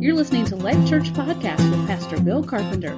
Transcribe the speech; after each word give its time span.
You're 0.00 0.14
listening 0.14 0.44
to 0.44 0.54
Life 0.54 0.88
Church 0.88 1.12
Podcast 1.12 1.68
with 1.72 1.84
Pastor 1.88 2.20
Bill 2.20 2.44
Carpenter. 2.44 2.94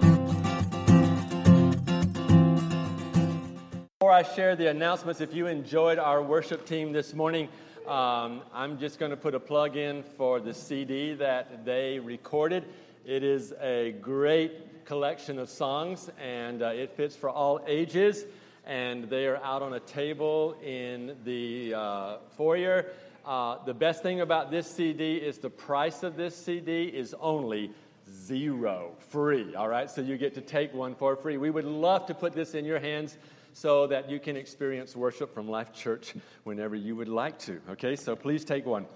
Before 3.99 4.13
I 4.13 4.23
share 4.23 4.55
the 4.55 4.69
announcements, 4.69 5.23
if 5.23 5.33
you 5.33 5.47
enjoyed 5.47 5.99
our 5.99 6.23
worship 6.23 6.67
team 6.67 6.93
this 6.93 7.15
morning, 7.15 7.49
um, 7.87 8.43
I'm 8.53 8.79
just 8.79 8.99
going 8.99 9.13
to 9.13 9.17
put 9.17 9.35
a 9.35 9.41
plug 9.41 9.79
in 9.79 10.03
for 10.03 10.41
the 10.41 10.53
CD 10.53 11.15
that 11.15 11.65
they 11.65 11.99
recorded. 11.99 12.67
It 13.07 13.25
is 13.25 13.55
a 13.63 13.93
great 14.03 14.85
collection 14.85 15.39
of 15.39 15.49
songs, 15.49 16.11
and 16.23 16.61
uh, 16.61 16.67
it 16.67 16.91
fits 16.91 17.17
for 17.17 17.31
all 17.31 17.63
ages. 17.67 18.27
And 18.67 19.05
they 19.05 19.27
are 19.27 19.39
out 19.39 19.63
on 19.63 19.73
a 19.73 19.81
table 19.81 20.55
in 20.63 21.17
the 21.25 21.73
uh, 21.73 22.17
foyer. 22.37 22.89
Uh, 23.25 23.63
the 23.65 23.75
best 23.75 24.03
thing 24.03 24.21
about 24.23 24.51
this 24.51 24.67
CD 24.67 25.17
is 25.17 25.39
the 25.39 25.51
price 25.51 26.03
of 26.03 26.17
this 26.17 26.35
CD 26.35 26.85
is 26.85 27.15
only 27.21 27.71
zero, 28.11 28.93
free. 28.99 29.55
All 29.55 29.69
right, 29.69 29.91
so 29.91 30.01
you 30.01 30.17
get 30.17 30.35
to 30.35 30.41
take 30.41 30.73
one 30.73 30.95
for 30.95 31.17
free. 31.17 31.37
We 31.37 31.51
would 31.51 31.65
love 31.65 32.07
to 32.07 32.15
put 32.15 32.33
this 32.33 32.55
in 32.55 32.65
your 32.65 32.79
hands 32.79 33.19
so 33.53 33.87
that 33.89 34.09
you 34.09 34.19
can 34.19 34.37
experience 34.37 34.97
worship 34.97 35.35
from 35.35 35.49
Life 35.49 35.73
Church 35.73 36.15
whenever 36.45 36.77
you 36.77 36.97
would 36.97 37.09
like 37.09 37.39
to. 37.41 37.61
Okay, 37.71 37.95
so 37.97 38.17
please 38.17 38.45
take 38.45 38.65
one. 38.65 38.87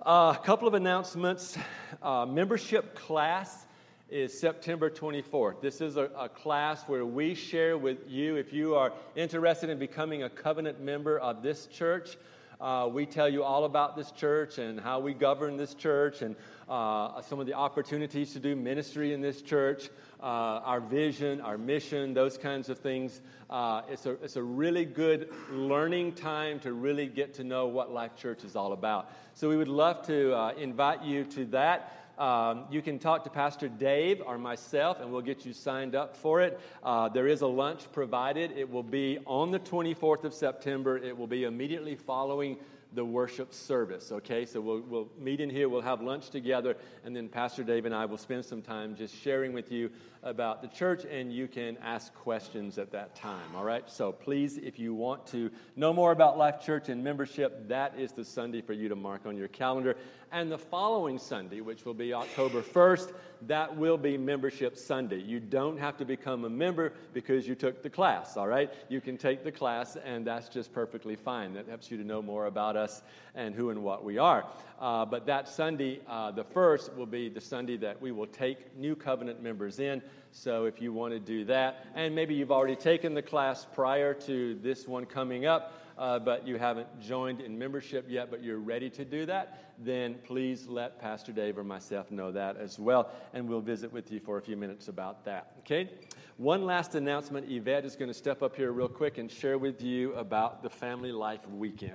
Uh, 0.00 0.34
a 0.34 0.42
couple 0.44 0.66
of 0.66 0.74
announcements. 0.74 1.58
Uh, 2.02 2.24
membership 2.24 2.94
class 2.94 3.66
is 4.08 4.38
September 4.38 4.88
24th. 4.88 5.60
This 5.60 5.80
is 5.80 5.96
a, 5.96 6.10
a, 6.18 6.28
class 6.28 6.82
where 6.88 7.04
we 7.04 7.34
share 7.34 7.76
with 7.78 7.98
you, 8.08 8.36
if 8.36 8.52
you 8.52 8.74
are 8.74 8.92
interested 9.14 9.70
in 9.70 9.78
becoming 9.78 10.24
a 10.24 10.30
covenant 10.30 10.80
member 10.80 11.18
of 11.18 11.42
this 11.42 11.66
church, 11.66 12.16
uh, 12.60 12.88
we 12.92 13.06
tell 13.06 13.28
you 13.28 13.42
all 13.42 13.64
about 13.64 13.96
this 13.96 14.10
church 14.10 14.58
and 14.58 14.78
how 14.78 15.00
we 15.00 15.14
govern 15.14 15.56
this 15.56 15.74
church 15.74 16.22
and 16.22 16.36
uh, 16.68 17.20
some 17.22 17.40
of 17.40 17.46
the 17.46 17.54
opportunities 17.54 18.32
to 18.32 18.38
do 18.38 18.54
ministry 18.54 19.12
in 19.12 19.20
this 19.20 19.42
church, 19.42 19.88
uh, 20.22 20.24
our 20.24 20.80
vision, 20.80 21.40
our 21.40 21.56
mission, 21.56 22.12
those 22.12 22.36
kinds 22.36 22.68
of 22.68 22.78
things. 22.78 23.22
Uh, 23.48 23.82
it's, 23.90 24.06
a, 24.06 24.10
it's 24.22 24.36
a 24.36 24.42
really 24.42 24.84
good 24.84 25.32
learning 25.50 26.12
time 26.12 26.60
to 26.60 26.72
really 26.72 27.06
get 27.06 27.34
to 27.34 27.44
know 27.44 27.66
what 27.66 27.90
Life 27.90 28.14
Church 28.14 28.44
is 28.44 28.54
all 28.54 28.72
about. 28.72 29.10
So 29.34 29.48
we 29.48 29.56
would 29.56 29.68
love 29.68 30.06
to 30.06 30.36
uh, 30.36 30.52
invite 30.52 31.02
you 31.02 31.24
to 31.24 31.46
that. 31.46 32.09
Um, 32.20 32.66
you 32.70 32.82
can 32.82 32.98
talk 32.98 33.24
to 33.24 33.30
Pastor 33.30 33.66
Dave 33.66 34.20
or 34.26 34.36
myself, 34.36 35.00
and 35.00 35.10
we'll 35.10 35.22
get 35.22 35.46
you 35.46 35.54
signed 35.54 35.94
up 35.94 36.14
for 36.14 36.42
it. 36.42 36.60
Uh, 36.82 37.08
there 37.08 37.26
is 37.26 37.40
a 37.40 37.46
lunch 37.46 37.90
provided. 37.92 38.52
It 38.58 38.70
will 38.70 38.82
be 38.82 39.18
on 39.24 39.50
the 39.50 39.58
24th 39.58 40.24
of 40.24 40.34
September. 40.34 40.98
It 40.98 41.16
will 41.16 41.26
be 41.26 41.44
immediately 41.44 41.94
following 41.96 42.58
the 42.92 43.04
worship 43.04 43.54
service. 43.54 44.12
Okay, 44.12 44.44
so 44.44 44.60
we'll, 44.60 44.80
we'll 44.80 45.08
meet 45.18 45.40
in 45.40 45.48
here, 45.48 45.70
we'll 45.70 45.80
have 45.80 46.02
lunch 46.02 46.28
together, 46.28 46.76
and 47.04 47.16
then 47.16 47.28
Pastor 47.28 47.62
Dave 47.62 47.86
and 47.86 47.94
I 47.94 48.04
will 48.04 48.18
spend 48.18 48.44
some 48.44 48.60
time 48.60 48.96
just 48.96 49.16
sharing 49.16 49.54
with 49.54 49.72
you 49.72 49.90
about 50.22 50.60
the 50.60 50.68
church, 50.68 51.04
and 51.04 51.32
you 51.32 51.48
can 51.48 51.76
ask 51.82 52.12
questions 52.14 52.78
at 52.78 52.92
that 52.92 53.14
time. 53.14 53.54
All 53.56 53.64
right, 53.64 53.88
so 53.88 54.12
please, 54.12 54.58
if 54.58 54.78
you 54.78 54.92
want 54.94 55.26
to 55.28 55.50
know 55.76 55.92
more 55.92 56.12
about 56.12 56.36
Life 56.36 56.64
Church 56.64 56.88
and 56.88 57.02
membership, 57.02 57.68
that 57.68 57.98
is 57.98 58.12
the 58.12 58.24
Sunday 58.24 58.60
for 58.60 58.72
you 58.72 58.88
to 58.88 58.96
mark 58.96 59.22
on 59.24 59.36
your 59.36 59.48
calendar. 59.48 59.96
And 60.32 60.52
the 60.52 60.58
following 60.58 61.18
Sunday, 61.18 61.60
which 61.60 61.84
will 61.84 61.94
be 61.94 62.14
October 62.14 62.62
1st, 62.62 63.12
that 63.46 63.74
will 63.74 63.98
be 63.98 64.16
Membership 64.16 64.76
Sunday. 64.76 65.18
You 65.18 65.40
don't 65.40 65.78
have 65.78 65.96
to 65.96 66.04
become 66.04 66.44
a 66.44 66.50
member 66.50 66.92
because 67.12 67.48
you 67.48 67.54
took 67.54 67.82
the 67.82 67.90
class, 67.90 68.36
all 68.36 68.46
right? 68.46 68.72
You 68.88 69.00
can 69.00 69.16
take 69.16 69.42
the 69.42 69.50
class, 69.50 69.96
and 69.96 70.26
that's 70.26 70.48
just 70.48 70.72
perfectly 70.72 71.16
fine. 71.16 71.54
That 71.54 71.66
helps 71.66 71.90
you 71.90 71.96
to 71.96 72.04
know 72.04 72.22
more 72.22 72.46
about 72.46 72.76
us 72.76 73.02
and 73.34 73.54
who 73.54 73.70
and 73.70 73.82
what 73.82 74.04
we 74.04 74.18
are. 74.18 74.44
Uh, 74.78 75.04
but 75.04 75.26
that 75.26 75.48
Sunday, 75.48 76.00
uh, 76.08 76.30
the 76.30 76.44
first, 76.44 76.94
will 76.94 77.06
be 77.06 77.28
the 77.28 77.40
Sunday 77.40 77.76
that 77.78 78.00
we 78.00 78.12
will 78.12 78.26
take 78.26 78.76
new 78.76 78.94
covenant 78.94 79.42
members 79.42 79.80
in. 79.80 80.00
So 80.32 80.64
if 80.66 80.80
you 80.80 80.92
want 80.92 81.12
to 81.12 81.20
do 81.20 81.44
that, 81.46 81.86
and 81.94 82.14
maybe 82.14 82.34
you've 82.34 82.52
already 82.52 82.76
taken 82.76 83.14
the 83.14 83.22
class 83.22 83.66
prior 83.74 84.14
to 84.14 84.54
this 84.62 84.86
one 84.86 85.04
coming 85.06 85.46
up, 85.46 85.74
uh, 85.98 86.18
but 86.18 86.46
you 86.46 86.56
haven't 86.56 86.88
joined 87.00 87.40
in 87.40 87.58
membership 87.58 88.06
yet, 88.08 88.30
but 88.30 88.42
you're 88.42 88.58
ready 88.58 88.88
to 88.88 89.04
do 89.04 89.26
that, 89.26 89.74
then 89.78 90.14
please 90.24 90.66
let 90.66 90.98
Pastor 90.98 91.32
Dave 91.32 91.58
or 91.58 91.64
myself 91.64 92.10
know 92.10 92.32
that 92.32 92.56
as 92.56 92.78
well, 92.78 93.10
and 93.34 93.46
we'll 93.48 93.60
visit 93.60 93.92
with 93.92 94.10
you 94.10 94.18
for 94.20 94.38
a 94.38 94.42
few 94.42 94.56
minutes 94.56 94.88
about 94.88 95.24
that. 95.24 95.52
Okay? 95.58 95.90
One 96.38 96.64
last 96.64 96.94
announcement 96.94 97.50
Yvette 97.50 97.84
is 97.84 97.96
going 97.96 98.08
to 98.08 98.14
step 98.14 98.42
up 98.42 98.56
here 98.56 98.72
real 98.72 98.88
quick 98.88 99.18
and 99.18 99.30
share 99.30 99.58
with 99.58 99.82
you 99.82 100.14
about 100.14 100.62
the 100.62 100.70
Family 100.70 101.12
Life 101.12 101.46
Weekend. 101.48 101.92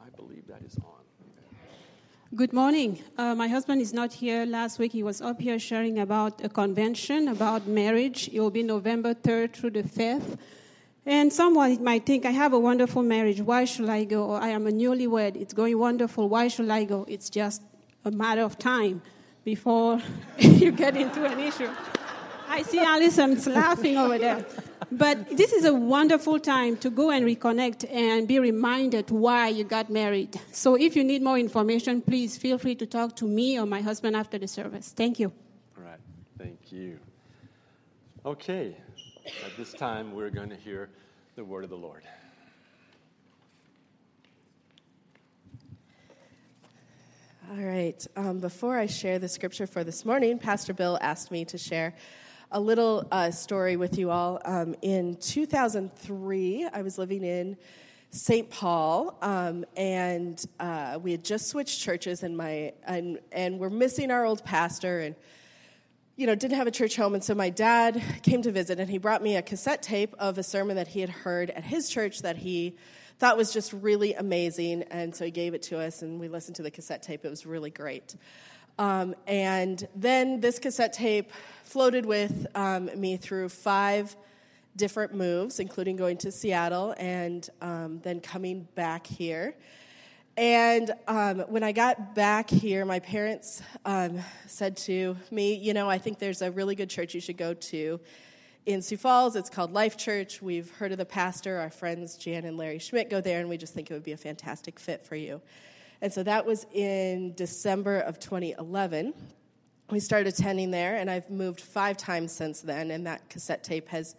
I 0.00 0.10
believe 0.10 0.46
that 0.46 0.62
is 0.62 0.76
on. 0.76 0.97
Good 2.34 2.52
morning. 2.52 3.02
Uh, 3.16 3.34
my 3.34 3.48
husband 3.48 3.80
is 3.80 3.94
not 3.94 4.12
here. 4.12 4.44
Last 4.44 4.78
week 4.78 4.92
he 4.92 5.02
was 5.02 5.22
up 5.22 5.40
here 5.40 5.58
sharing 5.58 5.98
about 5.98 6.44
a 6.44 6.50
convention 6.50 7.26
about 7.26 7.66
marriage. 7.66 8.28
It 8.30 8.38
will 8.38 8.50
be 8.50 8.62
November 8.62 9.14
3rd 9.14 9.54
through 9.54 9.70
the 9.70 9.82
5th. 9.82 10.36
And 11.06 11.32
someone 11.32 11.82
might 11.82 12.04
think, 12.04 12.26
I 12.26 12.30
have 12.32 12.52
a 12.52 12.58
wonderful 12.58 13.02
marriage. 13.02 13.40
Why 13.40 13.64
should 13.64 13.88
I 13.88 14.04
go? 14.04 14.24
Or 14.24 14.42
I 14.42 14.48
am 14.48 14.66
a 14.66 14.70
newlywed. 14.70 15.36
It's 15.36 15.54
going 15.54 15.78
wonderful. 15.78 16.28
Why 16.28 16.48
should 16.48 16.68
I 16.68 16.84
go? 16.84 17.06
It's 17.08 17.30
just 17.30 17.62
a 18.04 18.10
matter 18.10 18.42
of 18.42 18.58
time 18.58 19.00
before 19.42 19.98
you 20.38 20.70
get 20.70 20.98
into 20.98 21.24
an 21.24 21.40
issue. 21.40 21.70
I 22.48 22.62
see 22.62 22.78
Allison's 22.78 23.46
laughing 23.46 23.96
over 23.96 24.18
there. 24.18 24.44
But 24.90 25.36
this 25.36 25.52
is 25.52 25.64
a 25.66 25.74
wonderful 25.74 26.40
time 26.40 26.76
to 26.78 26.88
go 26.88 27.10
and 27.10 27.26
reconnect 27.26 27.92
and 27.92 28.26
be 28.26 28.38
reminded 28.38 29.10
why 29.10 29.48
you 29.48 29.64
got 29.64 29.90
married. 29.90 30.40
So 30.52 30.76
if 30.76 30.96
you 30.96 31.04
need 31.04 31.22
more 31.22 31.38
information, 31.38 32.00
please 32.00 32.38
feel 32.38 32.56
free 32.56 32.74
to 32.76 32.86
talk 32.86 33.14
to 33.16 33.26
me 33.26 33.60
or 33.60 33.66
my 33.66 33.82
husband 33.82 34.16
after 34.16 34.38
the 34.38 34.48
service. 34.48 34.92
Thank 34.96 35.20
you. 35.20 35.30
All 35.76 35.84
right. 35.84 36.00
Thank 36.38 36.72
you. 36.72 36.98
Okay. 38.24 38.76
At 39.44 39.56
this 39.58 39.74
time, 39.74 40.14
we're 40.14 40.30
going 40.30 40.48
to 40.48 40.56
hear 40.56 40.88
the 41.36 41.44
word 41.44 41.64
of 41.64 41.70
the 41.70 41.76
Lord. 41.76 42.02
All 47.50 47.64
right. 47.64 48.06
Um, 48.16 48.40
before 48.40 48.78
I 48.78 48.86
share 48.86 49.18
the 49.18 49.28
scripture 49.28 49.66
for 49.66 49.84
this 49.84 50.04
morning, 50.04 50.38
Pastor 50.38 50.72
Bill 50.72 50.98
asked 51.00 51.30
me 51.30 51.44
to 51.46 51.58
share 51.58 51.94
a 52.50 52.60
little 52.60 53.06
uh, 53.10 53.30
story 53.30 53.76
with 53.76 53.98
you 53.98 54.10
all. 54.10 54.40
Um, 54.44 54.74
in 54.80 55.16
2003, 55.16 56.68
I 56.72 56.82
was 56.82 56.96
living 56.96 57.22
in 57.22 57.56
St. 58.10 58.48
Paul, 58.48 59.18
um, 59.20 59.66
and 59.76 60.42
uh, 60.58 60.98
we 61.02 61.10
had 61.10 61.22
just 61.24 61.48
switched 61.48 61.80
churches, 61.80 62.22
and 62.22 62.36
my 62.36 62.72
and 62.84 63.18
and 63.32 63.58
we're 63.58 63.68
missing 63.68 64.10
our 64.10 64.24
old 64.24 64.44
pastor, 64.44 65.00
and 65.00 65.14
you 66.16 66.26
know, 66.26 66.34
didn't 66.34 66.56
have 66.56 66.66
a 66.66 66.72
church 66.72 66.96
home. 66.96 67.14
And 67.14 67.22
so 67.22 67.34
my 67.34 67.50
dad 67.50 68.02
came 68.22 68.42
to 68.42 68.50
visit 68.50 68.80
and 68.80 68.90
he 68.90 68.98
brought 68.98 69.22
me 69.22 69.36
a 69.36 69.42
cassette 69.42 69.84
tape 69.84 70.16
of 70.18 70.36
a 70.36 70.42
sermon 70.42 70.74
that 70.74 70.88
he 70.88 71.00
had 71.00 71.10
heard 71.10 71.48
at 71.50 71.62
his 71.62 71.88
church 71.88 72.22
that 72.22 72.36
he 72.36 72.74
thought 73.20 73.36
was 73.36 73.52
just 73.52 73.72
really 73.72 74.14
amazing. 74.14 74.82
And 74.90 75.14
so 75.14 75.26
he 75.26 75.30
gave 75.30 75.54
it 75.54 75.62
to 75.64 75.78
us 75.78 76.02
and 76.02 76.18
we 76.18 76.26
listened 76.26 76.56
to 76.56 76.64
the 76.64 76.72
cassette 76.72 77.04
tape. 77.04 77.24
It 77.24 77.30
was 77.30 77.46
really 77.46 77.70
great. 77.70 78.16
Um, 78.78 79.14
and 79.26 79.86
then 79.96 80.40
this 80.40 80.58
cassette 80.58 80.92
tape 80.92 81.32
floated 81.64 82.06
with 82.06 82.46
um, 82.54 82.90
me 82.94 83.16
through 83.16 83.48
five 83.48 84.16
different 84.76 85.12
moves, 85.14 85.58
including 85.58 85.96
going 85.96 86.16
to 86.18 86.30
Seattle 86.30 86.94
and 86.96 87.48
um, 87.60 88.00
then 88.02 88.20
coming 88.20 88.68
back 88.74 89.06
here. 89.06 89.54
And 90.36 90.92
um, 91.08 91.40
when 91.48 91.64
I 91.64 91.72
got 91.72 92.14
back 92.14 92.48
here, 92.48 92.84
my 92.84 93.00
parents 93.00 93.60
um, 93.84 94.20
said 94.46 94.76
to 94.78 95.16
me, 95.32 95.54
You 95.54 95.74
know, 95.74 95.90
I 95.90 95.98
think 95.98 96.20
there's 96.20 96.42
a 96.42 96.52
really 96.52 96.76
good 96.76 96.88
church 96.88 97.12
you 97.12 97.20
should 97.20 97.36
go 97.36 97.54
to 97.54 97.98
in 98.64 98.80
Sioux 98.80 98.96
Falls. 98.96 99.34
It's 99.34 99.50
called 99.50 99.72
Life 99.72 99.96
Church. 99.96 100.40
We've 100.40 100.70
heard 100.76 100.92
of 100.92 100.98
the 100.98 101.04
pastor. 101.04 101.58
Our 101.58 101.70
friends 101.70 102.16
Jan 102.16 102.44
and 102.44 102.56
Larry 102.56 102.78
Schmidt 102.78 103.10
go 103.10 103.20
there, 103.20 103.40
and 103.40 103.48
we 103.48 103.56
just 103.56 103.74
think 103.74 103.90
it 103.90 103.94
would 103.94 104.04
be 104.04 104.12
a 104.12 104.16
fantastic 104.16 104.78
fit 104.78 105.04
for 105.04 105.16
you. 105.16 105.42
And 106.00 106.12
so 106.12 106.22
that 106.22 106.46
was 106.46 106.64
in 106.72 107.34
December 107.34 107.98
of 107.98 108.20
2011. 108.20 109.14
We 109.90 110.00
started 110.00 110.28
attending 110.28 110.70
there, 110.70 110.96
and 110.96 111.10
I've 111.10 111.28
moved 111.28 111.60
five 111.60 111.96
times 111.96 112.30
since 112.30 112.60
then, 112.60 112.90
and 112.90 113.06
that 113.06 113.28
cassette 113.28 113.64
tape 113.64 113.88
has 113.88 114.14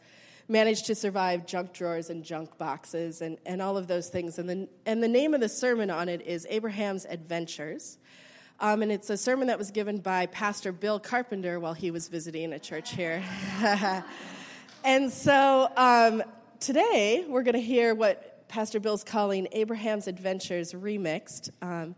managed 0.50 0.88
to 0.88 0.96
survive 0.96 1.46
junk 1.46 1.72
drawers 1.74 2.10
and 2.10 2.24
junk 2.24 2.58
boxes 2.58 3.22
and, 3.22 3.38
and 3.46 3.62
all 3.62 3.78
of 3.78 3.88
those 3.88 4.10
things. 4.10 4.40
And 4.40 4.50
the, 4.50 4.68
and 4.86 5.02
the 5.02 5.08
name 5.08 5.34
of 5.34 5.42
the 5.42 5.48
sermon 5.48 5.90
on 5.90 6.10
it 6.10 6.22
is 6.24 6.46
Abraham's 6.50 7.06
Adventures. 7.06 8.00
Um, 8.60 8.82
and 8.82 8.92
it's 8.92 9.10
a 9.10 9.16
sermon 9.16 9.48
that 9.48 9.58
was 9.58 9.72
given 9.72 10.00
by 10.00 10.26
Pastor 10.26 10.74
Bill 10.74 11.00
Carpenter 11.00 11.60
while 11.60 11.74
he 11.74 11.92
was 11.92 12.10
visiting 12.10 12.52
a 12.52 12.60
church 12.60 12.92
here. 12.92 13.24
and 14.84 15.10
so 15.10 15.72
um, 15.78 16.24
today 16.60 17.26
we're 17.30 17.44
going 17.44 17.54
to 17.54 17.62
hear 17.62 17.96
what 17.96 18.29
Pastor 18.50 18.80
Bill's 18.80 19.04
calling 19.04 19.48
Abraham's 19.52 20.08
Adventures 20.08 20.74
Remixed. 20.74 21.52
Um, 21.62 21.96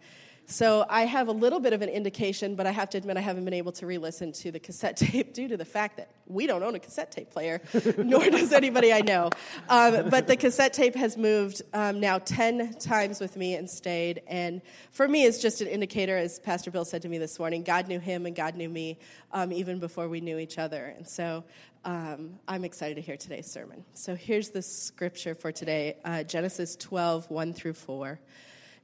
So 0.47 0.85
I 0.89 1.05
have 1.05 1.29
a 1.29 1.31
little 1.31 1.61
bit 1.61 1.71
of 1.71 1.81
an 1.81 1.87
indication, 1.87 2.55
but 2.55 2.67
I 2.67 2.71
have 2.71 2.89
to 2.89 2.97
admit 2.97 3.15
I 3.15 3.21
haven't 3.21 3.45
been 3.45 3.53
able 3.53 3.71
to 3.73 3.85
re 3.85 3.97
listen 3.97 4.33
to 4.33 4.51
the 4.51 4.59
cassette 4.59 4.97
tape 5.07 5.33
due 5.33 5.47
to 5.47 5.55
the 5.55 5.63
fact 5.63 5.95
that 5.95 6.11
we 6.27 6.45
don't 6.45 6.61
own 6.61 6.75
a 6.75 6.79
cassette 6.79 7.09
tape 7.09 7.31
player, 7.31 7.61
nor 7.97 8.29
does 8.29 8.51
anybody 8.51 8.91
I 8.91 8.99
know. 8.99 9.29
Um, 9.69 10.09
but 10.09 10.27
the 10.27 10.35
cassette 10.35 10.73
tape 10.73 10.95
has 10.95 11.15
moved 11.15 11.61
um, 11.73 12.01
now 12.01 12.17
10 12.19 12.73
times 12.79 13.21
with 13.21 13.37
me 13.37 13.55
and 13.55 13.69
stayed. 13.69 14.23
And 14.27 14.61
for 14.91 15.07
me, 15.07 15.23
it's 15.23 15.39
just 15.39 15.61
an 15.61 15.67
indicator, 15.67 16.17
as 16.17 16.39
Pastor 16.39 16.69
Bill 16.69 16.83
said 16.83 17.03
to 17.03 17.09
me 17.09 17.17
this 17.17 17.39
morning 17.39 17.63
God 17.63 17.87
knew 17.87 17.99
him 17.99 18.25
and 18.25 18.35
God 18.35 18.55
knew 18.55 18.69
me 18.69 18.99
um, 19.31 19.53
even 19.53 19.79
before 19.79 20.09
we 20.09 20.19
knew 20.19 20.37
each 20.37 20.57
other. 20.57 20.93
And 20.97 21.07
so 21.07 21.45
um, 21.83 22.39
I'm 22.47 22.63
excited 22.63 22.95
to 22.95 23.01
hear 23.01 23.17
today's 23.17 23.51
sermon. 23.51 23.83
So 23.93 24.15
here's 24.15 24.49
the 24.49 24.61
scripture 24.61 25.33
for 25.33 25.51
today 25.51 25.97
uh, 26.05 26.23
Genesis 26.23 26.75
12, 26.75 27.29
1 27.29 27.53
through 27.53 27.73
4. 27.73 28.19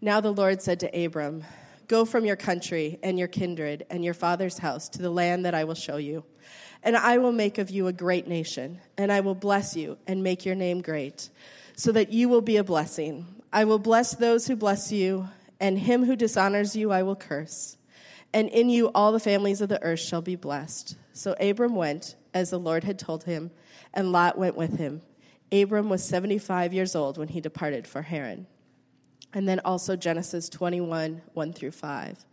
Now 0.01 0.19
the 0.21 0.33
Lord 0.33 0.61
said 0.61 0.79
to 0.81 1.05
Abram, 1.05 1.43
Go 1.87 2.05
from 2.05 2.25
your 2.25 2.35
country 2.35 2.99
and 3.03 3.17
your 3.17 3.27
kindred 3.27 3.85
and 3.89 4.03
your 4.03 4.13
father's 4.13 4.57
house 4.57 4.89
to 4.89 5.01
the 5.01 5.09
land 5.09 5.45
that 5.45 5.53
I 5.53 5.63
will 5.63 5.75
show 5.75 5.97
you. 5.97 6.25
And 6.83 6.97
I 6.97 7.19
will 7.19 7.31
make 7.31 7.59
of 7.59 7.69
you 7.69 7.87
a 7.87 7.93
great 7.93 8.27
nation, 8.27 8.79
and 8.97 9.11
I 9.11 9.21
will 9.21 9.35
bless 9.35 9.75
you 9.75 9.97
and 10.05 10.23
make 10.23 10.45
your 10.45 10.55
name 10.55 10.81
great, 10.81 11.29
so 11.75 11.91
that 11.91 12.11
you 12.11 12.29
will 12.29 12.41
be 12.41 12.57
a 12.57 12.63
blessing. 12.63 13.25
I 13.53 13.65
will 13.65 13.79
bless 13.79 14.15
those 14.15 14.47
who 14.47 14.55
bless 14.55 14.91
you, 14.91 15.27
and 15.59 15.79
him 15.79 16.05
who 16.05 16.15
dishonors 16.15 16.75
you 16.75 16.91
I 16.91 17.03
will 17.03 17.15
curse. 17.15 17.77
And 18.33 18.49
in 18.49 18.69
you 18.69 18.91
all 18.93 19.11
the 19.11 19.19
families 19.19 19.61
of 19.61 19.69
the 19.69 19.81
earth 19.81 19.99
shall 19.99 20.21
be 20.21 20.35
blessed. 20.35 20.95
So 21.13 21.35
Abram 21.39 21.75
went, 21.75 22.15
as 22.37 22.49
the 22.49 22.59
Lord 22.59 22.83
had 22.83 22.97
told 22.97 23.23
him, 23.23 23.51
and 23.93 24.11
Lot 24.11 24.37
went 24.37 24.55
with 24.55 24.77
him. 24.77 25.01
Abram 25.51 25.89
was 25.89 26.03
75 26.03 26.73
years 26.73 26.95
old 26.95 27.17
when 27.17 27.29
he 27.29 27.41
departed 27.41 27.87
for 27.87 28.01
Haran. 28.01 28.47
And 29.33 29.47
then 29.47 29.59
also 29.63 29.95
Genesis 29.95 30.49
21, 30.49 31.21
1 31.33 31.53
through 31.53 31.71
5. 31.71 32.25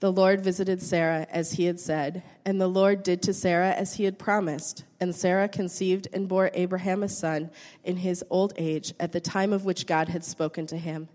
The 0.00 0.12
Lord 0.12 0.40
visited 0.40 0.82
Sarah 0.82 1.26
as 1.30 1.52
he 1.52 1.64
had 1.64 1.78
said, 1.78 2.22
and 2.46 2.58
the 2.58 2.68
Lord 2.68 3.02
did 3.02 3.20
to 3.22 3.34
Sarah 3.34 3.72
as 3.72 3.94
he 3.94 4.04
had 4.04 4.18
promised. 4.18 4.84
And 4.98 5.14
Sarah 5.14 5.48
conceived 5.48 6.08
and 6.12 6.26
bore 6.26 6.50
Abraham 6.54 7.02
a 7.02 7.08
son 7.08 7.50
in 7.84 7.98
his 7.98 8.24
old 8.30 8.54
age, 8.56 8.94
at 8.98 9.12
the 9.12 9.20
time 9.20 9.52
of 9.52 9.66
which 9.66 9.86
God 9.86 10.08
had 10.08 10.24
spoken 10.24 10.66
to 10.68 10.78
him. 10.78 11.08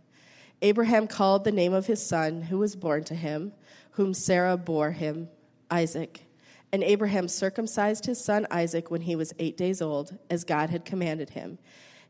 Abraham 0.62 1.08
called 1.08 1.44
the 1.44 1.52
name 1.52 1.74
of 1.74 1.88
his 1.88 2.06
son 2.06 2.44
who 2.44 2.60
was 2.60 2.76
born 2.76 3.04
to 3.06 3.16
him, 3.16 3.54
whom 3.92 4.14
Sarah 4.14 4.56
bore 4.56 4.92
him, 4.92 5.30
Isaac. 5.72 6.26
And 6.72 6.84
Abraham 6.84 7.28
circumcised 7.28 8.06
his 8.06 8.24
son 8.24 8.48
Isaac 8.52 8.92
when 8.92 9.02
he 9.02 9.16
was 9.16 9.34
eight 9.40 9.58
days 9.58 9.82
old, 9.82 10.18
as 10.30 10.44
God 10.44 10.70
had 10.70 10.86
commanded 10.86 11.30
him. 11.32 11.58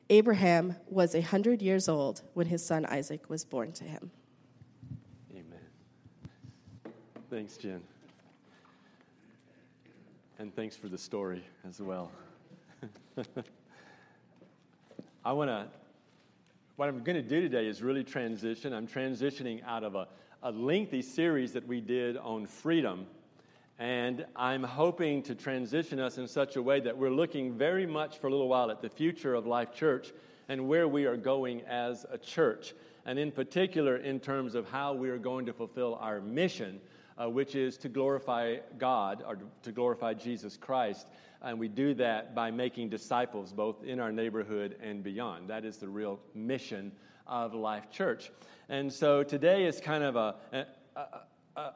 Abraham 0.10 0.76
was 0.88 1.16
a 1.16 1.22
hundred 1.22 1.62
years 1.62 1.90
old 1.90 2.22
when 2.34 2.48
his 2.48 2.66
son 2.66 2.86
Isaac 2.86 3.30
was 3.30 3.44
born 3.44 3.72
to 3.74 3.84
him. 3.84 4.12
Amen. 5.32 5.60
Thanks, 7.30 7.58
Jen. 7.58 7.82
And 10.38 10.56
thanks 10.56 10.76
for 10.76 10.90
the 10.90 10.98
story 10.98 11.44
as 11.68 11.82
well. 11.82 12.12
I 15.26 15.32
want 15.32 15.50
to, 15.50 15.66
what 16.76 16.90
I'm 16.90 17.04
going 17.04 17.16
to 17.16 17.28
do 17.28 17.42
today 17.42 17.68
is 17.68 17.82
really 17.82 18.04
transition. 18.04 18.74
I'm 18.74 18.88
transitioning 18.88 19.64
out 19.66 19.84
of 19.84 19.96
a, 19.96 20.08
a 20.44 20.52
lengthy 20.52 21.02
series 21.02 21.52
that 21.54 21.66
we 21.66 21.82
did 21.82 22.18
on 22.18 22.46
freedom 22.46 23.08
and 23.78 24.26
I'm 24.36 24.64
hoping 24.64 25.22
to 25.24 25.36
transition 25.36 26.00
us 26.00 26.18
in 26.18 26.28
such 26.28 26.56
a 26.56 26.62
way 26.62 26.80
that 26.80 26.98
we're 26.98 27.10
looking 27.10 27.58
very 27.58 27.86
much 27.86 28.20
for 28.20 28.28
a 28.28 28.30
little 28.30 28.48
while 28.48 28.72
at 28.72 28.82
the 28.82 28.90
future 28.90 29.36
of 29.36 29.46
Life 29.46 29.74
Church 29.74 30.14
and 30.48 30.68
where 30.68 30.88
we 30.88 31.06
are 31.06 31.18
going 31.18 31.62
as 31.64 32.06
a 32.10 32.18
church. 32.18 32.74
And 33.06 33.20
in 33.20 33.32
particular, 33.32 33.98
in 33.98 34.20
terms 34.20 34.56
of 34.56 34.70
how 34.70 34.94
we 34.94 35.10
are 35.10 35.18
going 35.18 35.46
to 35.48 35.54
fulfill 35.54 35.96
our 36.00 36.22
mission, 36.22 36.80
uh, 37.18 37.30
which 37.30 37.56
is 37.56 37.78
to 37.78 37.90
glorify 37.90 38.58
God 38.78 39.24
or 39.28 39.38
to 39.64 39.72
glorify 39.72 40.14
Jesus 40.14 40.56
Christ. 40.56 41.08
And 41.42 41.60
we 41.60 41.68
do 41.68 41.94
that 41.96 42.34
by 42.34 42.52
making 42.52 42.90
disciples 42.90 43.52
both 43.52 43.84
in 43.84 44.00
our 44.00 44.12
neighborhood 44.12 44.78
and 44.82 45.04
beyond. 45.04 45.50
That 45.50 45.66
is 45.66 45.78
the 45.78 45.90
real 45.90 46.20
mission 46.34 46.92
of 47.28 47.54
Life 47.54 47.92
Church. 47.92 48.32
And 48.70 48.92
so 48.92 49.22
today 49.22 49.66
is 49.66 49.80
kind 49.80 50.04
of 50.04 50.16
a, 50.16 50.36
a, 50.54 50.66
a 51.00 51.22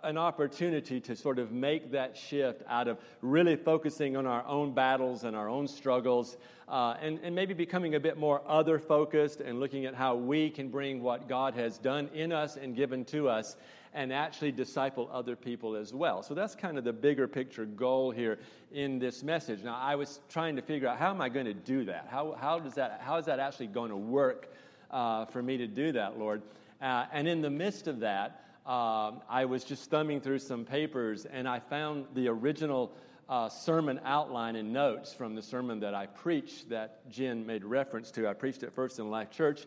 an 0.04 0.18
opportunity 0.18 1.00
to 1.00 1.16
sort 1.16 1.40
of 1.40 1.52
make 1.52 1.92
that 1.92 2.18
shift 2.18 2.64
out 2.68 2.88
of 2.88 2.98
really 3.22 3.56
focusing 3.56 4.18
on 4.18 4.26
our 4.26 4.46
own 4.46 4.74
battles 4.74 5.24
and 5.24 5.36
our 5.36 5.48
own 5.48 5.68
struggles 5.68 6.38
uh, 6.68 6.96
and, 7.02 7.20
and 7.24 7.34
maybe 7.34 7.54
becoming 7.54 7.96
a 7.96 8.00
bit 8.00 8.18
more 8.18 8.42
other 8.46 8.78
focused 8.78 9.40
and 9.40 9.60
looking 9.60 9.86
at 9.86 9.96
how 9.96 10.16
we 10.16 10.50
can 10.50 10.68
bring 10.68 11.02
what 11.02 11.30
God 11.30 11.54
has 11.54 11.78
done 11.78 12.10
in 12.14 12.34
us 12.34 12.58
and 12.58 12.76
given 12.76 13.06
to 13.06 13.30
us 13.30 13.56
and 13.94 14.12
actually 14.12 14.52
disciple 14.52 15.10
other 15.12 15.36
people 15.36 15.76
as 15.76 15.94
well. 15.94 16.22
So 16.24 16.34
that's 16.34 16.56
kind 16.56 16.78
of 16.78 16.84
the 16.84 16.94
bigger 16.94 17.28
picture 17.28 17.66
goal 17.66 18.12
here 18.12 18.38
in 18.72 19.00
this 19.00 19.24
message. 19.24 19.64
Now, 19.64 19.80
I 19.82 19.96
was 19.96 20.20
trying 20.30 20.58
to 20.58 20.62
figure 20.62 20.88
out 20.88 21.00
how 21.00 21.10
am 21.10 21.22
I 21.22 21.30
going 21.30 21.48
to 21.48 21.54
do 21.54 21.86
that? 21.86 22.08
How, 22.12 22.36
how, 22.40 22.60
does 22.60 22.74
that, 22.76 23.02
how 23.04 23.18
is 23.18 23.26
that 23.26 23.40
actually 23.40 23.68
going 23.68 23.90
to 23.90 23.98
work 23.98 24.54
uh, 24.92 25.26
for 25.26 25.42
me 25.42 25.58
to 25.58 25.68
do 25.68 25.94
that, 25.94 26.20
Lord? 26.20 26.42
Uh, 26.82 27.06
and 27.12 27.28
in 27.28 27.42
the 27.42 27.50
midst 27.50 27.88
of 27.88 28.02
that, 28.02 28.49
um, 28.70 29.24
I 29.28 29.46
was 29.46 29.64
just 29.64 29.90
thumbing 29.90 30.22
through 30.22 30.38
some 30.38 30.64
papers 30.64 31.26
and 31.26 31.50
I 31.50 31.60
found 31.60 32.06
the 32.14 32.28
original 32.28 32.94
uh, 33.28 33.50
sermon 33.50 34.00
outline 34.06 34.56
and 34.56 34.72
notes 34.72 35.12
from 35.12 35.34
the 35.34 35.42
sermon 35.42 35.80
that 35.80 35.96
I 35.96 36.06
preached 36.06 36.70
that 36.70 37.10
Jen 37.10 37.48
made 37.48 37.66
reference 37.66 38.12
to. 38.12 38.28
I 38.28 38.34
preached 38.34 38.62
it 38.62 38.72
first 38.72 39.00
in 39.00 39.10
Life 39.10 39.32
Church, 39.32 39.66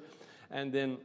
and 0.52 0.72
then 0.72 0.98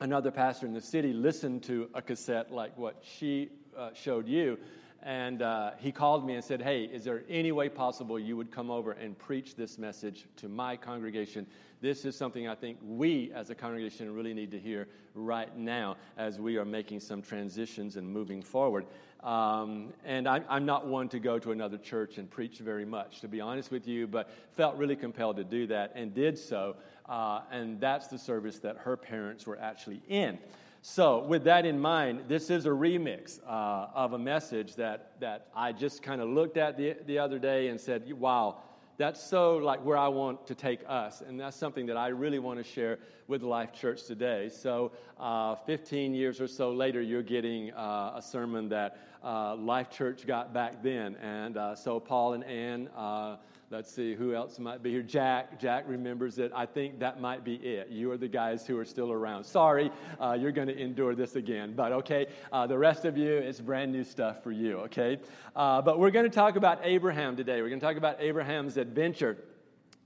another 0.00 0.30
pastor 0.30 0.66
in 0.66 0.74
the 0.74 0.80
city 0.82 1.14
listened 1.14 1.62
to 1.62 1.88
a 1.94 2.02
cassette 2.02 2.52
like 2.52 2.76
what 2.76 3.02
she 3.02 3.48
uh, 3.78 3.94
showed 3.94 4.28
you. 4.28 4.58
And 5.02 5.40
uh, 5.40 5.70
he 5.78 5.90
called 5.90 6.26
me 6.26 6.34
and 6.34 6.44
said, 6.44 6.60
Hey, 6.60 6.84
is 6.84 7.02
there 7.02 7.24
any 7.30 7.50
way 7.50 7.70
possible 7.70 8.18
you 8.18 8.36
would 8.36 8.50
come 8.50 8.70
over 8.70 8.92
and 8.92 9.18
preach 9.18 9.56
this 9.56 9.78
message 9.78 10.26
to 10.36 10.50
my 10.50 10.76
congregation? 10.76 11.46
This 11.82 12.04
is 12.04 12.16
something 12.16 12.46
I 12.46 12.54
think 12.54 12.78
we 12.80 13.32
as 13.34 13.50
a 13.50 13.56
congregation 13.56 14.14
really 14.14 14.32
need 14.32 14.52
to 14.52 14.58
hear 14.58 14.86
right 15.16 15.54
now 15.58 15.96
as 16.16 16.38
we 16.38 16.56
are 16.56 16.64
making 16.64 17.00
some 17.00 17.20
transitions 17.20 17.96
and 17.96 18.08
moving 18.08 18.40
forward. 18.40 18.86
Um, 19.24 19.92
and 20.04 20.28
I'm, 20.28 20.44
I'm, 20.48 20.64
not 20.64 20.86
one 20.86 21.08
to 21.08 21.18
go 21.18 21.40
to 21.40 21.50
another 21.50 21.78
church 21.78 22.18
and 22.18 22.30
preach 22.30 22.58
very 22.58 22.84
much, 22.84 23.20
to 23.22 23.28
be 23.28 23.40
honest 23.40 23.72
with 23.72 23.88
you, 23.88 24.06
but 24.06 24.30
felt 24.52 24.76
really 24.76 24.94
compelled 24.94 25.36
to 25.38 25.44
do 25.44 25.66
that 25.66 25.90
and 25.96 26.14
did 26.14 26.38
so. 26.38 26.76
Uh, 27.08 27.40
and 27.50 27.80
that's 27.80 28.06
the 28.06 28.18
service 28.18 28.60
that 28.60 28.76
her 28.76 28.96
parents 28.96 29.44
were 29.44 29.58
actually 29.58 30.02
in. 30.08 30.38
So, 30.82 31.24
with 31.24 31.42
that 31.44 31.66
in 31.66 31.80
mind, 31.80 32.22
this 32.28 32.48
is 32.48 32.64
a 32.66 32.70
remix 32.70 33.40
uh, 33.44 33.88
of 33.92 34.12
a 34.12 34.18
message 34.18 34.76
that, 34.76 35.12
that 35.18 35.48
I 35.54 35.72
just 35.72 36.00
kind 36.00 36.20
of 36.20 36.28
looked 36.28 36.56
at 36.56 36.76
the, 36.76 36.96
the 37.06 37.18
other 37.18 37.40
day 37.40 37.68
and 37.68 37.80
said, 37.80 38.12
wow, 38.12 38.58
that's 38.96 39.22
so 39.22 39.56
like 39.56 39.84
where 39.84 39.96
I 39.96 40.08
want 40.08 40.46
to 40.46 40.54
take 40.54 40.80
us. 40.86 41.22
And 41.22 41.40
that's 41.40 41.56
something 41.56 41.86
that 41.86 41.96
I 41.96 42.08
really 42.08 42.38
want 42.38 42.58
to 42.58 42.64
share 42.64 42.98
with 43.26 43.42
Life 43.42 43.72
Church 43.72 44.04
today. 44.04 44.48
So, 44.48 44.92
uh, 45.18 45.54
15 45.54 46.14
years 46.14 46.40
or 46.40 46.46
so 46.46 46.72
later, 46.72 47.00
you're 47.00 47.22
getting 47.22 47.72
uh, 47.72 48.14
a 48.16 48.22
sermon 48.22 48.68
that 48.68 48.98
uh, 49.24 49.56
Life 49.56 49.90
Church 49.90 50.26
got 50.26 50.52
back 50.52 50.82
then. 50.82 51.16
And 51.16 51.56
uh, 51.56 51.74
so, 51.74 51.98
Paul 51.98 52.34
and 52.34 52.44
Ann 52.44 52.88
uh, 52.96 53.36
Let's 53.72 53.90
see 53.90 54.14
who 54.14 54.34
else 54.34 54.58
might 54.58 54.82
be 54.82 54.90
here. 54.90 55.00
Jack. 55.00 55.58
Jack 55.58 55.84
remembers 55.88 56.36
it. 56.36 56.52
I 56.54 56.66
think 56.66 56.98
that 56.98 57.22
might 57.22 57.42
be 57.42 57.54
it. 57.54 57.88
You 57.88 58.10
are 58.10 58.18
the 58.18 58.28
guys 58.28 58.66
who 58.66 58.78
are 58.78 58.84
still 58.84 59.10
around. 59.10 59.44
Sorry, 59.44 59.90
uh, 60.20 60.36
you're 60.38 60.52
going 60.52 60.68
to 60.68 60.78
endure 60.78 61.14
this 61.14 61.36
again. 61.36 61.72
But 61.74 61.90
okay, 61.92 62.26
uh, 62.52 62.66
the 62.66 62.76
rest 62.76 63.06
of 63.06 63.16
you, 63.16 63.32
it's 63.32 63.62
brand 63.62 63.90
new 63.90 64.04
stuff 64.04 64.42
for 64.42 64.52
you, 64.52 64.80
okay? 64.80 65.18
Uh, 65.56 65.80
but 65.80 65.98
we're 65.98 66.10
going 66.10 66.26
to 66.26 66.34
talk 66.34 66.56
about 66.56 66.80
Abraham 66.82 67.34
today. 67.34 67.62
We're 67.62 67.70
going 67.70 67.80
to 67.80 67.86
talk 67.86 67.96
about 67.96 68.20
Abraham's 68.20 68.76
adventure. 68.76 69.38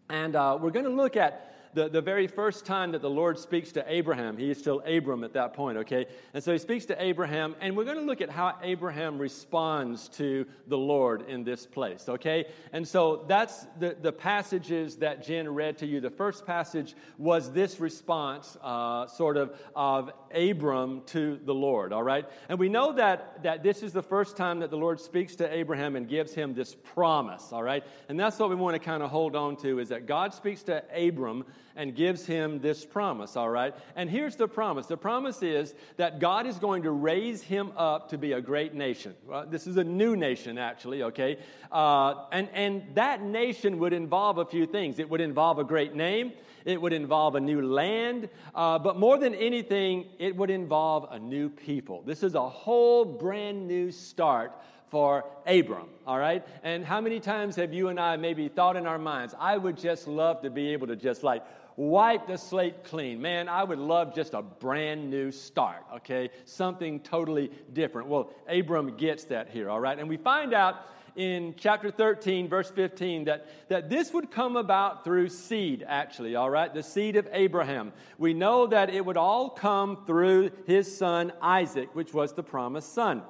And 0.08 0.36
uh, 0.36 0.56
we're 0.60 0.70
going 0.70 0.84
to 0.84 0.92
look 0.92 1.16
at 1.16 1.55
the, 1.74 1.88
the 1.88 2.00
very 2.00 2.26
first 2.26 2.64
time 2.64 2.92
that 2.92 3.02
the 3.02 3.10
Lord 3.10 3.38
speaks 3.38 3.72
to 3.72 3.84
Abraham, 3.86 4.36
he 4.36 4.50
is 4.50 4.58
still 4.58 4.80
Abram 4.86 5.24
at 5.24 5.32
that 5.34 5.54
point, 5.54 5.78
okay? 5.78 6.06
And 6.34 6.42
so 6.42 6.52
he 6.52 6.58
speaks 6.58 6.86
to 6.86 7.02
Abraham, 7.02 7.54
and 7.60 7.76
we're 7.76 7.84
going 7.84 7.98
to 7.98 8.04
look 8.04 8.20
at 8.20 8.30
how 8.30 8.56
Abraham 8.62 9.18
responds 9.18 10.08
to 10.10 10.46
the 10.66 10.78
Lord 10.78 11.28
in 11.28 11.44
this 11.44 11.66
place, 11.66 12.08
okay? 12.08 12.46
And 12.72 12.86
so 12.86 13.24
that's 13.28 13.66
the, 13.78 13.96
the 14.00 14.12
passages 14.12 14.96
that 14.96 15.24
Jen 15.24 15.48
read 15.48 15.78
to 15.78 15.86
you. 15.86 16.00
The 16.00 16.10
first 16.10 16.46
passage 16.46 16.94
was 17.18 17.52
this 17.52 17.80
response, 17.80 18.56
uh, 18.62 19.06
sort 19.06 19.36
of, 19.36 19.54
of 19.74 20.10
Abram 20.34 21.02
to 21.06 21.38
the 21.44 21.54
Lord, 21.54 21.92
all 21.92 22.02
right? 22.02 22.26
And 22.48 22.58
we 22.58 22.68
know 22.68 22.92
that, 22.92 23.42
that 23.42 23.62
this 23.62 23.82
is 23.82 23.92
the 23.92 24.02
first 24.02 24.36
time 24.36 24.60
that 24.60 24.70
the 24.70 24.76
Lord 24.76 25.00
speaks 25.00 25.36
to 25.36 25.52
Abraham 25.52 25.96
and 25.96 26.08
gives 26.08 26.34
him 26.34 26.54
this 26.54 26.74
promise, 26.74 27.52
all 27.52 27.62
right? 27.62 27.84
And 28.08 28.18
that's 28.18 28.38
what 28.38 28.48
we 28.48 28.56
want 28.56 28.74
to 28.74 28.80
kind 28.80 29.02
of 29.02 29.10
hold 29.10 29.36
on 29.36 29.56
to 29.56 29.78
is 29.78 29.88
that 29.88 30.06
God 30.06 30.34
speaks 30.34 30.62
to 30.64 30.82
Abram 30.94 31.44
and 31.74 31.94
gives 31.94 32.24
him 32.26 32.60
this 32.60 32.84
promise, 32.84 33.36
all 33.36 33.48
right? 33.48 33.74
And 33.96 34.08
here's 34.08 34.36
the 34.36 34.48
promise 34.48 34.86
the 34.86 34.96
promise 34.96 35.42
is 35.42 35.74
that 35.96 36.20
God 36.20 36.46
is 36.46 36.58
going 36.58 36.82
to 36.84 36.90
raise 36.90 37.42
him 37.42 37.72
up 37.76 38.10
to 38.10 38.18
be 38.18 38.32
a 38.32 38.40
great 38.40 38.74
nation. 38.74 39.14
Well, 39.26 39.46
this 39.46 39.66
is 39.66 39.76
a 39.76 39.84
new 39.84 40.16
nation, 40.16 40.58
actually, 40.58 41.02
okay? 41.02 41.38
Uh, 41.70 42.26
and, 42.32 42.48
and 42.52 42.82
that 42.94 43.22
nation 43.22 43.78
would 43.78 43.92
involve 43.92 44.38
a 44.38 44.44
few 44.44 44.66
things. 44.66 44.98
It 44.98 45.08
would 45.10 45.20
involve 45.20 45.58
a 45.58 45.64
great 45.64 45.94
name, 45.94 46.32
it 46.64 46.80
would 46.80 46.92
involve 46.92 47.34
a 47.36 47.40
new 47.40 47.62
land, 47.62 48.28
uh, 48.54 48.78
but 48.78 48.98
more 48.98 49.18
than 49.18 49.34
anything, 49.34 50.06
it 50.18 50.34
would 50.36 50.50
involve 50.50 51.06
a 51.10 51.18
new 51.18 51.48
people. 51.48 52.02
This 52.04 52.22
is 52.22 52.34
a 52.34 52.48
whole 52.48 53.04
brand 53.04 53.66
new 53.66 53.90
start 53.90 54.52
for 54.90 55.24
Abram, 55.46 55.88
all 56.06 56.18
right? 56.18 56.46
And 56.62 56.84
how 56.84 57.00
many 57.00 57.20
times 57.20 57.56
have 57.56 57.74
you 57.74 57.88
and 57.88 57.98
I 57.98 58.16
maybe 58.16 58.48
thought 58.48 58.76
in 58.76 58.86
our 58.86 58.98
minds, 58.98 59.34
I 59.38 59.56
would 59.56 59.76
just 59.76 60.06
love 60.06 60.42
to 60.42 60.50
be 60.50 60.72
able 60.72 60.86
to 60.88 60.96
just 60.96 61.22
like 61.22 61.42
wipe 61.76 62.26
the 62.26 62.38
slate 62.38 62.84
clean. 62.84 63.20
Man, 63.20 63.48
I 63.48 63.62
would 63.62 63.78
love 63.78 64.14
just 64.14 64.34
a 64.34 64.42
brand 64.42 65.10
new 65.10 65.30
start, 65.30 65.84
okay? 65.96 66.30
Something 66.44 67.00
totally 67.00 67.50
different. 67.72 68.08
Well, 68.08 68.30
Abram 68.48 68.96
gets 68.96 69.24
that 69.24 69.50
here, 69.50 69.68
all 69.68 69.80
right? 69.80 69.98
And 69.98 70.08
we 70.08 70.16
find 70.16 70.54
out 70.54 70.86
in 71.16 71.54
chapter 71.56 71.90
13, 71.90 72.48
verse 72.48 72.70
15, 72.70 73.24
that, 73.24 73.46
that 73.68 73.88
this 73.88 74.12
would 74.12 74.30
come 74.30 74.56
about 74.56 75.02
through 75.02 75.28
seed, 75.28 75.84
actually, 75.86 76.36
all 76.36 76.50
right? 76.50 76.72
The 76.72 76.82
seed 76.82 77.16
of 77.16 77.28
Abraham. 77.32 77.92
We 78.18 78.34
know 78.34 78.66
that 78.66 78.90
it 78.90 79.04
would 79.04 79.16
all 79.16 79.48
come 79.50 80.04
through 80.06 80.50
his 80.66 80.94
son 80.94 81.32
Isaac, 81.40 81.94
which 81.94 82.12
was 82.12 82.34
the 82.34 82.42
promised 82.42 82.94
son. 82.94 83.22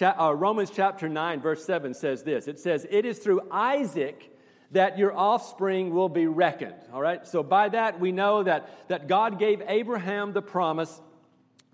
Uh, 0.00 0.34
Romans 0.34 0.70
chapter 0.74 1.08
9, 1.08 1.40
verse 1.40 1.64
7 1.64 1.94
says 1.94 2.22
this 2.22 2.48
it 2.48 2.58
says, 2.58 2.86
It 2.90 3.04
is 3.04 3.18
through 3.18 3.42
Isaac 3.50 4.32
that 4.72 4.98
your 4.98 5.16
offspring 5.16 5.94
will 5.94 6.08
be 6.08 6.26
reckoned. 6.26 6.74
All 6.92 7.00
right? 7.00 7.26
So 7.26 7.42
by 7.42 7.68
that, 7.70 8.00
we 8.00 8.12
know 8.12 8.42
that, 8.42 8.88
that 8.88 9.08
God 9.08 9.38
gave 9.38 9.62
Abraham 9.66 10.32
the 10.32 10.42
promise 10.42 11.00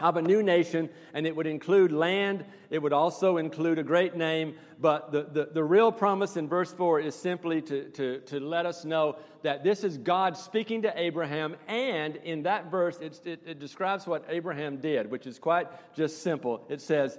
of 0.02 0.16
a 0.16 0.22
new 0.22 0.42
nation, 0.42 0.90
and 1.14 1.26
it 1.26 1.34
would 1.34 1.46
include 1.46 1.92
land. 1.92 2.44
It 2.70 2.82
would 2.82 2.92
also 2.92 3.36
include 3.36 3.78
a 3.78 3.84
great 3.84 4.16
name. 4.16 4.56
But 4.80 5.12
the, 5.12 5.22
the, 5.22 5.48
the, 5.52 5.62
real 5.62 5.92
promise 5.92 6.36
in 6.36 6.48
verse 6.48 6.72
4 6.72 7.00
is 7.00 7.14
simply 7.14 7.62
to, 7.62 7.84
to, 7.90 8.18
to 8.20 8.40
let 8.40 8.66
us 8.66 8.84
know 8.84 9.16
that 9.42 9.62
this 9.62 9.84
is 9.84 9.98
God 9.98 10.36
speaking 10.36 10.82
to 10.82 11.00
Abraham. 11.00 11.54
And 11.68 12.16
in 12.16 12.42
that 12.42 12.70
verse, 12.70 12.98
it, 13.00 13.20
it 13.24 13.60
describes 13.60 14.06
what 14.06 14.24
Abraham 14.28 14.78
did, 14.78 15.08
which 15.10 15.26
is 15.26 15.38
quite 15.38 15.68
just 15.94 16.22
simple. 16.22 16.66
It 16.68 16.80
says, 16.80 17.18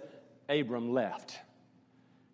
Abram 0.50 0.94
left. 0.94 1.40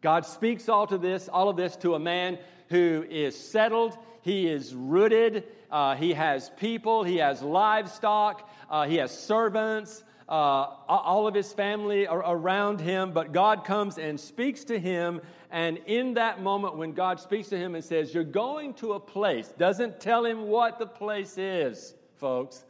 God 0.01 0.25
speaks 0.25 0.69
all 0.69 0.87
to 0.87 0.97
this, 0.97 1.27
all 1.27 1.49
of 1.49 1.57
this 1.57 1.75
to 1.77 1.95
a 1.95 1.99
man 1.99 2.37
who 2.69 3.05
is 3.09 3.37
settled, 3.37 3.97
he 4.21 4.47
is 4.47 4.73
rooted, 4.73 5.43
uh, 5.71 5.95
he 5.95 6.13
has 6.13 6.49
people, 6.57 7.03
he 7.03 7.17
has 7.17 7.41
livestock, 7.41 8.49
uh, 8.69 8.85
he 8.87 8.95
has 8.95 9.17
servants, 9.17 10.03
uh, 10.29 10.75
all 10.87 11.27
of 11.27 11.33
his 11.33 11.51
family 11.51 12.05
are 12.05 12.19
around 12.19 12.79
him, 12.79 13.11
but 13.11 13.31
God 13.31 13.65
comes 13.65 13.97
and 13.97 14.19
speaks 14.19 14.63
to 14.65 14.79
him. 14.79 15.21
And 15.49 15.79
in 15.87 16.13
that 16.13 16.41
moment, 16.41 16.77
when 16.77 16.93
God 16.93 17.19
speaks 17.19 17.49
to 17.49 17.57
him 17.57 17.73
and 17.73 17.83
says, 17.83 18.13
You're 18.13 18.23
going 18.23 18.75
to 18.75 18.93
a 18.93 18.99
place, 18.99 19.51
doesn't 19.57 19.99
tell 19.99 20.23
him 20.23 20.43
what 20.43 20.77
the 20.77 20.85
place 20.85 21.39
is, 21.39 21.95
folks, 22.17 22.63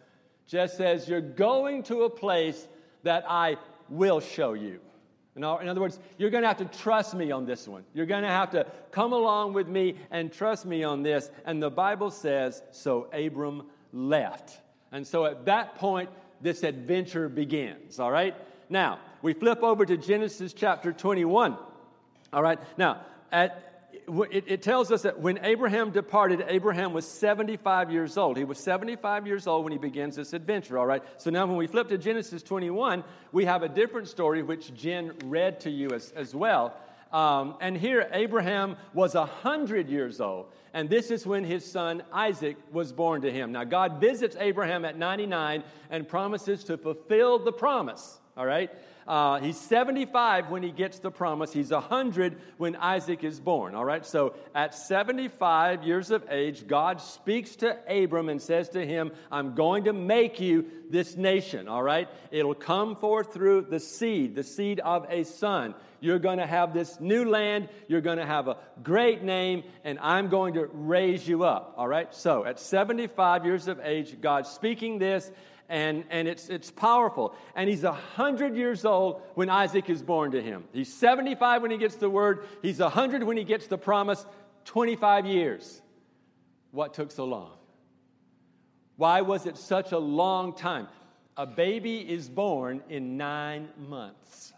just 0.47 0.77
says, 0.77 1.09
You're 1.09 1.19
going 1.19 1.83
to 1.83 2.03
a 2.03 2.09
place 2.09 2.65
that 3.03 3.25
I 3.27 3.57
will 3.89 4.21
show 4.21 4.53
you. 4.53 4.79
In 5.39 5.67
other 5.67 5.81
words, 5.81 5.99
you're 6.17 6.29
going 6.29 6.43
to 6.43 6.47
have 6.47 6.57
to 6.57 6.65
trust 6.65 7.15
me 7.15 7.31
on 7.31 7.45
this 7.45 7.67
one. 7.67 7.83
You're 7.93 8.05
going 8.05 8.23
to 8.23 8.29
have 8.29 8.51
to 8.51 8.65
come 8.91 9.13
along 9.13 9.53
with 9.53 9.67
me 9.67 9.95
and 10.11 10.31
trust 10.31 10.65
me 10.65 10.83
on 10.83 11.03
this. 11.03 11.31
And 11.45 11.61
the 11.61 11.69
Bible 11.69 12.11
says, 12.11 12.61
so 12.71 13.09
Abram 13.13 13.63
left. 13.93 14.59
And 14.91 15.05
so 15.05 15.25
at 15.25 15.45
that 15.45 15.75
point, 15.75 16.09
this 16.41 16.63
adventure 16.63 17.29
begins. 17.29 17.99
All 17.99 18.11
right? 18.11 18.35
Now, 18.69 18.99
we 19.21 19.33
flip 19.33 19.63
over 19.63 19.85
to 19.85 19.97
Genesis 19.97 20.53
chapter 20.53 20.91
21. 20.91 21.57
All 22.31 22.43
right? 22.43 22.59
Now, 22.77 23.01
at 23.31 23.68
it, 24.31 24.45
it, 24.47 24.61
tells 24.61 24.91
us 24.91 25.03
that 25.03 25.19
when 25.19 25.39
Abraham 25.43 25.91
departed, 25.91 26.43
Abraham 26.47 26.93
was 26.93 27.07
75 27.07 27.91
years 27.91 28.17
old. 28.17 28.37
He 28.37 28.43
was 28.43 28.59
75 28.59 29.27
years 29.27 29.47
old 29.47 29.63
when 29.63 29.71
he 29.71 29.77
begins 29.77 30.15
this 30.15 30.33
adventure, 30.33 30.77
all 30.77 30.85
right? 30.85 31.03
So 31.17 31.29
now 31.29 31.45
when 31.45 31.57
we 31.57 31.67
flip 31.67 31.89
to 31.89 31.97
Genesis 31.97 32.43
21, 32.43 33.03
we 33.31 33.45
have 33.45 33.63
a 33.63 33.69
different 33.69 34.07
story 34.07 34.41
which 34.41 34.73
Jen 34.73 35.13
read 35.25 35.59
to 35.61 35.69
you 35.69 35.89
as, 35.91 36.11
as 36.11 36.33
well. 36.33 36.75
Um, 37.11 37.55
and 37.59 37.75
here, 37.75 38.07
Abraham 38.13 38.77
was 38.93 39.15
100 39.15 39.89
years 39.89 40.21
old. 40.21 40.47
And 40.73 40.89
this 40.89 41.09
is 41.09 41.25
when 41.25 41.43
his 41.43 41.69
son 41.69 42.03
Isaac 42.13 42.57
was 42.71 42.91
born 42.91 43.21
to 43.21 43.31
him. 43.31 43.51
Now, 43.51 43.63
God 43.63 43.99
visits 43.99 44.35
Abraham 44.39 44.85
at 44.85 44.97
99 44.97 45.63
and 45.89 46.07
promises 46.07 46.63
to 46.65 46.77
fulfill 46.77 47.39
the 47.39 47.51
promise, 47.51 48.19
all 48.37 48.45
right? 48.45 48.69
Uh, 49.09 49.39
he's 49.39 49.59
75 49.59 50.51
when 50.51 50.61
he 50.61 50.69
gets 50.69 50.99
the 50.99 51.09
promise. 51.09 51.51
He's 51.51 51.71
100 51.71 52.37
when 52.57 52.75
Isaac 52.75 53.23
is 53.23 53.39
born. 53.39 53.73
All 53.73 53.83
right, 53.83 54.05
so 54.05 54.35
at 54.53 54.75
75 54.75 55.83
years 55.83 56.11
of 56.11 56.23
age, 56.29 56.67
God 56.67 57.01
speaks 57.01 57.55
to 57.57 57.75
Abram 57.89 58.29
and 58.29 58.39
says 58.39 58.69
to 58.69 58.85
him, 58.85 59.11
I'm 59.31 59.55
going 59.55 59.85
to 59.85 59.93
make 59.93 60.39
you 60.39 60.67
this 60.91 61.17
nation. 61.17 61.67
All 61.67 61.81
right, 61.81 62.07
it'll 62.29 62.53
come 62.53 62.95
forth 62.95 63.33
through 63.33 63.65
the 63.71 63.79
seed, 63.79 64.35
the 64.35 64.43
seed 64.43 64.79
of 64.79 65.07
a 65.09 65.23
son. 65.23 65.73
You're 66.01 66.19
going 66.19 66.37
to 66.37 66.45
have 66.45 66.75
this 66.75 66.99
new 66.99 67.27
land. 67.27 67.67
You're 67.87 68.01
going 68.01 68.19
to 68.19 68.27
have 68.27 68.47
a 68.47 68.57
great 68.83 69.23
name, 69.23 69.63
and 69.83 69.97
I'm 69.99 70.29
going 70.29 70.53
to 70.53 70.67
raise 70.71 71.27
you 71.27 71.45
up. 71.45 71.73
All 71.77 71.87
right, 71.87 72.13
so 72.13 72.45
at 72.45 72.59
75 72.59 73.43
years 73.43 73.67
of 73.67 73.79
age, 73.79 74.21
God's 74.21 74.49
speaking 74.49 74.99
this 74.99 75.31
and, 75.69 76.03
and 76.09 76.27
it's, 76.27 76.49
it's 76.49 76.71
powerful. 76.71 77.35
And 77.55 77.69
he's 77.69 77.83
100 77.83 78.55
years 78.55 78.83
old 78.83 79.21
when 79.35 79.49
Isaac 79.49 79.89
is 79.89 80.01
born 80.01 80.31
to 80.31 80.41
him. 80.41 80.63
He's 80.73 80.91
75 80.91 81.61
when 81.61 81.71
he 81.71 81.77
gets 81.77 81.95
the 81.95 82.09
word, 82.09 82.45
he's 82.61 82.79
100 82.79 83.23
when 83.23 83.37
he 83.37 83.43
gets 83.43 83.67
the 83.67 83.77
promise, 83.77 84.25
25 84.65 85.27
years. 85.27 85.81
What 86.71 86.93
took 86.93 87.11
so 87.11 87.25
long? 87.25 87.51
Why 88.97 89.21
was 89.21 89.45
it 89.45 89.57
such 89.57 89.91
a 89.91 89.99
long 89.99 90.53
time? 90.53 90.87
A 91.37 91.45
baby 91.45 91.99
is 91.99 92.27
born 92.27 92.81
in 92.89 93.15
nine 93.15 93.69
months. 93.87 94.53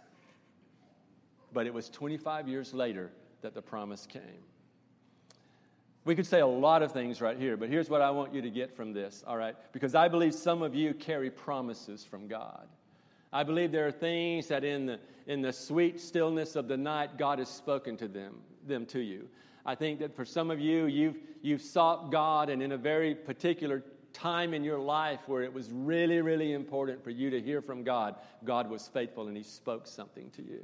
But 1.53 1.67
it 1.67 1.73
was 1.73 1.89
25 1.89 2.47
years 2.47 2.73
later 2.73 3.11
that 3.41 3.53
the 3.53 3.61
promise 3.61 4.07
came. 4.07 4.21
We 6.03 6.15
could 6.15 6.25
say 6.25 6.39
a 6.39 6.48
lot 6.48 6.81
of 6.81 6.91
things 6.91 7.22
right 7.22 7.38
here, 7.38 7.55
but 7.58 7.70
here's 7.70 7.89
what 7.89 8.01
I 8.01 8.10
want 8.10 8.34
you 8.34 8.41
to 8.41 8.50
get 8.50 8.75
from 8.75 8.91
this, 8.91 9.24
all 9.27 9.38
right? 9.38 9.55
Because 9.72 9.93
I 9.93 10.08
believe 10.08 10.34
some 10.34 10.63
of 10.63 10.74
you 10.74 10.93
carry 10.96 11.29
promises 11.29 12.03
from 12.03 12.27
God. 12.27 12.67
I 13.31 13.43
believe 13.43 13.72
there 13.72 13.88
are 13.88 13.91
things 13.91 14.48
that 14.48 14.63
in 14.63 14.88
the, 14.88 15.00
in 15.27 15.41
the 15.41 15.53
sweet 15.53 16.00
stillness 16.01 16.55
of 16.55 16.67
the 16.67 16.75
night, 16.75 17.17
God 17.17 17.39
has 17.39 17.50
spoken 17.50 17.98
to 17.98 18.08
them, 18.08 18.38
them 18.67 18.86
to 18.88 19.00
you. 19.00 19.29
I 19.65 19.75
think 19.75 20.00
that 20.00 20.15
for 20.15 20.25
some 20.25 20.50
of 20.50 20.60
you, 20.60 20.88
you've, 20.88 21.17
you've 21.43 21.62
sought 21.62 22.12
God, 22.12 22.50
and 22.50 22.63
in 22.63 22.72
a 22.72 22.77
very 22.77 23.13
particular 23.13 23.84
time 24.12 24.53
in 24.53 24.63
your 24.63 24.79
life 24.79 25.20
where 25.27 25.43
it 25.43 25.53
was 25.53 25.70
really, 25.72 26.22
really 26.22 26.53
important 26.53 27.03
for 27.03 27.12
you 27.12 27.29
to 27.29 27.39
hear 27.39 27.62
from 27.62 27.84
God, 27.84 28.15
God 28.43 28.70
was 28.70 28.88
faithful 28.88 29.27
and 29.27 29.38
He 29.38 29.43
spoke 29.43 29.88
something 29.88 30.29
to 30.31 30.41
you. 30.41 30.63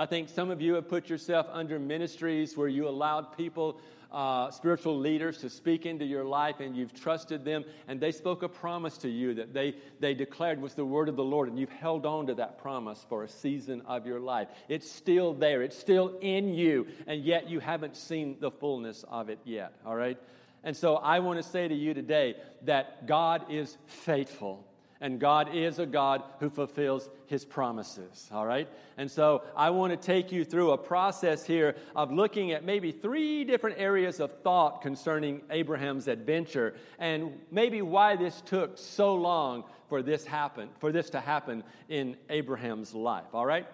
I 0.00 0.06
think 0.06 0.30
some 0.30 0.50
of 0.50 0.62
you 0.62 0.76
have 0.76 0.88
put 0.88 1.10
yourself 1.10 1.46
under 1.52 1.78
ministries 1.78 2.56
where 2.56 2.68
you 2.68 2.88
allowed 2.88 3.36
people 3.36 3.78
uh, 4.10 4.50
spiritual 4.50 4.98
leaders 4.98 5.36
to 5.42 5.50
speak 5.50 5.84
into 5.84 6.06
your 6.06 6.24
life 6.24 6.60
and 6.60 6.74
you've 6.74 6.94
trusted 6.94 7.44
them 7.44 7.66
and 7.86 8.00
they 8.00 8.10
spoke 8.10 8.42
a 8.42 8.48
promise 8.48 8.96
to 8.96 9.10
you 9.10 9.34
that 9.34 9.52
they, 9.52 9.74
they 10.00 10.14
declared 10.14 10.58
was 10.58 10.72
the 10.72 10.86
word 10.86 11.10
of 11.10 11.16
the 11.16 11.22
Lord 11.22 11.50
and 11.50 11.58
you've 11.58 11.68
held 11.68 12.06
on 12.06 12.28
to 12.28 12.34
that 12.36 12.62
promise 12.62 13.04
for 13.10 13.24
a 13.24 13.28
season 13.28 13.82
of 13.82 14.06
your 14.06 14.20
life. 14.20 14.48
It's 14.70 14.90
still 14.90 15.34
there, 15.34 15.60
it's 15.60 15.76
still 15.76 16.16
in 16.22 16.54
you, 16.54 16.86
and 17.06 17.22
yet 17.22 17.50
you 17.50 17.60
haven't 17.60 17.94
seen 17.94 18.38
the 18.40 18.50
fullness 18.50 19.04
of 19.06 19.28
it 19.28 19.40
yet, 19.44 19.74
all 19.84 19.96
right? 19.96 20.16
And 20.64 20.74
so 20.74 20.96
I 20.96 21.18
want 21.18 21.42
to 21.42 21.46
say 21.46 21.68
to 21.68 21.74
you 21.74 21.92
today 21.92 22.36
that 22.62 23.06
God 23.06 23.52
is 23.52 23.76
faithful 23.84 24.64
and 25.00 25.18
God 25.18 25.54
is 25.54 25.78
a 25.78 25.86
God 25.86 26.22
who 26.38 26.50
fulfills 26.50 27.08
his 27.26 27.44
promises, 27.44 28.28
all 28.32 28.44
right? 28.44 28.68
And 28.98 29.10
so 29.10 29.42
I 29.56 29.70
want 29.70 29.92
to 29.92 29.96
take 29.96 30.30
you 30.30 30.44
through 30.44 30.72
a 30.72 30.78
process 30.78 31.44
here 31.44 31.76
of 31.96 32.12
looking 32.12 32.52
at 32.52 32.64
maybe 32.64 32.92
three 32.92 33.44
different 33.44 33.78
areas 33.78 34.20
of 34.20 34.30
thought 34.42 34.82
concerning 34.82 35.40
Abraham's 35.50 36.08
adventure 36.08 36.74
and 36.98 37.32
maybe 37.50 37.82
why 37.82 38.16
this 38.16 38.42
took 38.42 38.76
so 38.76 39.14
long 39.14 39.64
for 39.88 40.02
this 40.02 40.24
happen, 40.24 40.68
for 40.78 40.92
this 40.92 41.10
to 41.10 41.20
happen 41.20 41.64
in 41.88 42.16
Abraham's 42.28 42.94
life, 42.94 43.26
all 43.32 43.46
right? 43.46 43.66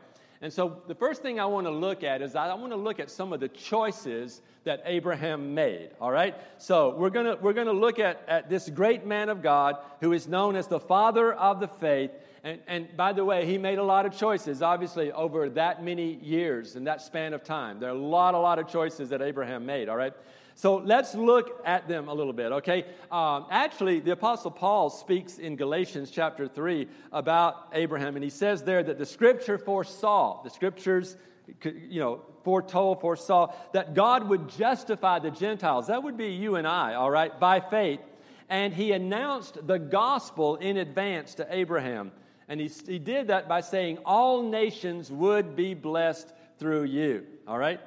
And 0.43 0.53
so 0.53 0.83
the 0.87 0.95
first 0.95 1.23
thing 1.23 1.41
I 1.41 1.47
want 1.47 1.67
to 1.67 1.71
look 1.71 2.05
at 2.05 2.21
is 2.23 2.35
I 2.35 2.53
want 2.55 2.73
to 2.73 2.77
look 2.77 3.01
at 3.01 3.11
some 3.11 3.33
of 3.33 3.41
the 3.41 3.49
choices 3.49 4.43
that 4.65 4.83
Abraham 4.85 5.55
made. 5.55 5.91
All 6.01 6.11
right? 6.11 6.35
So 6.59 6.95
we're 6.97 7.11
going 7.11 7.27
to 7.27 7.37
we're 7.41 7.53
going 7.53 7.69
to 7.69 7.73
look 7.73 7.99
at, 7.99 8.23
at 8.29 8.51
this 8.51 8.69
great 8.69 9.07
man 9.07 9.29
of 9.29 9.43
God 9.43 9.77
who 10.01 10.13
is 10.13 10.29
known 10.29 10.57
as 10.57 10.67
the 10.67 10.81
father 10.81 11.33
of 11.33 11.61
the 11.61 11.69
faith. 11.69 12.11
And, 12.45 12.61
and 12.69 12.97
by 12.97 13.13
the 13.13 13.25
way, 13.25 13.45
he 13.45 13.59
made 13.59 13.79
a 13.79 13.83
lot 13.83 14.07
of 14.07 14.17
choices, 14.17 14.63
obviously, 14.63 15.11
over 15.11 15.49
that 15.51 15.83
many 15.83 16.15
years 16.15 16.77
and 16.77 16.87
that 16.87 17.01
span 17.01 17.35
of 17.35 17.43
time. 17.43 17.81
There 17.81 17.89
are 17.89 17.97
a 17.97 17.99
lot, 17.99 18.35
a 18.35 18.39
lot 18.39 18.61
of 18.61 18.69
choices 18.69 19.09
that 19.09 19.21
Abraham 19.21 19.67
made, 19.67 19.89
all 19.89 19.97
right? 19.97 20.13
So 20.57 20.77
let's 20.77 21.15
look 21.15 21.61
at 21.67 21.87
them 21.87 22.09
a 22.09 22.15
little 22.15 22.33
bit, 22.33 22.51
okay? 22.51 22.87
Um, 23.13 23.45
actually, 23.51 24.01
the 24.01 24.13
Apostle 24.13 24.51
Paul 24.51 24.89
speaks 24.89 25.37
in 25.37 25.55
Galatians 25.55 26.11
chapter 26.11 26.49
3 26.49 26.89
about 27.13 27.69
Abraham, 27.75 28.17
and 28.17 28.25
he 28.25 28.31
says 28.31 28.63
there 28.63 28.83
that 28.83 28.97
the 28.97 29.05
scripture 29.05 29.59
foresaw, 29.59 30.43
the 30.43 30.49
scriptures, 30.49 31.19
you 31.63 32.01
know, 32.01 32.23
foretold, 32.43 33.03
foresaw 33.03 33.53
that 33.75 33.93
God 33.93 34.31
would 34.31 34.49
justify 34.49 35.19
the 35.19 35.31
Gentiles. 35.31 35.89
That 35.89 36.03
would 36.03 36.17
be 36.17 36.29
you 36.29 36.57
and 36.57 36.67
I, 36.67 36.95
all 36.95 37.11
right, 37.11 37.39
by 37.39 37.61
faith. 37.61 38.01
And 38.49 38.73
he 38.73 38.93
announced 38.93 39.59
the 39.67 39.79
gospel 39.79 40.57
in 40.57 40.79
advance 40.79 41.35
to 41.35 41.47
Abraham. 41.51 42.13
And 42.49 42.61
he, 42.61 42.71
he 42.87 42.99
did 42.99 43.27
that 43.27 43.47
by 43.47 43.61
saying, 43.61 43.99
All 44.07 44.43
nations 44.43 45.13
would 45.13 45.55
be 45.55 45.75
blessed 45.75 46.33
through 46.59 46.85
you, 46.85 47.27
all 47.47 47.59
right? 47.59 47.79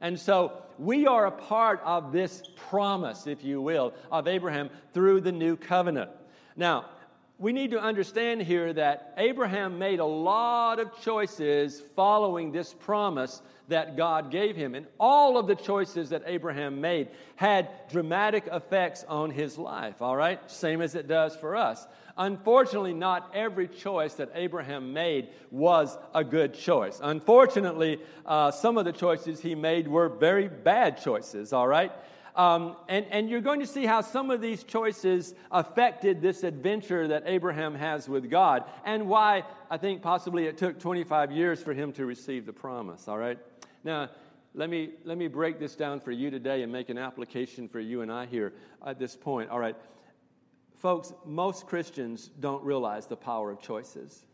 And 0.00 0.18
so 0.18 0.62
we 0.78 1.06
are 1.06 1.26
a 1.26 1.30
part 1.30 1.80
of 1.84 2.12
this 2.12 2.42
promise, 2.56 3.26
if 3.26 3.42
you 3.42 3.60
will, 3.60 3.94
of 4.10 4.28
Abraham 4.28 4.70
through 4.92 5.22
the 5.22 5.32
new 5.32 5.56
covenant. 5.56 6.10
Now, 6.56 6.86
we 7.38 7.52
need 7.52 7.72
to 7.72 7.80
understand 7.80 8.40
here 8.42 8.72
that 8.72 9.12
Abraham 9.18 9.78
made 9.78 10.00
a 10.00 10.06
lot 10.06 10.80
of 10.80 10.98
choices 11.02 11.82
following 11.94 12.50
this 12.50 12.72
promise 12.72 13.42
that 13.68 13.96
God 13.96 14.30
gave 14.30 14.56
him. 14.56 14.74
And 14.74 14.86
all 14.98 15.36
of 15.36 15.46
the 15.46 15.54
choices 15.54 16.10
that 16.10 16.22
Abraham 16.24 16.80
made 16.80 17.08
had 17.34 17.68
dramatic 17.90 18.48
effects 18.50 19.04
on 19.06 19.30
his 19.30 19.58
life, 19.58 20.00
all 20.00 20.16
right? 20.16 20.40
Same 20.50 20.80
as 20.80 20.94
it 20.94 21.08
does 21.08 21.36
for 21.36 21.56
us. 21.56 21.86
Unfortunately, 22.16 22.94
not 22.94 23.30
every 23.34 23.68
choice 23.68 24.14
that 24.14 24.30
Abraham 24.34 24.94
made 24.94 25.28
was 25.50 25.98
a 26.14 26.24
good 26.24 26.54
choice. 26.54 26.98
Unfortunately, 27.02 28.00
uh, 28.24 28.50
some 28.50 28.78
of 28.78 28.86
the 28.86 28.92
choices 28.92 29.40
he 29.40 29.54
made 29.54 29.86
were 29.86 30.08
very 30.08 30.48
bad 30.48 31.02
choices, 31.02 31.52
all 31.52 31.68
right? 31.68 31.92
Um, 32.36 32.76
and, 32.86 33.06
and 33.10 33.30
you're 33.30 33.40
going 33.40 33.60
to 33.60 33.66
see 33.66 33.86
how 33.86 34.02
some 34.02 34.30
of 34.30 34.42
these 34.42 34.62
choices 34.62 35.34
affected 35.50 36.20
this 36.20 36.44
adventure 36.44 37.08
that 37.08 37.22
Abraham 37.24 37.74
has 37.74 38.10
with 38.10 38.30
God, 38.30 38.64
and 38.84 39.08
why 39.08 39.44
I 39.70 39.78
think 39.78 40.02
possibly 40.02 40.46
it 40.46 40.58
took 40.58 40.78
25 40.78 41.32
years 41.32 41.62
for 41.62 41.72
him 41.72 41.92
to 41.94 42.04
receive 42.04 42.44
the 42.44 42.52
promise, 42.52 43.08
all 43.08 43.16
right? 43.16 43.38
Now, 43.84 44.10
let 44.54 44.68
me, 44.68 44.90
let 45.04 45.16
me 45.16 45.28
break 45.28 45.58
this 45.58 45.76
down 45.76 45.98
for 46.00 46.12
you 46.12 46.30
today 46.30 46.62
and 46.62 46.70
make 46.70 46.90
an 46.90 46.98
application 46.98 47.68
for 47.68 47.80
you 47.80 48.02
and 48.02 48.12
I 48.12 48.26
here 48.26 48.52
at 48.84 48.98
this 48.98 49.16
point, 49.16 49.48
all 49.48 49.58
right? 49.58 49.76
Folks, 50.78 51.14
most 51.24 51.66
Christians 51.66 52.30
don't 52.40 52.62
realize 52.62 53.06
the 53.06 53.16
power 53.16 53.50
of 53.50 53.62
choices. 53.62 54.26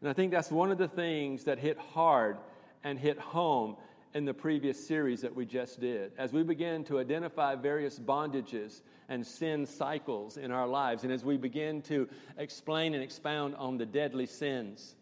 And 0.00 0.08
I 0.08 0.12
think 0.12 0.32
that's 0.32 0.50
one 0.50 0.72
of 0.72 0.78
the 0.78 0.88
things 0.88 1.44
that 1.44 1.60
hit 1.60 1.78
hard 1.78 2.38
and 2.82 2.98
hit 2.98 3.18
home 3.18 3.76
in 4.14 4.24
the 4.24 4.34
previous 4.34 4.86
series 4.86 5.20
that 5.22 5.34
we 5.34 5.46
just 5.46 5.80
did. 5.80 6.12
As 6.18 6.32
we 6.32 6.42
begin 6.42 6.84
to 6.84 6.98
identify 6.98 7.54
various 7.54 7.98
bondages 7.98 8.82
and 9.08 9.26
sin 9.26 9.66
cycles 9.66 10.36
in 10.36 10.50
our 10.50 10.66
lives, 10.66 11.04
and 11.04 11.12
as 11.12 11.24
we 11.24 11.36
begin 11.36 11.82
to 11.82 12.08
explain 12.36 12.94
and 12.94 13.02
expound 13.02 13.54
on 13.56 13.78
the 13.78 13.86
deadly 13.86 14.26
sins, 14.26 14.96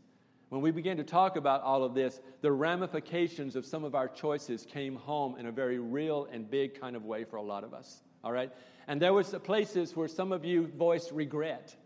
when 0.50 0.60
we 0.60 0.72
began 0.72 0.96
to 0.96 1.04
talk 1.04 1.36
about 1.36 1.62
all 1.62 1.84
of 1.84 1.94
this, 1.94 2.20
the 2.40 2.50
ramifications 2.50 3.54
of 3.54 3.64
some 3.64 3.84
of 3.84 3.94
our 3.94 4.08
choices 4.08 4.66
came 4.66 4.96
home 4.96 5.36
in 5.38 5.46
a 5.46 5.52
very 5.52 5.78
real 5.78 6.28
and 6.32 6.50
big 6.50 6.80
kind 6.80 6.96
of 6.96 7.04
way 7.04 7.24
for 7.24 7.36
a 7.36 7.42
lot 7.42 7.62
of 7.62 7.72
us. 7.72 8.02
All 8.24 8.32
right? 8.32 8.52
And 8.88 9.00
there 9.00 9.12
was 9.12 9.34
places 9.44 9.94
where 9.96 10.08
some 10.08 10.32
of 10.32 10.44
you 10.44 10.66
voiced 10.76 11.12
regret. 11.12 11.76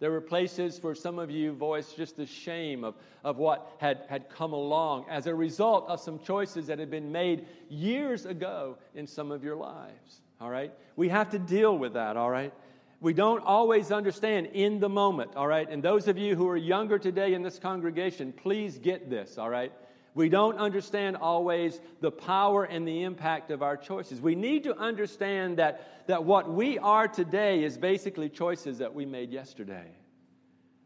There 0.00 0.12
were 0.12 0.20
places 0.20 0.82
where 0.82 0.94
some 0.94 1.18
of 1.18 1.30
you 1.30 1.52
voiced 1.52 1.96
just 1.96 2.16
the 2.16 2.26
shame 2.26 2.84
of, 2.84 2.94
of 3.24 3.38
what 3.38 3.72
had, 3.78 4.04
had 4.08 4.30
come 4.30 4.52
along 4.52 5.06
as 5.10 5.26
a 5.26 5.34
result 5.34 5.88
of 5.88 6.00
some 6.00 6.20
choices 6.20 6.68
that 6.68 6.78
had 6.78 6.90
been 6.90 7.10
made 7.10 7.46
years 7.68 8.24
ago 8.24 8.76
in 8.94 9.06
some 9.06 9.32
of 9.32 9.42
your 9.42 9.56
lives. 9.56 10.20
All 10.40 10.50
right? 10.50 10.72
We 10.94 11.08
have 11.08 11.30
to 11.30 11.38
deal 11.38 11.76
with 11.76 11.94
that, 11.94 12.16
all 12.16 12.30
right? 12.30 12.52
We 13.00 13.12
don't 13.12 13.44
always 13.44 13.90
understand 13.90 14.50
in 14.52 14.78
the 14.78 14.88
moment, 14.88 15.34
all 15.34 15.46
right? 15.46 15.68
And 15.68 15.82
those 15.82 16.06
of 16.06 16.16
you 16.16 16.36
who 16.36 16.48
are 16.48 16.56
younger 16.56 16.98
today 16.98 17.34
in 17.34 17.42
this 17.42 17.58
congregation, 17.58 18.32
please 18.32 18.78
get 18.78 19.10
this, 19.10 19.36
all 19.36 19.50
right? 19.50 19.72
We 20.18 20.28
don't 20.28 20.58
understand 20.58 21.16
always 21.16 21.80
the 22.00 22.10
power 22.10 22.64
and 22.64 22.86
the 22.88 23.04
impact 23.04 23.52
of 23.52 23.62
our 23.62 23.76
choices. 23.76 24.20
We 24.20 24.34
need 24.34 24.64
to 24.64 24.76
understand 24.76 25.58
that, 25.58 26.08
that 26.08 26.24
what 26.24 26.50
we 26.50 26.76
are 26.76 27.06
today 27.06 27.62
is 27.62 27.78
basically 27.78 28.28
choices 28.28 28.78
that 28.78 28.92
we 28.92 29.06
made 29.06 29.30
yesterday. 29.30 29.92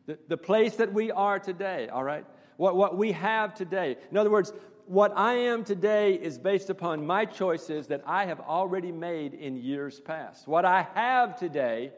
The, 0.05 0.19
the 0.29 0.37
place 0.37 0.77
that 0.77 0.93
we 0.93 1.11
are 1.11 1.39
today, 1.39 1.89
all 1.89 2.05
right? 2.05 2.27
What, 2.59 2.77
what 2.77 2.99
we 2.99 3.12
have 3.12 3.55
today. 3.55 3.97
In 4.11 4.19
other 4.19 4.29
words, 4.29 4.53
what 4.85 5.17
I 5.17 5.33
am 5.33 5.65
today 5.65 6.12
is 6.12 6.37
based 6.37 6.69
upon 6.69 7.07
my 7.07 7.25
choices 7.25 7.87
that 7.87 8.03
I 8.05 8.27
have 8.27 8.41
already 8.41 8.93
made 8.93 9.33
in 9.33 9.57
years 9.57 9.99
past. 9.99 10.47
What 10.47 10.67
I 10.67 10.87
have 10.95 11.39
today 11.39 11.93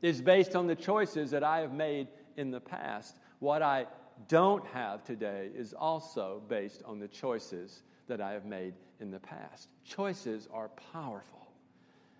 is 0.00 0.22
based 0.22 0.54
on 0.54 0.68
the 0.68 0.76
choices 0.76 1.32
that 1.32 1.42
I 1.42 1.58
have 1.58 1.72
made 1.72 2.06
in 2.36 2.52
the 2.52 2.60
past. 2.60 3.16
What 3.40 3.62
I 3.62 3.86
don't 4.28 4.66
have 4.68 5.04
today 5.04 5.50
is 5.54 5.74
also 5.74 6.42
based 6.48 6.82
on 6.84 6.98
the 6.98 7.08
choices 7.08 7.82
that 8.08 8.20
I 8.20 8.32
have 8.32 8.44
made 8.44 8.74
in 9.00 9.10
the 9.10 9.20
past. 9.20 9.68
Choices 9.84 10.48
are 10.52 10.70
powerful. 10.92 11.38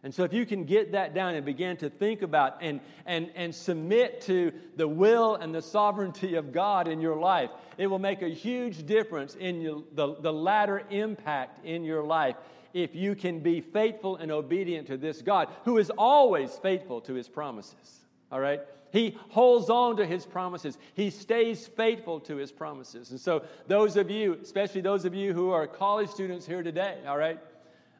And 0.05 0.13
so, 0.13 0.25
if 0.25 0.33
you 0.33 0.45
can 0.45 0.65
get 0.65 0.93
that 0.93 1.15
down 1.15 1.37
and 1.37 1.47
begin 1.47 1.77
to 1.77 1.89
think 1.89 2.23
about 2.23 2.59
and, 2.61 2.81
and, 3.07 3.31
and 3.37 3.55
submit 3.55 4.23
to 4.23 4.53
the 4.77 4.89
will 4.89 5.37
and 5.37 5.55
the 5.55 5.63
sovereignty 5.63 6.35
of 6.35 6.53
God 6.53 6.89
in 6.89 7.01
your 7.01 7.17
life, 7.17 7.51
it 7.79 7.87
will 7.87 8.01
make 8.01 8.21
a 8.21 8.29
huge 8.29 8.85
difference 8.85 9.37
in 9.37 9.61
your, 9.61 9.85
the, 9.95 10.17
the 10.17 10.33
latter 10.33 10.83
impact 10.91 11.65
in 11.65 11.85
your 11.85 12.03
life 12.03 12.35
if 12.75 12.97
you 12.97 13.15
can 13.15 13.41
be 13.41 13.61
faithful 13.61 14.17
and 14.17 14.33
obedient 14.33 14.89
to 14.89 14.97
this 14.97 15.23
God 15.23 15.49
who 15.65 15.79
is 15.79 15.91
always 15.91 16.51
faithful 16.63 17.01
to 17.03 17.15
his 17.15 17.29
promises. 17.29 18.01
All 18.33 18.41
right? 18.41 18.61
He 18.93 19.17
holds 19.31 19.71
on 19.71 19.97
to 19.97 20.07
his 20.07 20.27
promises. 20.27 20.79
He 20.95 21.11
stays 21.11 21.67
faithful 21.67 22.21
to 22.21 22.37
his 22.37 22.53
promises. 22.53 23.11
And 23.11 23.19
so, 23.21 23.43
those 23.67 23.97
of 23.97 24.11
you, 24.11 24.39
especially 24.43 24.83
those 24.83 25.05
of 25.05 25.15
you 25.15 25.33
who 25.33 25.51
are 25.51 25.67
college 25.67 26.11
students 26.11 26.47
here 26.47 26.63
today, 26.63 26.99
all 27.07 27.17
right, 27.17 27.41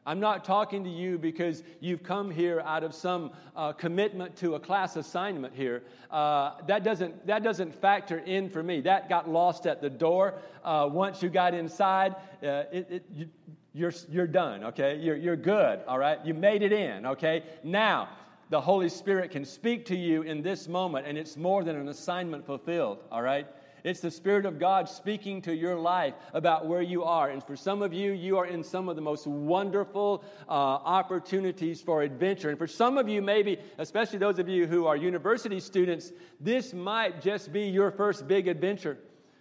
I'm 0.05 0.19
not 0.19 0.43
talking 0.43 0.83
to 0.83 0.89
you 0.89 1.17
because 1.17 1.63
you've 1.79 2.03
come 2.03 2.29
here 2.29 2.61
out 2.61 2.83
of 2.83 2.93
some 2.93 3.31
uh, 3.55 3.71
commitment 3.71 4.35
to 4.37 4.55
a 4.55 4.59
class 4.59 4.95
assignment 4.97 5.53
here. 5.55 5.83
Uh, 6.11 6.51
that, 6.67 6.83
doesn't, 6.83 7.25
that 7.25 7.41
doesn't 7.41 7.73
factor 7.73 8.19
in 8.19 8.49
for 8.49 8.61
me. 8.61 8.81
That 8.81 9.07
got 9.07 9.29
lost 9.29 9.65
at 9.65 9.81
the 9.81 9.89
door. 9.89 10.35
Uh, 10.63 10.89
once 10.91 11.23
you 11.23 11.29
got 11.29 11.53
inside, 11.53 12.15
uh, 12.43 12.65
it, 12.71 12.87
it, 12.91 13.05
you, 13.13 13.29
you're, 13.73 13.93
you're 14.09 14.27
done, 14.27 14.65
okay? 14.65 14.97
You're, 14.97 15.15
you're 15.15 15.37
good, 15.37 15.79
all 15.87 15.97
right? 15.97 16.19
You 16.25 16.33
made 16.33 16.61
it 16.63 16.73
in, 16.73 17.05
okay? 17.05 17.43
Now, 17.63 18.09
the 18.53 18.61
Holy 18.61 18.87
Spirit 18.87 19.31
can 19.31 19.45
speak 19.45 19.83
to 19.87 19.95
you 19.95 20.21
in 20.21 20.43
this 20.43 20.67
moment, 20.67 21.07
and 21.07 21.17
it's 21.17 21.35
more 21.37 21.63
than 21.63 21.75
an 21.75 21.87
assignment 21.87 22.45
fulfilled, 22.45 22.99
all 23.11 23.23
right? 23.23 23.47
It's 23.83 23.99
the 23.99 24.11
Spirit 24.11 24.45
of 24.45 24.59
God 24.59 24.87
speaking 24.87 25.41
to 25.41 25.55
your 25.55 25.75
life 25.75 26.13
about 26.33 26.67
where 26.67 26.83
you 26.83 27.03
are. 27.03 27.31
And 27.31 27.43
for 27.43 27.55
some 27.55 27.81
of 27.81 27.93
you, 27.93 28.11
you 28.11 28.37
are 28.37 28.45
in 28.45 28.63
some 28.63 28.89
of 28.89 28.95
the 28.95 29.01
most 29.01 29.25
wonderful 29.25 30.23
uh, 30.47 30.51
opportunities 30.51 31.81
for 31.81 32.03
adventure. 32.03 32.51
And 32.51 32.59
for 32.59 32.67
some 32.67 32.99
of 32.99 33.09
you, 33.09 33.23
maybe, 33.23 33.57
especially 33.79 34.19
those 34.19 34.37
of 34.37 34.47
you 34.47 34.67
who 34.67 34.85
are 34.85 34.95
university 34.95 35.59
students, 35.59 36.11
this 36.39 36.75
might 36.75 37.23
just 37.23 37.51
be 37.51 37.63
your 37.63 37.89
first 37.89 38.27
big 38.27 38.47
adventure. 38.47 38.99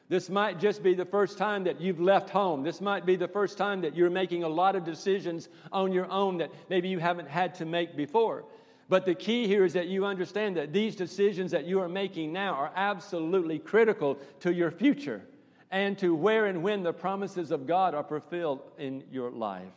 This 0.08 0.30
might 0.30 0.58
just 0.58 0.82
be 0.82 0.94
the 0.94 1.04
first 1.04 1.36
time 1.36 1.64
that 1.64 1.82
you've 1.82 2.00
left 2.00 2.30
home. 2.30 2.62
This 2.62 2.80
might 2.80 3.04
be 3.04 3.16
the 3.16 3.28
first 3.28 3.58
time 3.58 3.82
that 3.82 3.94
you're 3.94 4.08
making 4.08 4.42
a 4.42 4.48
lot 4.48 4.74
of 4.74 4.84
decisions 4.84 5.50
on 5.70 5.92
your 5.92 6.10
own 6.10 6.38
that 6.38 6.50
maybe 6.70 6.88
you 6.88 6.98
haven't 6.98 7.28
had 7.28 7.54
to 7.56 7.66
make 7.66 7.94
before. 7.94 8.46
But 8.92 9.06
the 9.06 9.14
key 9.14 9.46
here 9.46 9.64
is 9.64 9.72
that 9.72 9.88
you 9.88 10.04
understand 10.04 10.58
that 10.58 10.70
these 10.70 10.94
decisions 10.94 11.50
that 11.52 11.64
you 11.64 11.80
are 11.80 11.88
making 11.88 12.30
now 12.30 12.52
are 12.52 12.70
absolutely 12.76 13.58
critical 13.58 14.18
to 14.40 14.52
your 14.52 14.70
future 14.70 15.22
and 15.70 15.96
to 15.96 16.14
where 16.14 16.44
and 16.44 16.62
when 16.62 16.82
the 16.82 16.92
promises 16.92 17.52
of 17.52 17.66
God 17.66 17.94
are 17.94 18.02
fulfilled 18.04 18.60
in 18.76 19.02
your 19.10 19.30
life. 19.30 19.72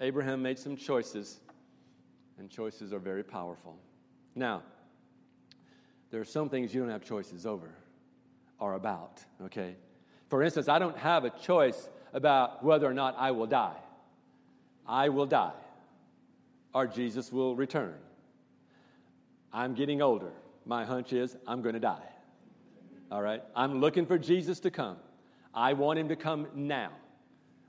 Abraham 0.00 0.42
made 0.42 0.60
some 0.60 0.76
choices, 0.76 1.40
and 2.38 2.48
choices 2.48 2.92
are 2.92 3.00
very 3.00 3.24
powerful. 3.24 3.76
Now, 4.36 4.62
there 6.12 6.20
are 6.20 6.24
some 6.24 6.48
things 6.48 6.72
you 6.72 6.82
don't 6.82 6.90
have 6.90 7.04
choices 7.04 7.46
over 7.46 7.74
or 8.60 8.74
about, 8.74 9.24
okay? 9.46 9.74
For 10.28 10.44
instance, 10.44 10.68
I 10.68 10.78
don't 10.78 10.98
have 10.98 11.24
a 11.24 11.30
choice 11.30 11.88
about 12.12 12.62
whether 12.64 12.86
or 12.86 12.94
not 12.94 13.16
I 13.18 13.32
will 13.32 13.48
die. 13.48 13.80
I 14.86 15.08
will 15.08 15.26
die 15.26 15.50
or 16.74 16.86
Jesus 16.86 17.32
will 17.32 17.54
return. 17.56 17.94
I'm 19.52 19.74
getting 19.74 20.00
older. 20.00 20.32
My 20.64 20.84
hunch 20.84 21.12
is 21.12 21.36
I'm 21.46 21.62
going 21.62 21.74
to 21.74 21.80
die. 21.80 22.08
All 23.10 23.20
right? 23.20 23.42
I'm 23.54 23.80
looking 23.80 24.06
for 24.06 24.18
Jesus 24.18 24.60
to 24.60 24.70
come. 24.70 24.96
I 25.54 25.74
want 25.74 25.98
him 25.98 26.08
to 26.08 26.16
come 26.16 26.46
now. 26.54 26.92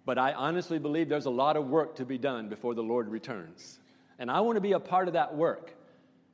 But 0.06 0.18
I 0.18 0.34
honestly 0.34 0.80
believe 0.80 1.10
there's 1.10 1.26
a 1.26 1.32
lot 1.32 1.58
of 1.58 1.68
work 1.68 1.96
to 1.96 2.06
be 2.06 2.18
done 2.18 2.50
before 2.50 2.76
the 2.76 2.84
Lord 2.84 3.10
returns. 3.10 3.80
And 4.20 4.30
I 4.30 4.42
want 4.42 4.56
to 4.58 4.62
be 4.62 4.74
a 4.74 4.80
part 4.80 5.08
of 5.08 5.14
that 5.14 5.36
work. 5.36 5.74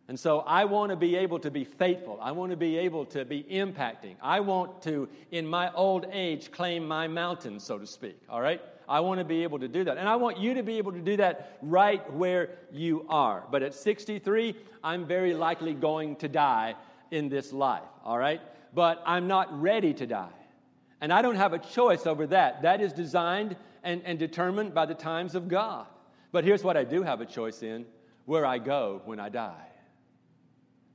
And 0.07 0.19
so 0.19 0.39
I 0.39 0.65
want 0.65 0.89
to 0.89 0.95
be 0.95 1.15
able 1.17 1.39
to 1.39 1.51
be 1.51 1.63
faithful. 1.63 2.19
I 2.19 2.31
want 2.31 2.51
to 2.51 2.57
be 2.57 2.77
able 2.79 3.05
to 3.07 3.25
be 3.25 3.43
impacting. 3.43 4.15
I 4.21 4.39
want 4.39 4.81
to, 4.83 5.07
in 5.31 5.45
my 5.45 5.71
old 5.73 6.07
age, 6.11 6.51
claim 6.51 6.87
my 6.87 7.07
mountain, 7.07 7.59
so 7.59 7.77
to 7.77 7.85
speak. 7.85 8.19
All 8.27 8.41
right? 8.41 8.59
I 8.89 9.01
want 9.01 9.19
to 9.19 9.23
be 9.23 9.43
able 9.43 9.59
to 9.59 9.67
do 9.67 9.83
that. 9.83 9.97
And 9.97 10.09
I 10.09 10.15
want 10.15 10.39
you 10.39 10.55
to 10.55 10.63
be 10.63 10.79
able 10.79 10.91
to 10.91 10.99
do 10.99 11.15
that 11.17 11.57
right 11.61 12.11
where 12.11 12.49
you 12.71 13.05
are. 13.07 13.43
But 13.51 13.61
at 13.61 13.75
63, 13.75 14.55
I'm 14.83 15.05
very 15.05 15.35
likely 15.35 15.75
going 15.75 16.15
to 16.17 16.27
die 16.27 16.73
in 17.11 17.29
this 17.29 17.53
life. 17.53 17.83
All 18.03 18.17
right? 18.17 18.41
But 18.73 19.03
I'm 19.05 19.27
not 19.27 19.61
ready 19.61 19.93
to 19.93 20.07
die. 20.07 20.29
And 21.01 21.13
I 21.13 21.21
don't 21.21 21.35
have 21.35 21.53
a 21.53 21.59
choice 21.59 22.07
over 22.07 22.25
that. 22.27 22.63
That 22.63 22.81
is 22.81 22.91
designed 22.91 23.55
and, 23.83 24.01
and 24.05 24.17
determined 24.17 24.73
by 24.73 24.87
the 24.87 24.95
times 24.95 25.35
of 25.35 25.47
God. 25.47 25.85
But 26.31 26.43
here's 26.43 26.63
what 26.63 26.75
I 26.75 26.83
do 26.83 27.03
have 27.03 27.21
a 27.21 27.25
choice 27.25 27.61
in 27.61 27.85
where 28.25 28.45
I 28.45 28.57
go 28.57 29.01
when 29.05 29.19
I 29.19 29.29
die. 29.29 29.67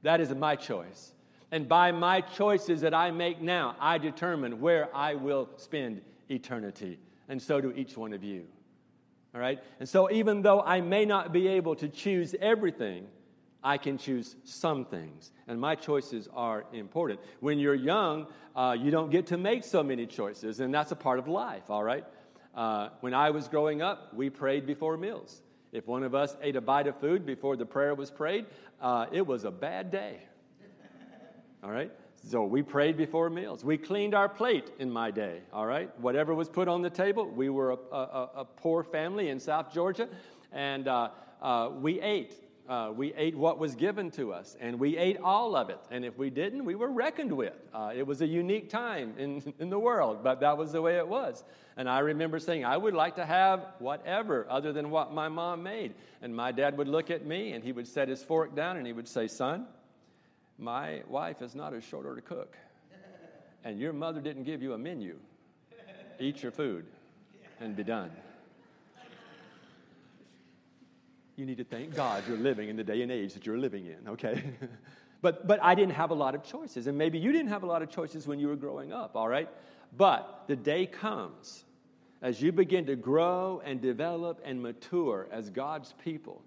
That 0.03 0.21
is 0.21 0.35
my 0.35 0.57
choice. 0.57 1.13
And 1.53 1.69
by 1.69 1.93
my 1.93 2.21
choices 2.21 2.81
that 2.81 2.93
I 2.93 3.13
make 3.13 3.41
now, 3.41 3.77
I 3.79 3.99
determine 3.99 4.61
where 4.61 4.95
I 4.95 5.15
will 5.15 5.49
spend 5.57 6.03
eternity. 6.29 6.99
And 7.29 7.41
so 7.41 7.61
do 7.61 7.73
each 7.73 7.97
one 7.97 8.13
of 8.13 8.23
you. 8.23 8.45
All 9.35 9.41
right? 9.41 9.63
And 9.81 9.89
so, 9.89 10.11
even 10.11 10.43
though 10.43 10.61
I 10.61 10.81
may 10.81 11.05
not 11.05 11.33
be 11.33 11.49
able 11.49 11.75
to 11.77 11.89
choose 11.89 12.35
everything, 12.41 13.07
I 13.65 13.79
can 13.79 13.99
choose 13.99 14.37
some 14.45 14.85
things. 14.85 15.33
And 15.49 15.59
my 15.59 15.75
choices 15.75 16.29
are 16.35 16.67
important. 16.73 17.21
When 17.41 17.59
you're 17.59 17.75
young, 17.75 18.27
uh, 18.55 18.77
you 18.79 18.91
don't 18.91 19.11
get 19.11 19.29
to 19.29 19.39
make 19.39 19.65
so 19.65 19.83
many 19.83 20.07
choices, 20.07 20.61
and 20.61 20.73
that's 20.73 20.93
a 20.93 20.97
part 20.97 21.19
of 21.19 21.27
life, 21.27 21.71
all 21.71 21.83
right? 21.83 22.05
Uh, 22.55 22.91
when 23.01 23.15
I 23.15 23.31
was 23.31 23.49
growing 23.49 23.83
up, 23.83 24.15
we 24.15 24.31
prayed 24.31 24.67
before 24.67 24.97
meals. 24.97 25.43
If 25.73 25.89
one 25.89 26.05
of 26.05 26.15
us 26.15 26.37
ate 26.41 26.55
a 26.55 26.61
bite 26.61 26.87
of 26.87 27.01
food 27.01 27.27
before 27.27 27.57
the 27.57 27.67
prayer 27.67 27.95
was 27.95 28.11
prayed, 28.11 28.47
uh, 28.81 29.07
it 29.11 29.27
was 29.27 29.45
a 29.45 29.51
bad 29.51 29.91
day. 29.91 30.21
All 31.65 31.71
right? 31.71 31.91
So 32.27 32.43
we 32.45 32.63
prayed 32.63 32.97
before 32.97 33.29
meals. 33.29 33.63
We 33.65 33.77
cleaned 33.77 34.15
our 34.15 34.31
plate 34.31 34.71
in 34.79 34.91
my 34.91 35.11
day, 35.11 35.41
all 35.53 35.67
right? 35.67 35.91
Whatever 36.01 36.35
was 36.35 36.49
put 36.49 36.69
on 36.69 36.81
the 36.81 36.89
table, 36.89 37.29
we 37.29 37.51
were 37.51 37.73
a, 37.73 37.95
a, 37.95 38.31
a 38.37 38.45
poor 38.47 38.83
family 38.83 39.29
in 39.29 39.39
South 39.39 39.75
Georgia, 39.75 40.09
and 40.51 40.89
uh, 40.89 41.11
uh, 41.43 41.71
we 41.81 42.01
ate. 42.01 42.35
Uh, 42.67 42.91
we 42.97 43.13
ate 43.13 43.37
what 43.37 43.59
was 43.59 43.75
given 43.75 44.11
to 44.11 44.33
us, 44.33 44.57
and 44.59 44.81
we 44.81 44.97
ate 44.97 45.19
all 45.23 45.55
of 45.55 45.69
it. 45.69 45.79
And 45.91 46.03
if 46.03 46.17
we 46.17 46.31
didn't, 46.31 46.65
we 46.65 46.75
were 46.75 46.91
reckoned 46.91 47.31
with. 47.31 47.53
Uh, 47.75 47.93
it 47.95 48.07
was 48.07 48.23
a 48.23 48.27
unique 48.27 48.71
time 48.71 49.13
in, 49.19 49.53
in 49.59 49.69
the 49.69 49.79
world, 49.79 50.25
but 50.25 50.41
that 50.41 50.57
was 50.57 50.73
the 50.73 50.81
way 50.81 50.97
it 50.97 51.07
was. 51.07 51.45
And 51.77 51.91
I 51.91 51.99
remember 51.99 52.39
saying, 52.39 52.65
I 52.65 52.79
would 52.79 52.95
like 52.95 53.17
to 53.17 53.27
have 53.27 53.67
whatever 53.81 54.47
other 54.49 54.73
than 54.73 54.89
what 54.89 55.13
my 55.13 55.29
mom 55.29 55.63
made. 55.63 55.93
And 56.23 56.35
my 56.35 56.53
dad 56.53 56.79
would 56.79 56.89
look 56.89 57.11
at 57.11 57.27
me, 57.27 57.53
and 57.53 57.63
he 57.63 57.73
would 57.73 57.87
set 57.87 58.09
his 58.09 58.23
fork 58.23 58.57
down, 58.57 58.79
and 58.79 58.87
he 58.87 58.95
would 58.95 59.09
say, 59.09 59.29
Son, 59.29 59.67
my 60.59 61.03
wife 61.09 61.43
is 61.43 61.55
not 61.55 61.73
a 61.73 61.81
short 61.81 62.07
order 62.07 62.21
cook, 62.21 62.57
and 63.65 63.79
your 63.79 63.93
mother 63.93 64.21
didn't 64.21 64.45
give 64.45 64.63
you 64.63 64.73
a 64.73 64.79
menu. 64.79 65.17
Eat 66.21 66.43
your 66.43 66.53
food 66.53 66.87
and 67.61 67.75
be 67.75 67.83
done. 67.83 68.11
You 71.37 71.47
need 71.47 71.59
to 71.59 71.65
thank 71.65 71.95
God 71.97 72.23
you're 72.29 72.37
living 72.37 72.69
in 72.69 72.77
the 72.77 72.85
day 72.85 73.03
and 73.03 73.11
age 73.11 73.35
that 73.35 73.45
you're 73.45 73.59
living 73.59 73.87
in, 73.87 74.09
okay? 74.09 74.45
but, 75.21 75.47
but 75.49 75.61
I 75.63 75.75
didn't 75.75 75.95
have 75.95 76.11
a 76.11 76.15
lot 76.15 76.37
of 76.37 76.45
choices, 76.45 76.87
and 76.87 76.97
maybe 76.97 77.19
you 77.19 77.33
didn't 77.33 77.49
have 77.49 77.65
a 77.65 77.67
lot 77.67 77.83
of 77.83 77.91
choices 77.91 78.27
when 78.29 78.39
you 78.39 78.47
were 78.47 78.57
growing 78.57 78.93
up, 78.93 79.17
all 79.17 79.29
right? 79.29 79.49
But 79.97 80.45
the 80.47 80.55
day 80.55 80.87
comes 80.87 81.65
as 82.23 82.41
you 82.41 82.53
begin 82.53 82.87
to 82.87 82.97
grow 82.97 83.61
and 83.65 83.81
develop 83.81 84.41
and 84.45 84.63
mature 84.63 85.27
as 85.33 85.51
God's 85.51 85.93
people. 86.05 86.43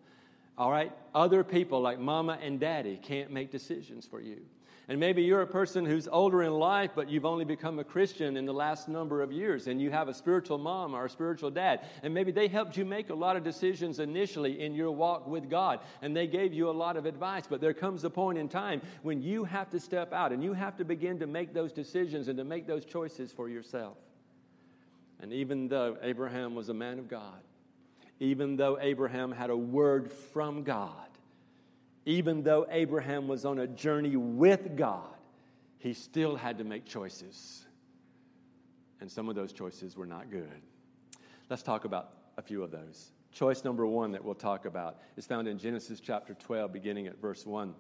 All 0.57 0.71
right? 0.71 0.91
Other 1.13 1.43
people 1.43 1.81
like 1.81 1.99
mama 1.99 2.37
and 2.41 2.59
daddy 2.59 2.99
can't 3.01 3.31
make 3.31 3.51
decisions 3.51 4.05
for 4.05 4.19
you. 4.19 4.41
And 4.89 5.01
maybe 5.01 5.21
you're 5.21 5.41
a 5.41 5.47
person 5.47 5.85
who's 5.85 6.07
older 6.07 6.43
in 6.43 6.53
life, 6.53 6.91
but 6.95 7.09
you've 7.09 7.25
only 7.25 7.43
become 7.43 7.77
a 7.77 7.83
Christian 7.83 8.37
in 8.37 8.45
the 8.45 8.53
last 8.53 8.87
number 8.87 9.21
of 9.21 9.33
years, 9.33 9.67
and 9.67 9.81
you 9.81 9.91
have 9.91 10.07
a 10.07 10.13
spiritual 10.13 10.57
mom 10.57 10.95
or 10.95 11.05
a 11.05 11.09
spiritual 11.09 11.51
dad. 11.51 11.81
And 12.03 12.13
maybe 12.13 12.31
they 12.31 12.47
helped 12.47 12.77
you 12.77 12.85
make 12.85 13.09
a 13.09 13.13
lot 13.13 13.35
of 13.35 13.43
decisions 13.43 13.99
initially 13.99 14.61
in 14.61 14.73
your 14.73 14.91
walk 14.91 15.27
with 15.27 15.49
God, 15.49 15.81
and 16.01 16.15
they 16.15 16.25
gave 16.25 16.53
you 16.53 16.69
a 16.69 16.71
lot 16.71 16.95
of 16.95 17.05
advice. 17.05 17.47
But 17.47 17.59
there 17.59 17.73
comes 17.73 18.05
a 18.05 18.09
point 18.09 18.37
in 18.37 18.47
time 18.47 18.81
when 19.01 19.21
you 19.21 19.43
have 19.43 19.69
to 19.71 19.79
step 19.79 20.13
out 20.13 20.31
and 20.31 20.41
you 20.41 20.53
have 20.53 20.77
to 20.77 20.85
begin 20.85 21.19
to 21.19 21.27
make 21.27 21.53
those 21.53 21.73
decisions 21.73 22.29
and 22.29 22.37
to 22.37 22.45
make 22.45 22.65
those 22.65 22.85
choices 22.85 23.29
for 23.33 23.49
yourself. 23.49 23.97
And 25.19 25.33
even 25.33 25.67
though 25.67 25.97
Abraham 26.01 26.55
was 26.55 26.69
a 26.69 26.73
man 26.73 26.97
of 26.97 27.09
God, 27.09 27.41
even 28.19 28.55
though 28.55 28.77
Abraham 28.79 29.31
had 29.31 29.49
a 29.49 29.57
word 29.57 30.11
from 30.11 30.63
God, 30.63 30.91
even 32.05 32.41
though 32.43 32.65
Abraham 32.69 33.27
was 33.27 33.45
on 33.45 33.59
a 33.59 33.67
journey 33.67 34.15
with 34.15 34.75
God, 34.75 35.15
he 35.77 35.93
still 35.93 36.35
had 36.35 36.57
to 36.57 36.63
make 36.63 36.85
choices. 36.85 37.65
And 38.99 39.11
some 39.11 39.29
of 39.29 39.35
those 39.35 39.53
choices 39.53 39.95
were 39.95 40.05
not 40.05 40.31
good. 40.31 40.61
Let's 41.49 41.63
talk 41.63 41.85
about 41.85 42.13
a 42.37 42.41
few 42.41 42.63
of 42.63 42.71
those. 42.71 43.11
Choice 43.31 43.63
number 43.63 43.85
one 43.85 44.11
that 44.13 44.23
we'll 44.23 44.35
talk 44.35 44.65
about 44.65 44.97
is 45.15 45.27
found 45.27 45.47
in 45.47 45.59
Genesis 45.59 45.99
chapter 45.99 46.33
12, 46.33 46.73
beginning 46.73 47.07
at 47.07 47.21
verse 47.21 47.45
1. 47.45 47.73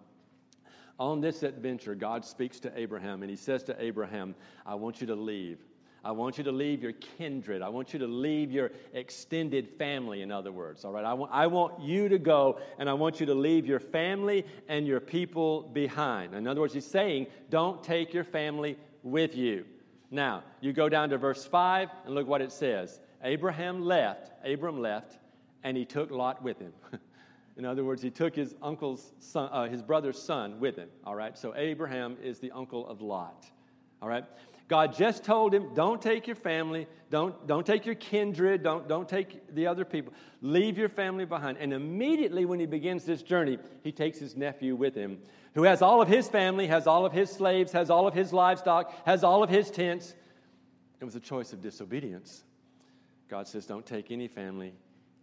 On 0.99 1.21
this 1.21 1.43
adventure, 1.43 1.95
God 1.95 2.25
speaks 2.25 2.59
to 2.59 2.71
Abraham, 2.77 3.21
and 3.23 3.29
he 3.29 3.35
says 3.35 3.63
to 3.63 3.81
Abraham, 3.81 4.35
I 4.65 4.75
want 4.75 4.99
you 4.99 5.07
to 5.07 5.15
leave 5.15 5.59
I 6.07 6.11
want 6.11 6.37
you 6.37 6.45
to 6.45 6.53
leave 6.53 6.81
your 6.81 6.93
kindred. 6.93 7.61
I 7.61 7.67
want 7.67 7.91
you 7.91 7.99
to 7.99 8.07
leave 8.07 8.49
your 8.49 8.71
extended 8.93 9.67
family, 9.77 10.21
in 10.21 10.31
other 10.31 10.53
words. 10.53 10.85
All 10.85 10.93
right? 10.93 11.03
I 11.03 11.13
want, 11.13 11.33
I 11.33 11.47
want 11.47 11.81
you 11.81 12.07
to 12.07 12.17
go 12.17 12.61
and 12.79 12.89
I 12.89 12.93
want 12.93 13.19
you 13.19 13.25
to 13.25 13.33
leave 13.33 13.65
your 13.65 13.81
family 13.81 14.45
and 14.69 14.87
your 14.87 15.01
people 15.01 15.63
behind. 15.63 16.33
In 16.33 16.47
other 16.47 16.61
words, 16.61 16.73
he's 16.73 16.85
saying, 16.85 17.27
don't 17.49 17.83
take 17.83 18.13
your 18.13 18.23
family 18.23 18.77
with 19.03 19.35
you. 19.35 19.65
Now, 20.09 20.45
you 20.61 20.71
go 20.71 20.87
down 20.87 21.09
to 21.09 21.17
verse 21.17 21.45
5 21.45 21.89
and 22.05 22.15
look 22.15 22.25
what 22.25 22.41
it 22.41 22.53
says. 22.53 23.01
Abraham 23.21 23.83
left, 23.83 24.31
Abram 24.45 24.79
left, 24.79 25.17
and 25.65 25.75
he 25.75 25.83
took 25.83 26.09
Lot 26.09 26.41
with 26.41 26.57
him. 26.57 26.71
In 27.57 27.65
other 27.65 27.83
words, 27.83 28.01
he 28.01 28.11
took 28.11 28.33
his 28.33 28.55
uncle's 28.61 29.11
son, 29.19 29.49
uh, 29.51 29.67
his 29.67 29.81
brother's 29.81 30.21
son 30.21 30.61
with 30.61 30.77
him. 30.77 30.87
All 31.03 31.15
right, 31.15 31.37
so 31.37 31.53
Abraham 31.57 32.15
is 32.23 32.39
the 32.39 32.51
uncle 32.51 32.87
of 32.87 33.01
Lot. 33.01 33.45
All 34.01 34.07
right, 34.07 34.23
God 34.67 34.93
just 34.93 35.23
told 35.23 35.53
him, 35.53 35.73
don't 35.73 36.01
take 36.01 36.27
your 36.27 36.35
family, 36.35 36.87
don't, 37.09 37.47
don't 37.47 37.65
take 37.65 37.85
your 37.85 37.95
kindred, 37.95 38.63
don't, 38.63 38.87
don't 38.87 39.07
take 39.07 39.55
the 39.55 39.67
other 39.67 39.85
people. 39.85 40.13
Leave 40.41 40.77
your 40.77 40.89
family 40.89 41.23
behind. 41.23 41.57
And 41.57 41.71
immediately 41.71 42.43
when 42.43 42.59
he 42.59 42.65
begins 42.65 43.05
this 43.05 43.21
journey, 43.23 43.59
he 43.83 43.93
takes 43.93 44.19
his 44.19 44.35
nephew 44.35 44.75
with 44.75 44.93
him, 44.93 45.19
who 45.53 45.63
has 45.63 45.81
all 45.81 46.01
of 46.01 46.09
his 46.09 46.27
family, 46.27 46.67
has 46.67 46.85
all 46.85 47.05
of 47.05 47.13
his 47.13 47.29
slaves, 47.29 47.71
has 47.71 47.89
all 47.89 48.07
of 48.07 48.13
his 48.13 48.33
livestock, 48.33 48.93
has 49.05 49.23
all 49.23 49.41
of 49.41 49.49
his 49.49 49.71
tents. 49.71 50.13
It 50.99 51.05
was 51.05 51.15
a 51.15 51.21
choice 51.21 51.53
of 51.53 51.61
disobedience. 51.61 52.43
God 53.29 53.47
says, 53.47 53.65
don't 53.65 53.85
take 53.85 54.11
any 54.11 54.27
family. 54.27 54.73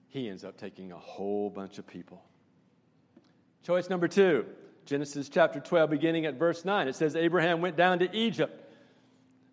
He 0.09 0.29
ends 0.29 0.45
up 0.45 0.57
taking 0.57 0.91
a 0.91 0.99
whole 0.99 1.51
bunch 1.51 1.79
of 1.79 1.87
people. 1.87 2.23
Choice 3.63 3.91
number 3.91 4.09
two, 4.09 4.47
Genesis 4.87 5.29
chapter 5.29 5.61
12, 5.61 5.91
beginning 5.91 6.25
at 6.25 6.35
verse 6.35 6.65
9. 6.65 6.89
It 6.89 6.95
says, 6.95 7.15
Abraham 7.15 7.61
went 7.61 7.77
down 7.77 7.99
to 7.99 8.17
Egypt 8.17 8.64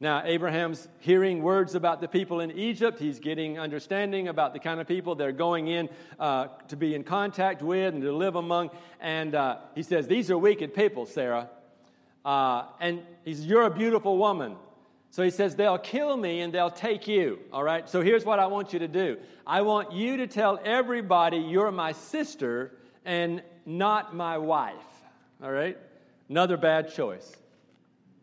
now, 0.01 0.23
Abraham's 0.25 0.87
hearing 0.97 1.43
words 1.43 1.75
about 1.75 2.01
the 2.01 2.07
people 2.07 2.39
in 2.39 2.49
Egypt. 2.49 2.97
He's 2.97 3.19
getting 3.19 3.59
understanding 3.59 4.29
about 4.29 4.51
the 4.51 4.57
kind 4.59 4.81
of 4.81 4.87
people 4.87 5.13
they're 5.13 5.31
going 5.31 5.67
in 5.67 5.89
uh, 6.19 6.47
to 6.69 6.75
be 6.75 6.95
in 6.95 7.03
contact 7.03 7.61
with 7.61 7.93
and 7.93 8.01
to 8.01 8.11
live 8.11 8.35
among. 8.35 8.71
And 8.99 9.35
uh, 9.35 9.57
he 9.75 9.83
says, 9.83 10.07
These 10.07 10.31
are 10.31 10.37
wicked 10.39 10.73
people, 10.73 11.05
Sarah. 11.05 11.51
Uh, 12.25 12.63
and 12.79 13.03
he 13.23 13.35
says, 13.35 13.45
You're 13.45 13.67
a 13.67 13.69
beautiful 13.69 14.17
woman. 14.17 14.55
So 15.11 15.21
he 15.21 15.29
says, 15.29 15.55
They'll 15.55 15.77
kill 15.77 16.17
me 16.17 16.41
and 16.41 16.51
they'll 16.51 16.71
take 16.71 17.07
you. 17.07 17.37
All 17.53 17.63
right? 17.63 17.87
So 17.87 18.01
here's 18.01 18.25
what 18.25 18.39
I 18.39 18.47
want 18.47 18.73
you 18.73 18.79
to 18.79 18.87
do 18.87 19.19
I 19.45 19.61
want 19.61 19.91
you 19.91 20.17
to 20.17 20.25
tell 20.25 20.59
everybody 20.65 21.37
you're 21.37 21.71
my 21.71 21.91
sister 21.91 22.75
and 23.05 23.43
not 23.67 24.15
my 24.15 24.39
wife. 24.39 24.73
All 25.43 25.51
right? 25.51 25.77
Another 26.27 26.57
bad 26.57 26.91
choice. 26.91 27.35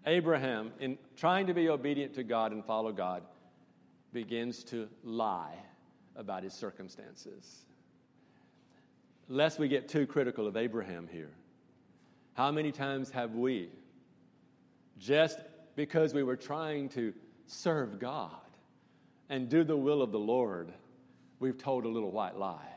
Abraham, 0.05 0.73
in 0.81 0.99
trying 1.19 1.49
to 1.49 1.55
be 1.55 1.69
obedient 1.69 2.15
to 2.15 2.23
God 2.23 2.53
and 2.53 2.65
follow 2.65 2.93
God, 2.93 3.23
begins 4.13 4.63
to 4.65 4.89
lie 5.03 5.55
about 6.15 6.45
his 6.45 6.55
circumstances. 6.55 7.65
Lest 9.29 9.59
we 9.59 9.67
get 9.69 9.89
too 9.89 10.07
critical 10.07 10.47
of 10.47 10.57
Abraham 10.57 11.09
here, 11.11 11.31
how 12.35 12.53
many 12.53 12.71
times 12.71 13.11
have 13.11 13.35
we, 13.35 13.69
just 14.99 15.41
because 15.75 16.15
we 16.15 16.23
were 16.23 16.37
trying 16.37 16.89
to 16.91 17.13
serve 17.47 17.99
God 17.99 18.31
and 19.29 19.49
do 19.49 19.65
the 19.65 19.77
will 19.77 20.03
of 20.03 20.13
the 20.13 20.19
Lord, 20.19 20.73
we've 21.41 21.59
told 21.59 21.85
a 21.85 21.89
little 21.89 22.13
white 22.13 22.37
lie? 22.37 22.69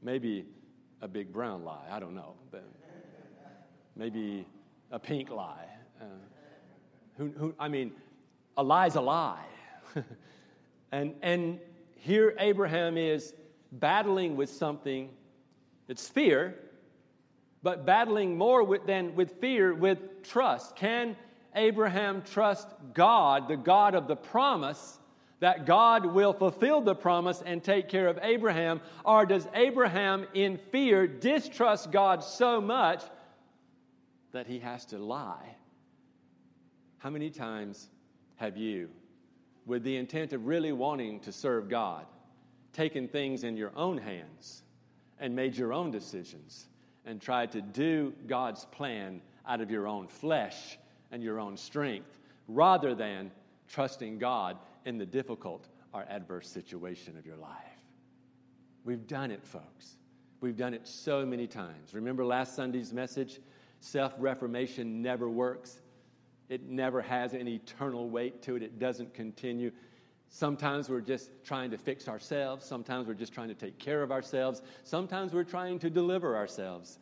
Maybe 0.00 0.46
a 1.02 1.08
big 1.08 1.32
brown 1.32 1.64
lie, 1.64 1.86
I 1.90 1.98
don't 1.98 2.14
know, 2.14 2.34
but 2.52 2.64
maybe 3.96 4.46
a 4.92 4.98
pink 4.98 5.28
lie. 5.28 5.66
Uh, 6.00 6.04
who, 7.18 7.32
who, 7.36 7.54
I 7.58 7.68
mean, 7.68 7.92
a 8.56 8.62
lie's 8.62 8.94
a 8.94 9.00
lie. 9.00 9.44
and, 10.92 11.14
and 11.20 11.58
here 11.96 12.34
Abraham 12.38 12.96
is 12.96 13.34
battling 13.72 14.36
with 14.36 14.48
something 14.48 15.10
that's 15.88 16.08
fear, 16.08 16.54
but 17.62 17.84
battling 17.84 18.38
more 18.38 18.62
with, 18.62 18.86
than 18.86 19.16
with 19.16 19.32
fear 19.40 19.74
with 19.74 20.22
trust. 20.22 20.76
Can 20.76 21.16
Abraham 21.54 22.22
trust 22.22 22.68
God, 22.94 23.48
the 23.48 23.56
God 23.56 23.94
of 23.96 24.06
the 24.06 24.16
promise, 24.16 24.98
that 25.40 25.66
God 25.66 26.06
will 26.06 26.32
fulfill 26.32 26.80
the 26.80 26.94
promise 26.94 27.42
and 27.44 27.62
take 27.62 27.88
care 27.88 28.06
of 28.06 28.18
Abraham? 28.22 28.80
Or 29.04 29.26
does 29.26 29.46
Abraham, 29.54 30.26
in 30.34 30.58
fear, 30.70 31.06
distrust 31.08 31.90
God 31.90 32.22
so 32.22 32.60
much 32.60 33.02
that 34.32 34.46
he 34.46 34.60
has 34.60 34.84
to 34.86 34.98
lie? 34.98 35.57
How 36.98 37.10
many 37.10 37.30
times 37.30 37.88
have 38.36 38.56
you, 38.56 38.90
with 39.66 39.84
the 39.84 39.96
intent 39.96 40.32
of 40.32 40.46
really 40.46 40.72
wanting 40.72 41.20
to 41.20 41.32
serve 41.32 41.68
God, 41.68 42.06
taken 42.72 43.08
things 43.08 43.44
in 43.44 43.56
your 43.56 43.72
own 43.76 43.98
hands 43.98 44.62
and 45.20 45.34
made 45.34 45.56
your 45.56 45.72
own 45.72 45.90
decisions 45.90 46.66
and 47.04 47.20
tried 47.20 47.52
to 47.52 47.60
do 47.60 48.12
God's 48.26 48.64
plan 48.66 49.20
out 49.46 49.60
of 49.60 49.70
your 49.70 49.86
own 49.86 50.06
flesh 50.08 50.78
and 51.10 51.22
your 51.22 51.38
own 51.40 51.56
strength 51.56 52.18
rather 52.48 52.94
than 52.94 53.30
trusting 53.68 54.18
God 54.18 54.58
in 54.84 54.98
the 54.98 55.06
difficult 55.06 55.68
or 55.92 56.04
adverse 56.08 56.48
situation 56.48 57.16
of 57.16 57.26
your 57.26 57.36
life. 57.36 57.52
We've 58.84 59.06
done 59.06 59.30
it, 59.30 59.44
folks. 59.44 59.96
We've 60.40 60.56
done 60.56 60.74
it 60.74 60.86
so 60.86 61.24
many 61.26 61.46
times. 61.46 61.94
Remember 61.94 62.24
last 62.24 62.54
Sunday's 62.54 62.92
message? 62.92 63.40
Self 63.80 64.12
reformation 64.18 65.02
never 65.02 65.28
works. 65.28 65.80
It 66.48 66.68
never 66.68 67.02
has 67.02 67.34
an 67.34 67.46
eternal 67.46 68.08
weight 68.08 68.42
to 68.42 68.56
it. 68.56 68.62
It 68.62 68.78
doesn't 68.78 69.14
continue. 69.14 69.70
Sometimes 70.30 70.88
we're 70.88 71.00
just 71.00 71.30
trying 71.44 71.70
to 71.70 71.78
fix 71.78 72.08
ourselves. 72.08 72.64
Sometimes 72.66 73.06
we're 73.06 73.14
just 73.14 73.32
trying 73.32 73.48
to 73.48 73.54
take 73.54 73.78
care 73.78 74.02
of 74.02 74.12
ourselves. 74.12 74.62
Sometimes 74.84 75.32
we're 75.32 75.44
trying 75.44 75.78
to 75.80 75.90
deliver 75.90 76.36
ourselves. 76.36 76.98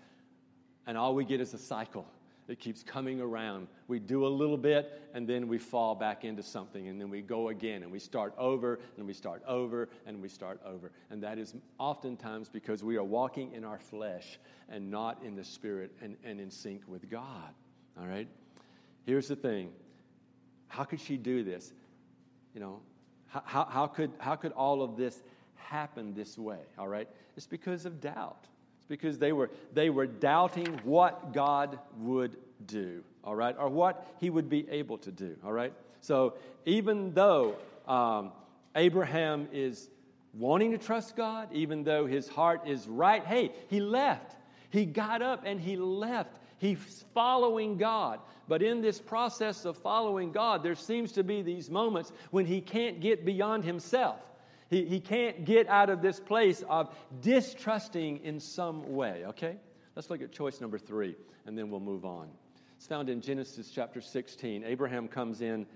And 0.86 0.96
all 0.96 1.14
we 1.14 1.24
get 1.24 1.40
is 1.40 1.52
a 1.54 1.58
cycle 1.58 2.06
that 2.46 2.60
keeps 2.60 2.82
coming 2.82 3.20
around. 3.20 3.66
We 3.88 3.98
do 3.98 4.26
a 4.26 4.28
little 4.28 4.56
bit 4.56 5.02
and 5.14 5.26
then 5.26 5.48
we 5.48 5.58
fall 5.58 5.96
back 5.96 6.24
into 6.24 6.42
something 6.42 6.86
and 6.86 7.00
then 7.00 7.10
we 7.10 7.22
go 7.22 7.48
again 7.48 7.82
and 7.82 7.90
we 7.90 7.98
start 7.98 8.34
over 8.38 8.78
and 8.96 9.06
we 9.06 9.12
start 9.12 9.42
over 9.46 9.88
and 10.06 10.22
we 10.22 10.28
start 10.28 10.60
over. 10.64 10.92
And 11.10 11.22
that 11.24 11.38
is 11.38 11.54
oftentimes 11.78 12.48
because 12.48 12.84
we 12.84 12.96
are 12.96 13.04
walking 13.04 13.52
in 13.52 13.64
our 13.64 13.78
flesh 13.78 14.38
and 14.68 14.90
not 14.90 15.22
in 15.24 15.34
the 15.34 15.44
spirit 15.44 15.92
and, 16.00 16.16
and 16.24 16.40
in 16.40 16.50
sync 16.50 16.82
with 16.86 17.10
God. 17.10 17.50
All 17.98 18.06
right? 18.06 18.28
Here's 19.06 19.28
the 19.28 19.36
thing 19.36 19.70
how 20.68 20.84
could 20.84 21.00
she 21.00 21.16
do 21.16 21.42
this? 21.42 21.72
You 22.52 22.60
know, 22.60 22.80
how, 23.28 23.66
how, 23.70 23.86
could, 23.86 24.10
how 24.18 24.36
could 24.36 24.52
all 24.52 24.82
of 24.82 24.96
this 24.96 25.22
happen 25.54 26.14
this 26.14 26.36
way? 26.36 26.58
All 26.78 26.88
right? 26.88 27.08
It's 27.36 27.46
because 27.46 27.86
of 27.86 28.00
doubt. 28.00 28.46
It's 28.78 28.88
because 28.88 29.18
they 29.18 29.32
were, 29.32 29.50
they 29.72 29.90
were 29.90 30.06
doubting 30.06 30.80
what 30.84 31.32
God 31.32 31.78
would 31.98 32.36
do, 32.66 33.02
all 33.24 33.34
right? 33.34 33.54
Or 33.58 33.68
what 33.68 34.06
he 34.18 34.30
would 34.30 34.48
be 34.48 34.68
able 34.70 34.98
to 34.98 35.10
do, 35.10 35.36
all 35.44 35.52
right? 35.52 35.72
So 36.00 36.34
even 36.64 37.12
though 37.14 37.56
um, 37.86 38.32
Abraham 38.74 39.48
is 39.52 39.88
wanting 40.32 40.72
to 40.72 40.78
trust 40.78 41.16
God, 41.16 41.48
even 41.52 41.84
though 41.84 42.06
his 42.06 42.28
heart 42.28 42.66
is 42.66 42.86
right, 42.86 43.24
hey, 43.24 43.52
he 43.68 43.80
left. 43.80 44.36
He 44.70 44.84
got 44.84 45.22
up 45.22 45.42
and 45.44 45.60
he 45.60 45.76
left. 45.76 46.38
He's 46.58 47.04
following 47.12 47.76
God. 47.76 48.20
But 48.48 48.62
in 48.62 48.80
this 48.80 49.00
process 49.00 49.64
of 49.64 49.76
following 49.76 50.32
God, 50.32 50.62
there 50.62 50.74
seems 50.74 51.12
to 51.12 51.24
be 51.24 51.42
these 51.42 51.70
moments 51.70 52.12
when 52.30 52.46
he 52.46 52.60
can't 52.60 53.00
get 53.00 53.24
beyond 53.24 53.64
himself. 53.64 54.20
He, 54.70 54.84
he 54.84 55.00
can't 55.00 55.44
get 55.44 55.68
out 55.68 55.90
of 55.90 56.02
this 56.02 56.18
place 56.18 56.62
of 56.68 56.94
distrusting 57.20 58.24
in 58.24 58.40
some 58.40 58.94
way, 58.94 59.24
okay? 59.26 59.56
Let's 59.94 60.10
look 60.10 60.22
at 60.22 60.32
choice 60.32 60.60
number 60.60 60.78
three, 60.78 61.16
and 61.46 61.56
then 61.56 61.70
we'll 61.70 61.80
move 61.80 62.04
on. 62.04 62.28
It's 62.76 62.86
found 62.86 63.08
in 63.08 63.20
Genesis 63.20 63.70
chapter 63.70 64.00
16. 64.00 64.64
Abraham 64.64 65.08
comes 65.08 65.40
in. 65.40 65.66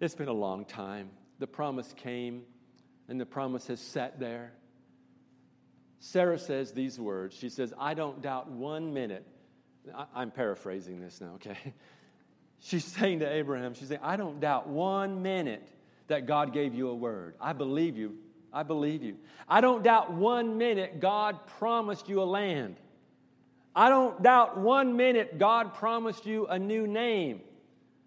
It's 0.00 0.14
been 0.14 0.28
a 0.28 0.32
long 0.32 0.64
time. 0.64 1.10
The 1.38 1.46
promise 1.46 1.92
came, 1.96 2.42
and 3.08 3.20
the 3.20 3.26
promise 3.26 3.66
has 3.66 3.80
sat 3.80 4.18
there. 4.18 4.52
Sarah 6.00 6.38
says 6.38 6.72
these 6.72 6.98
words. 6.98 7.36
She 7.36 7.48
says, 7.48 7.74
I 7.78 7.94
don't 7.94 8.22
doubt 8.22 8.50
one 8.50 8.94
minute 8.94 9.26
I'm 10.14 10.30
paraphrasing 10.30 11.00
this 11.00 11.20
now, 11.20 11.32
okay? 11.34 11.56
She's 12.60 12.84
saying 12.84 13.20
to 13.20 13.32
Abraham, 13.32 13.74
she's 13.74 13.86
saying, 13.86 14.00
I 14.02 14.16
don't 14.16 14.40
doubt 14.40 14.66
one 14.68 15.22
minute 15.22 15.68
that 16.08 16.26
God 16.26 16.52
gave 16.52 16.74
you 16.74 16.88
a 16.88 16.94
word. 16.94 17.36
I 17.40 17.52
believe 17.52 17.96
you. 17.96 18.16
I 18.52 18.64
believe 18.64 19.04
you. 19.04 19.16
I 19.48 19.60
don't 19.60 19.84
doubt 19.84 20.12
one 20.12 20.58
minute 20.58 20.98
God 20.98 21.46
promised 21.58 22.08
you 22.08 22.20
a 22.20 22.24
land. 22.24 22.76
I 23.76 23.90
don't 23.90 24.20
doubt 24.22 24.58
one 24.58 24.96
minute 24.96 25.38
God 25.38 25.74
promised 25.74 26.26
you 26.26 26.46
a 26.48 26.58
new 26.58 26.88
name. 26.88 27.42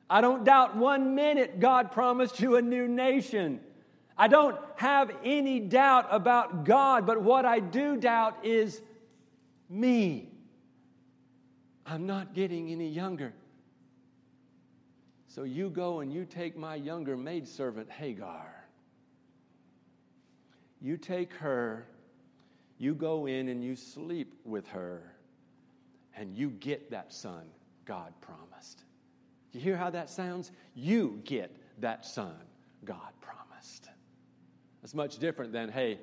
I 0.09 0.19
don't 0.19 0.43
doubt 0.43 0.75
one 0.75 1.15
minute 1.15 1.61
God 1.61 1.91
promised 1.91 2.41
you 2.41 2.57
a 2.57 2.61
new 2.61 2.87
nation. 2.89 3.61
I 4.17 4.27
don't 4.27 4.57
have 4.75 5.11
any 5.23 5.61
doubt 5.61 6.07
about 6.11 6.65
God, 6.65 7.05
but 7.05 7.21
what 7.21 7.45
I 7.45 7.59
do 7.59 7.95
doubt 7.95 8.39
is 8.43 8.81
me. 9.69 10.30
I'm 11.85 12.05
not 12.05 12.33
getting 12.33 12.69
any 12.69 12.87
younger. 12.87 13.33
So 15.27 15.43
you 15.43 15.69
go 15.69 16.01
and 16.01 16.11
you 16.11 16.25
take 16.25 16.57
my 16.57 16.75
younger 16.75 17.15
maidservant, 17.15 17.89
Hagar. 17.89 18.65
You 20.81 20.97
take 20.97 21.33
her, 21.35 21.85
you 22.77 22.93
go 22.93 23.27
in 23.27 23.47
and 23.47 23.63
you 23.63 23.75
sleep 23.75 24.33
with 24.43 24.67
her, 24.69 25.13
and 26.15 26.35
you 26.35 26.49
get 26.49 26.91
that 26.91 27.13
son 27.13 27.43
God 27.85 28.13
promised. 28.19 28.83
You 29.53 29.61
hear 29.61 29.77
how 29.77 29.89
that 29.91 30.09
sounds? 30.09 30.51
You 30.75 31.21
get 31.23 31.55
that 31.79 32.05
son 32.05 32.35
God 32.83 33.11
promised. 33.21 33.89
It's 34.83 34.95
much 34.95 35.17
different 35.19 35.53
than, 35.53 35.69
hey, 35.69 35.99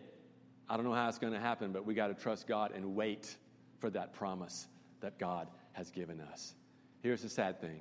I 0.68 0.76
don't 0.76 0.84
know 0.84 0.92
how 0.92 1.08
it's 1.08 1.18
going 1.18 1.32
to 1.32 1.40
happen, 1.40 1.72
but 1.72 1.84
we 1.84 1.94
got 1.94 2.08
to 2.08 2.14
trust 2.14 2.46
God 2.46 2.72
and 2.74 2.94
wait 2.94 3.36
for 3.80 3.90
that 3.90 4.12
promise 4.12 4.68
that 5.00 5.18
God 5.18 5.48
has 5.78 5.92
given 5.92 6.20
us. 6.20 6.56
Here's 7.02 7.22
the 7.22 7.28
sad 7.28 7.60
thing 7.60 7.80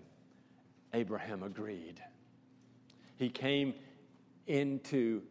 Abraham 0.93 1.41
agreed. 1.41 1.99
He 3.17 3.27
came 3.27 3.73
into 4.45 5.23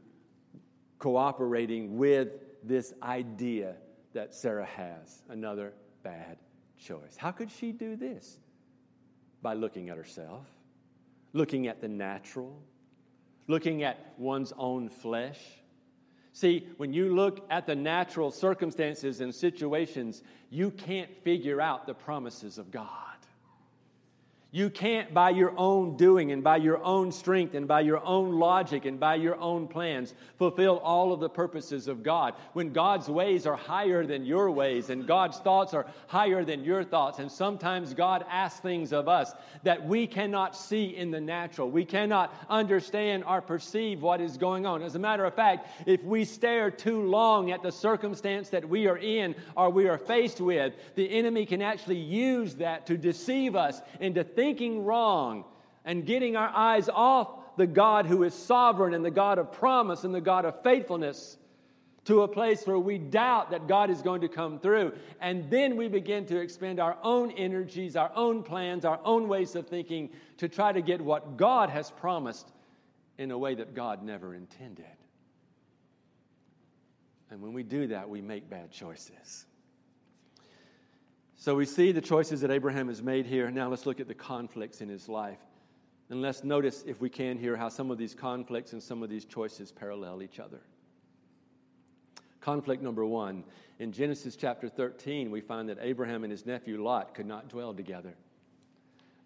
cooperating 0.99 1.97
with 1.97 2.29
this 2.65 2.93
idea 3.05 3.77
that 4.15 4.35
Sarah 4.35 4.67
has 4.67 5.23
another 5.29 5.75
bad 6.03 6.39
choice. 6.77 7.17
How 7.17 7.31
could 7.31 7.53
she 7.53 7.71
do 7.71 7.95
this? 7.95 8.39
By 9.43 9.55
looking 9.55 9.89
at 9.89 9.97
herself, 9.97 10.47
looking 11.33 11.69
at 11.69 11.81
the 11.81 11.89
natural, 11.89 12.61
looking 13.47 13.85
at 13.85 14.13
one's 14.19 14.53
own 14.59 14.89
flesh 14.89 15.39
See, 16.37 16.69
when 16.77 16.93
you 16.93 17.15
look 17.15 17.47
at 17.49 17.65
the 17.65 17.75
natural 17.75 18.31
circumstances 18.31 19.23
and 19.23 19.35
situations, 19.35 20.23
you 20.51 20.71
can't 20.71 21.09
figure 21.25 21.63
out 21.63 21.87
the 21.87 21.95
promises 21.95 22.59
of 22.59 22.71
God. 22.71 23.16
You 24.57 24.71
can't, 24.71 25.13
by 25.13 25.29
your 25.29 25.53
own 25.59 25.99
doing 25.99 26.33
and 26.33 26.43
by 26.43 26.57
your 26.57 26.83
own 26.83 27.13
strength 27.13 27.55
and 27.55 27.69
by 27.69 27.83
your 27.83 28.03
own 28.03 28.39
logic 28.39 28.87
and 28.87 28.99
by 28.99 29.17
your 29.17 29.39
own 29.39 29.69
plans, 29.69 30.15
fulfill 30.39 30.79
all 30.79 31.13
of 31.13 31.21
the 31.21 31.29
purposes 31.29 31.89
of 31.89 32.03
God. 32.03 32.33
When 32.55 32.73
God's 32.73 33.07
ways 33.07 33.47
are 33.47 33.55
higher 33.55 34.07
than 34.07 34.25
your 34.25 34.51
ways 34.51 34.89
and 34.89 35.07
God's 35.07 35.37
thoughts 35.41 35.75
are 35.75 35.85
higher 36.07 36.43
than 36.43 36.65
your 36.65 36.85
thoughts, 36.85 37.19
and 37.19 37.31
sometimes 37.31 37.93
God 37.93 38.25
asks 38.31 38.61
things 38.61 38.95
of 38.95 39.09
us 39.09 39.35
that 39.63 39.87
we 39.87 40.07
cannot 40.07 40.57
see 40.57 40.97
in 40.97 41.11
the 41.11 41.21
natural. 41.21 41.71
We 41.71 41.85
cannot 41.85 42.33
understand 42.49 43.25
or 43.25 43.43
perceive 43.43 44.01
what 44.01 44.23
is 44.23 44.39
going 44.39 44.65
on. 44.65 44.81
As 44.81 44.95
a 44.95 44.99
matter 44.99 45.27
of 45.27 45.35
fact, 45.35 45.69
if 45.87 46.03
we 46.03 46.25
stare 46.25 46.71
too 46.71 47.03
long 47.03 47.51
at 47.51 47.63
the 47.63 47.73
circumstance 47.73 48.49
that 48.49 48.67
we 48.67 48.87
are 48.87 48.97
in 48.97 49.35
or 49.55 49.69
we 49.69 49.87
are 49.87 49.99
faced 49.99 50.41
with, 50.41 50.73
the 50.95 51.11
enemy 51.11 51.45
can 51.45 51.61
actually 51.61 51.99
use 51.99 52.55
that 52.55 52.87
to 52.87 52.97
deceive 52.97 53.55
us 53.55 53.83
into 54.01 54.25
thinking 54.25 54.46
thinking 54.47 54.85
wrong 54.85 55.45
and 55.85 56.07
getting 56.07 56.37
our 56.37 56.49
eyes 56.55 56.89
off 56.89 57.57
the 57.57 57.67
God 57.67 58.07
who 58.07 58.23
is 58.23 58.33
sovereign 58.33 58.95
and 58.95 59.05
the 59.05 59.11
God 59.11 59.41
of 59.41 59.51
promise 59.51 60.05
and 60.05 60.15
the 60.15 60.21
God 60.21 60.45
of 60.45 60.63
faithfulness 60.63 61.37
to 62.05 62.23
a 62.23 62.29
place 62.29 62.65
where 62.65 62.79
we 62.79 62.97
doubt 62.97 63.51
that 63.51 63.67
God 63.67 63.91
is 63.91 64.03
going 64.03 64.21
to 64.21 64.29
come 64.29 64.61
through. 64.61 64.93
And 65.21 65.51
then 65.51 65.77
we 65.77 65.89
begin 65.89 66.27
to 66.27 66.39
expend 66.39 66.79
our 66.79 66.97
own 67.03 67.33
energies, 67.33 67.97
our 67.97 68.13
own 68.15 68.45
plans, 68.45 68.85
our 68.85 69.01
own 69.05 69.27
ways 69.27 69.57
of 69.57 69.67
thinking 69.67 70.11
to 70.37 70.49
try 70.49 70.71
to 70.71 70.81
get 70.81 71.01
what 71.01 71.37
God 71.37 71.69
has 71.69 71.91
promised 71.91 72.53
in 73.19 73.33
a 73.33 73.39
way 73.39 73.57
that 73.57 73.75
God 73.75 74.05
never 74.05 74.33
intended. 74.37 74.85
And 77.33 77.43
when 77.43 77.53
we 77.53 77.65
do 77.65 77.89
that, 77.89 78.09
we 78.09 78.21
make 78.21 78.49
bad 78.49 78.71
choices. 78.71 79.45
So 81.37 81.55
we 81.55 81.67
see 81.67 81.93
the 81.93 82.01
choices 82.01 82.41
that 82.41 82.51
Abraham 82.51 82.89
has 82.89 83.03
made 83.03 83.27
here. 83.27 83.51
Now 83.51 83.69
let's 83.69 83.87
look 83.87 84.01
at 84.01 84.09
the 84.09 84.15
conflicts 84.15 84.81
in 84.81 84.89
his 84.89 85.09
life. 85.09 85.39
And 86.09 86.23
let's 86.23 86.45
notice, 86.45 86.85
if 86.87 87.01
we 87.01 87.11
can, 87.11 87.37
here 87.37 87.57
how 87.57 87.69
some 87.69 87.91
of 87.91 87.99
these 87.99 88.15
conflicts 88.15 88.73
and 88.73 88.83
some 88.83 89.03
of 89.03 89.11
these 89.11 89.25
choices 89.25 89.73
parallel 89.73 90.23
each 90.23 90.39
other. 90.39 90.61
Conflict 92.41 92.83
number 92.83 93.05
one. 93.05 93.45
In 93.79 93.93
Genesis 93.93 94.37
chapter 94.37 94.69
13, 94.69 95.31
we 95.31 95.41
find 95.41 95.69
that 95.69 95.79
Abraham 95.81 96.25
and 96.25 96.31
his 96.31 96.47
nephew 96.47 96.83
Lot 96.83 97.15
could 97.15 97.27
not 97.27 97.49
dwell 97.49 97.75
together. 97.75 98.15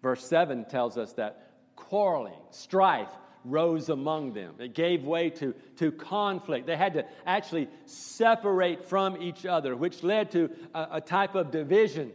Verse 0.01 0.25
7 0.25 0.65
tells 0.65 0.97
us 0.97 1.13
that 1.13 1.51
quarreling, 1.75 2.41
strife, 2.49 3.11
rose 3.43 3.89
among 3.89 4.33
them. 4.33 4.55
It 4.59 4.73
gave 4.73 5.03
way 5.03 5.29
to, 5.31 5.53
to 5.77 5.91
conflict. 5.91 6.67
They 6.67 6.77
had 6.77 6.93
to 6.93 7.05
actually 7.25 7.67
separate 7.85 8.85
from 8.85 9.21
each 9.21 9.45
other, 9.45 9.75
which 9.75 10.03
led 10.03 10.31
to 10.31 10.49
a, 10.73 10.87
a 10.93 11.01
type 11.01 11.35
of 11.35 11.51
division. 11.51 12.11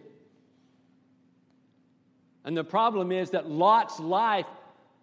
And 2.45 2.57
the 2.57 2.65
problem 2.65 3.11
is 3.11 3.31
that 3.31 3.51
Lot's 3.51 3.99
life 3.99 4.47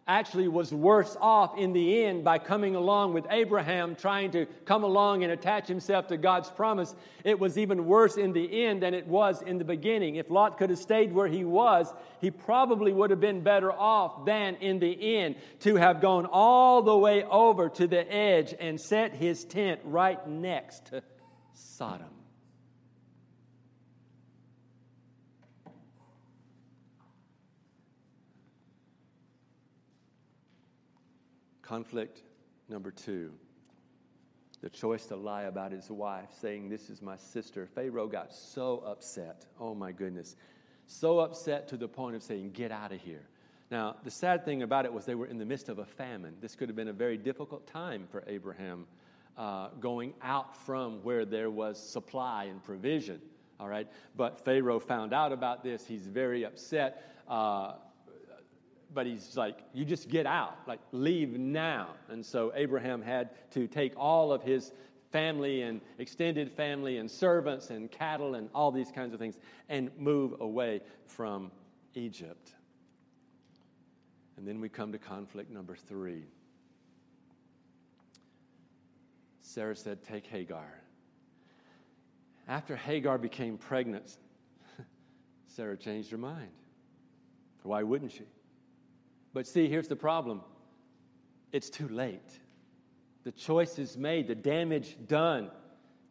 actually 0.08 0.48
was 0.48 0.74
worse 0.74 1.16
off 1.22 1.58
in 1.58 1.72
the 1.72 2.04
end 2.04 2.24
by 2.24 2.38
coming 2.38 2.76
along 2.76 3.13
with 3.13 3.26
Abraham, 3.30 3.96
trying 3.96 4.32
to 4.32 4.46
come 4.66 4.84
along 4.84 5.24
and 5.24 5.32
attach 5.32 5.68
himself 5.68 6.08
to 6.08 6.18
God's 6.18 6.50
promise. 6.50 6.94
It 7.24 7.39
was 7.39 7.58
even 7.58 7.86
worse 7.86 8.18
in 8.18 8.34
the 8.34 8.66
end 8.66 8.84
than 8.84 8.94
it 8.94 9.08
was 9.08 9.42
in 9.42 9.58
the 9.58 9.63
beginning. 9.63 10.16
If 10.16 10.30
Lot 10.30 10.58
could 10.58 10.70
have 10.70 10.80
stayed 10.80 11.13
where 11.13 11.28
he 11.28 11.46
was, 11.46 11.94
he 12.20 12.32
probably 12.32 12.92
would 12.92 13.12
have 13.12 13.22
been 13.22 13.42
better 13.42 13.72
off 13.72 14.26
than 14.26 14.56
in 14.56 14.80
the 14.80 15.18
end 15.18 15.36
to 15.62 15.76
have 15.76 16.02
gone 16.02 16.26
all 16.26 16.82
the 16.82 16.98
way 16.98 17.24
over 17.24 17.70
to 17.70 17.88
the 17.88 18.12
edge 18.13 18.54
and 18.60 18.80
set 18.80 19.13
his 19.13 19.46
tent 19.46 19.80
right 19.86 20.28
next 20.28 20.88
to 20.88 21.02
Sodom. 21.54 22.12
Conflict 31.74 32.22
number 32.70 32.92
two 32.92 33.32
the 34.62 34.70
choice 34.70 35.08
to 35.08 35.16
lie 35.16 35.46
about 35.46 35.72
his 35.72 35.90
wife, 35.90 36.30
saying, 36.40 36.70
This 36.70 36.88
is 36.92 37.02
my 37.02 37.18
sister. 37.18 37.66
Pharaoh 37.66 38.06
got 38.06 38.32
so 38.32 38.84
upset. 38.86 39.48
Oh 39.60 39.74
my 39.74 39.92
goodness. 39.92 40.36
So 40.86 41.18
upset 41.18 41.68
to 41.70 41.78
the 41.78 41.88
point 41.88 42.16
of 42.16 42.22
saying, 42.22 42.52
Get 42.52 42.72
out 42.72 42.92
of 42.92 43.02
here. 43.02 43.24
Now, 43.72 43.96
the 44.04 44.12
sad 44.12 44.46
thing 44.46 44.62
about 44.62 44.86
it 44.86 44.94
was 44.94 45.06
they 45.06 45.16
were 45.16 45.26
in 45.26 45.40
the 45.40 45.46
midst 45.46 45.68
of 45.68 45.80
a 45.80 45.86
famine. 45.86 46.36
This 46.42 46.54
could 46.54 46.70
have 46.70 46.76
been 46.76 46.90
a 46.90 46.94
very 46.94 47.18
difficult 47.18 47.66
time 47.66 48.06
for 48.12 48.24
Abraham 48.28 48.86
uh, 49.36 49.70
going 49.80 50.14
out 50.22 50.56
from 50.68 51.04
where 51.04 51.26
there 51.26 51.50
was 51.50 51.80
supply 51.80 52.44
and 52.44 52.64
provision. 52.64 53.20
All 53.60 53.68
right? 53.68 53.88
But 54.16 54.46
Pharaoh 54.46 54.80
found 54.80 55.12
out 55.12 55.32
about 55.32 55.64
this. 55.64 55.88
He's 55.88 56.06
very 56.06 56.46
upset. 56.46 57.04
Uh, 57.28 57.74
but 58.94 59.06
he's 59.06 59.36
like, 59.36 59.60
you 59.74 59.86
just 59.86 60.10
get 60.10 60.26
out, 60.26 60.58
like, 60.68 60.80
leave 60.92 61.38
now. 61.38 61.90
And 62.10 62.26
so 62.26 62.52
Abraham 62.56 63.02
had 63.02 63.30
to 63.52 63.68
take 63.68 63.94
all 63.98 64.32
of 64.32 64.44
his 64.44 64.72
family 65.12 65.62
and 65.62 65.82
extended 66.00 66.52
family 66.52 66.98
and 66.98 67.10
servants 67.10 67.70
and 67.70 67.90
cattle 67.92 68.36
and 68.36 68.50
all 68.54 68.72
these 68.72 68.92
kinds 68.92 69.14
of 69.14 69.20
things 69.20 69.38
and 69.70 69.92
move 69.98 70.42
away 70.42 70.82
from 71.06 71.52
Egypt. 71.94 72.52
And 74.38 74.48
then 74.48 74.60
we 74.60 74.70
come 74.70 74.92
to 74.92 74.98
conflict 74.98 75.52
number 75.52 75.76
three. 75.76 76.24
Sarah 79.42 79.76
said, 79.76 80.04
Take 80.04 80.26
Hagar. 80.26 80.82
After 82.48 82.76
Hagar 82.76 83.18
became 83.18 83.58
pregnant, 83.58 84.18
Sarah 85.48 85.78
changed 85.78 86.10
her 86.12 86.18
mind. 86.18 86.50
Why 87.62 87.84
wouldn't 87.84 88.12
she? 88.12 88.26
But 89.34 89.48
see, 89.48 89.67
here's 89.67 89.88
the 89.88 89.96
problem 89.96 90.41
it's 91.52 91.69
too 91.69 91.88
late. 91.88 92.39
The 93.24 93.32
choice 93.32 93.80
is 93.80 93.98
made, 93.98 94.28
the 94.28 94.36
damage 94.36 94.98
done. 95.08 95.50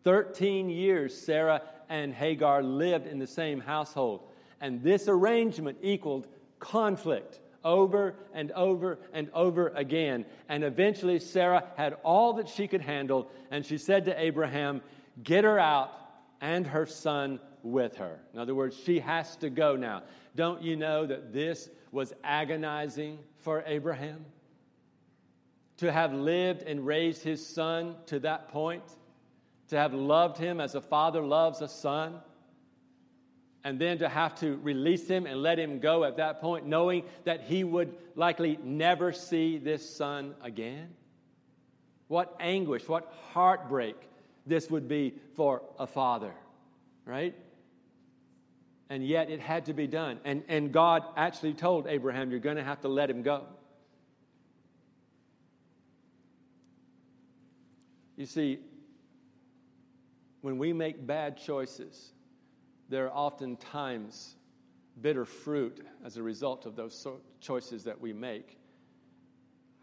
13 0.05 0.69
years, 0.69 1.17
Sarah 1.17 1.63
and 1.89 2.13
Hagar 2.13 2.63
lived 2.63 3.07
in 3.07 3.19
the 3.19 3.27
same 3.27 3.61
household. 3.61 4.23
And 4.61 4.83
this 4.83 5.09
arrangement 5.09 5.79
equaled 5.83 6.27
conflict 6.59 7.41
over 7.65 8.15
and 8.33 8.51
over 8.53 8.99
and 9.13 9.31
over 9.35 9.69
again. 9.69 10.25
And 10.49 10.65
eventually, 10.65 11.19
Sarah 11.19 11.65
had 11.77 11.97
all 12.03 12.35
that 12.35 12.49
she 12.49 12.67
could 12.67 12.81
handle, 12.81 13.31
and 13.51 13.65
she 13.65 13.79
said 13.79 14.07
to 14.07 14.21
Abraham, 14.21 14.81
Get 15.23 15.45
her 15.45 15.59
out 15.59 15.93
and 16.41 16.67
her 16.67 16.87
son 16.87 17.39
with 17.63 17.97
her. 17.97 18.19
In 18.33 18.41
other 18.41 18.55
words, 18.55 18.77
she 18.77 19.01
has 19.01 19.37
to 19.37 19.51
go 19.51 19.77
now. 19.77 20.03
Don't 20.35 20.63
you 20.63 20.77
know 20.77 21.07
that 21.07 21.33
this 21.33 21.69
was 21.93 22.13
agonizing 22.25 23.19
for 23.39 23.63
Abraham? 23.67 24.25
To 25.79 25.93
have 25.93 26.13
lived 26.13 26.63
and 26.63 26.85
raised 26.85 27.23
his 27.23 27.47
son 27.47 27.97
to 28.07 28.19
that 28.21 28.49
point, 28.49 28.83
to 29.69 29.77
have 29.77 29.95
loved 29.95 30.39
him 30.39 30.61
as 30.61 30.75
a 30.75 30.81
father 30.81 31.23
loves 31.23 31.61
a 31.61 31.69
son, 31.69 32.19
and 33.65 33.79
then 33.79 33.99
to 33.99 34.09
have 34.09 34.35
to 34.41 34.57
release 34.63 35.07
him 35.07 35.27
and 35.27 35.41
let 35.41 35.59
him 35.59 35.79
go 35.79 36.03
at 36.05 36.17
that 36.17 36.41
point, 36.41 36.67
knowing 36.67 37.05
that 37.25 37.43
he 37.43 37.63
would 37.63 37.95
likely 38.17 38.59
never 38.65 39.13
see 39.13 39.59
this 39.59 39.89
son 39.89 40.35
again? 40.43 40.89
What 42.09 42.35
anguish, 42.41 42.89
what 42.89 43.13
heartbreak 43.33 43.97
this 44.47 44.71
would 44.71 44.89
be 44.89 45.15
for 45.35 45.63
a 45.79 45.87
father, 45.87 46.33
right? 47.05 47.35
And 48.93 49.03
yet 49.03 49.31
it 49.31 49.41
had 49.41 49.65
to 49.65 49.73
be 49.73 49.87
done. 49.87 50.21
And, 50.23 50.43
and 50.49 50.71
God 50.71 51.03
actually 51.17 51.55
told 51.55 51.87
Abraham, 51.87 52.31
You're 52.31 52.41
going 52.41 52.59
to 52.59 52.63
have 52.63 52.83
to 52.83 52.89
let 52.89 53.09
him 53.09 53.23
go. 53.23 53.47
You 58.19 58.27
see, 58.27 58.59
when 60.43 60.59
we 60.59 60.75
make 60.75 61.07
bad 61.07 61.39
choices, 61.39 62.13
there 62.91 63.07
are 63.07 63.17
oftentimes 63.17 64.37
bitter 65.01 65.25
fruit 65.25 65.87
as 66.05 66.19
a 66.19 66.23
result 66.23 66.67
of 66.67 66.77
those 66.77 67.07
choices 67.41 67.85
that 67.85 67.99
we 67.99 68.13
make. 68.13 68.59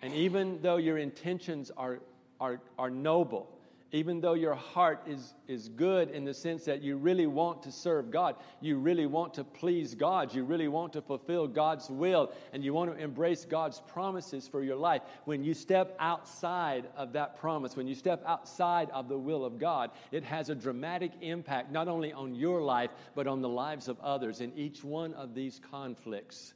And 0.04 0.14
even 0.14 0.62
though 0.62 0.78
your 0.78 1.00
intentions 1.00 1.72
are, 1.76 1.98
are, 2.40 2.62
are 2.78 2.92
noble, 2.92 3.59
even 3.92 4.22
though 4.22 4.34
your 4.34 4.54
heart 4.54 5.02
is, 5.08 5.34
is 5.48 5.68
good 5.70 6.12
in 6.12 6.24
the 6.24 6.34
sense 6.34 6.66
that 6.66 6.84
you 6.84 6.96
really 6.98 7.26
want 7.26 7.64
to 7.64 7.72
serve 7.72 8.12
God, 8.12 8.36
you 8.62 8.78
really 8.78 9.08
want 9.08 9.34
to 9.36 9.44
please 9.44 9.96
God, 9.96 10.34
you 10.34 10.44
really 10.44 10.68
want 10.68 10.94
to 10.94 11.02
fulfill 11.02 11.48
God's 11.48 11.90
will, 11.90 12.32
and 12.54 12.64
you 12.64 12.74
want 12.74 12.96
to 12.96 13.04
embrace 13.04 13.46
God's 13.46 13.82
promises 13.88 14.48
for 14.48 14.64
your 14.64 14.76
life, 14.76 15.02
when 15.26 15.44
you 15.44 15.54
step 15.54 15.96
outside 16.00 16.86
of 16.96 17.14
that 17.14 17.40
promise, 17.40 17.76
when 17.76 17.88
you 17.88 17.96
step 17.96 18.24
outside 18.28 18.90
of 18.92 19.10
the 19.10 19.18
will 19.18 19.44
of 19.44 19.58
God, 19.58 19.90
it 20.12 20.24
has 20.24 20.50
a 20.50 20.56
dramatic 20.56 21.12
impact 21.22 21.72
not 21.72 21.88
only 21.88 22.14
on 22.14 22.36
your 22.36 22.62
life, 22.62 22.92
but 23.16 23.26
on 23.26 23.42
the 23.42 23.50
lives 23.50 23.88
of 23.88 24.00
others. 24.02 24.42
In 24.42 24.54
each 24.56 24.84
one 24.84 25.14
of 25.16 25.34
these 25.34 25.60
conflicts, 25.72 26.54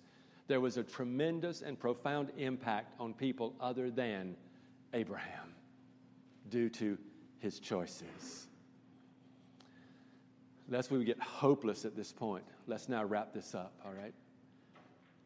there 0.47 0.61
was 0.61 0.77
a 0.77 0.83
tremendous 0.83 1.61
and 1.61 1.79
profound 1.79 2.31
impact 2.37 2.93
on 2.99 3.13
people 3.13 3.55
other 3.59 3.89
than 3.89 4.35
Abraham 4.93 5.53
due 6.49 6.69
to 6.69 6.97
his 7.43 7.59
choices. 7.59 8.47
Lest 10.69 10.89
we 10.89 11.03
get 11.03 11.19
hopeless 11.19 11.83
at 11.83 11.93
this 11.93 12.13
point, 12.13 12.45
let's 12.67 12.87
now 12.87 13.03
wrap 13.03 13.33
this 13.33 13.53
up, 13.53 13.73
all 13.85 13.91
right? 13.91 14.13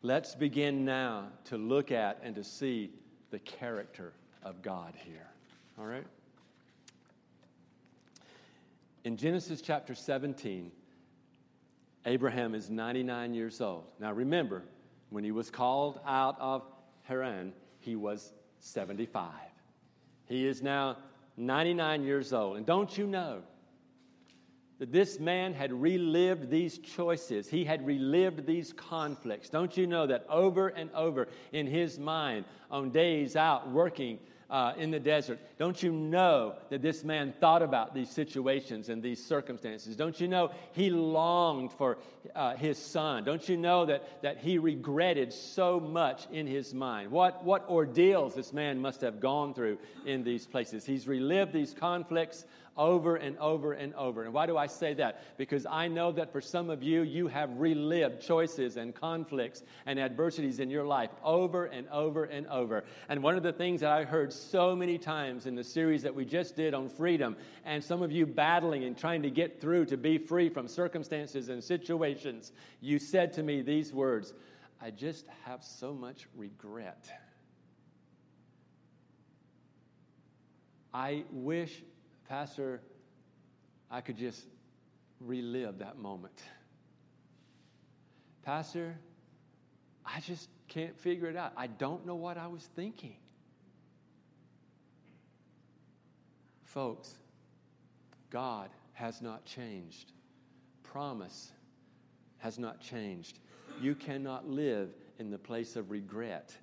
Let's 0.02 0.34
begin 0.34 0.84
now 0.84 1.28
to 1.46 1.58
look 1.58 1.92
at 1.92 2.20
and 2.24 2.34
to 2.36 2.44
see 2.44 2.90
the 3.30 3.38
character 3.40 4.14
of 4.42 4.64
God 4.64 4.96
here, 4.96 5.28
all 5.80 5.86
right? 5.86 6.08
In 9.04 9.16
Genesis 9.16 9.62
chapter 9.62 9.94
17, 9.94 10.72
Abraham 12.08 12.56
is 12.56 12.72
99 12.72 13.36
years 13.36 13.62
old. 13.62 13.84
Now 14.00 14.12
remember, 14.12 14.64
when 15.12 15.24
he 15.24 15.32
was 15.32 15.52
called 15.52 16.00
out 16.06 16.36
of 16.40 16.64
Haran, 17.04 17.54
he 17.80 17.96
was 17.96 18.34
75. 18.60 19.30
He 20.26 20.48
is 20.48 20.64
now 20.64 20.98
99 21.38 22.04
years 22.04 22.34
old. 22.34 22.58
And 22.58 22.66
don't 22.66 22.98
you 22.98 23.06
know 23.06 23.42
that 24.80 24.92
this 24.92 25.20
man 25.20 25.54
had 25.54 25.72
relived 25.72 26.50
these 26.50 26.80
choices? 26.80 27.48
He 27.48 27.64
had 27.64 27.86
relived 27.86 28.46
these 28.46 28.74
conflicts. 28.74 29.50
Don't 29.50 29.78
you 29.78 29.88
know 29.88 30.08
that 30.08 30.26
over 30.30 30.70
and 30.70 30.90
over 30.94 31.28
in 31.52 31.68
his 31.68 32.00
mind, 32.00 32.46
on 32.70 32.90
days 32.90 33.36
out 33.36 33.72
working 33.72 34.20
uh, 34.50 34.74
in 34.78 34.92
the 34.92 35.00
desert. 35.00 35.40
Don't 35.58 35.82
you 35.82 35.92
know 35.92 36.56
that 36.70 36.82
this 36.82 37.04
man 37.04 37.34
thought 37.40 37.62
about 37.62 37.94
these 37.94 38.10
situations 38.10 38.90
and 38.90 39.04
these 39.04 39.24
circumstances? 39.24 39.96
Don't 39.96 40.20
you 40.20 40.28
know 40.28 40.52
he 40.72 40.90
longed 40.90 41.72
for 41.74 41.98
uh, 42.36 42.56
his 42.56 42.78
son? 42.78 43.24
Don't 43.24 43.48
you 43.50 43.58
know 43.58 43.86
that, 43.86 44.22
that 44.22 44.38
he 44.38 44.58
regretted 44.58 45.34
so 45.34 45.80
much 45.80 46.28
in 46.32 46.48
his 46.48 46.74
mind? 46.74 47.12
What, 47.12 47.44
what 47.44 47.68
ordeals 47.70 48.36
this 48.36 48.54
man 48.54 48.80
must 48.80 49.02
have 49.02 49.20
gone 49.20 49.54
through 49.54 49.78
in 50.06 50.24
these 50.24 50.46
places? 50.46 50.86
He's 50.86 51.08
relived 51.08 51.52
these 51.52 51.74
conflicts 51.74 52.46
over 52.78 53.16
and 53.16 53.38
over 53.40 53.74
and 53.74 53.94
over. 53.96 54.24
And 54.24 54.34
why 54.34 54.46
do 54.46 54.58
I 54.58 54.68
say 54.68 54.94
that? 54.96 55.38
Because 55.38 55.66
I 55.66 55.88
know 55.88 56.12
that 56.14 56.32
for 56.32 56.42
some 56.42 56.70
of 56.70 56.84
you, 56.84 57.02
you 57.02 57.28
have 57.28 57.50
relived 57.58 58.22
choices 58.22 58.78
and 58.78 58.94
conflicts 58.94 59.64
and 59.86 60.00
adversities 60.00 60.60
in 60.60 60.70
your 60.70 60.86
life 60.86 61.10
over 61.24 61.66
and 61.66 61.88
over 61.90 62.26
and 62.26 62.48
over. 62.48 62.84
And 63.10 63.24
one 63.24 63.36
of 63.36 63.44
the 63.44 63.54
things 63.54 63.82
that 63.82 63.92
I 63.92 64.04
heard 64.04 64.32
so 64.32 64.76
many 64.76 64.98
times 64.98 65.46
in 65.46 65.56
the 65.56 65.64
series 65.64 66.04
that 66.04 66.14
we 66.14 66.26
just 66.26 66.56
did 66.56 66.74
on 66.74 66.90
freedom, 66.90 67.36
and 67.66 67.84
some 67.84 68.02
of 68.02 68.12
you 68.12 68.26
battling 68.26 68.84
and 68.84 68.98
trying 68.98 69.24
to 69.24 69.30
get 69.30 69.60
through 69.60 69.86
to 69.86 69.98
be 69.98 70.18
free 70.18 70.50
from 70.50 70.68
circumstances 70.68 71.50
and 71.50 71.64
situations, 71.64 72.52
you 72.82 73.00
said 73.00 73.34
to 73.34 73.44
me 73.44 73.62
these 73.62 73.94
words 73.94 74.34
I 74.80 74.92
just 74.92 75.26
have 75.46 75.64
so 75.64 75.94
much 75.94 76.28
regret. 76.36 77.10
I 80.94 81.24
wish 81.32 81.84
Pastor, 82.28 82.82
I 83.90 84.02
could 84.02 84.18
just 84.18 84.46
relive 85.22 85.80
that 85.80 85.98
moment. 85.98 86.42
Pastor, 88.44 88.98
I 90.06 90.20
just 90.22 90.50
can't 90.68 90.98
figure 90.98 91.28
it 91.28 91.36
out. 91.36 91.54
I 91.56 91.68
don't 91.68 92.06
know 92.06 92.16
what 92.16 92.38
I 92.38 92.48
was 92.48 92.64
thinking. 92.76 93.16
Folks, 96.64 97.14
God 98.30 98.70
has 98.94 99.22
not 99.22 99.46
changed. 99.46 100.12
Promise 100.84 101.52
has 102.40 102.60
not 102.60 102.82
changed. 102.82 103.40
You 103.82 103.96
cannot 103.96 104.48
live 104.48 104.90
in 105.18 105.30
the 105.30 105.38
place 105.38 105.76
of 105.76 105.92
regret 105.92 106.56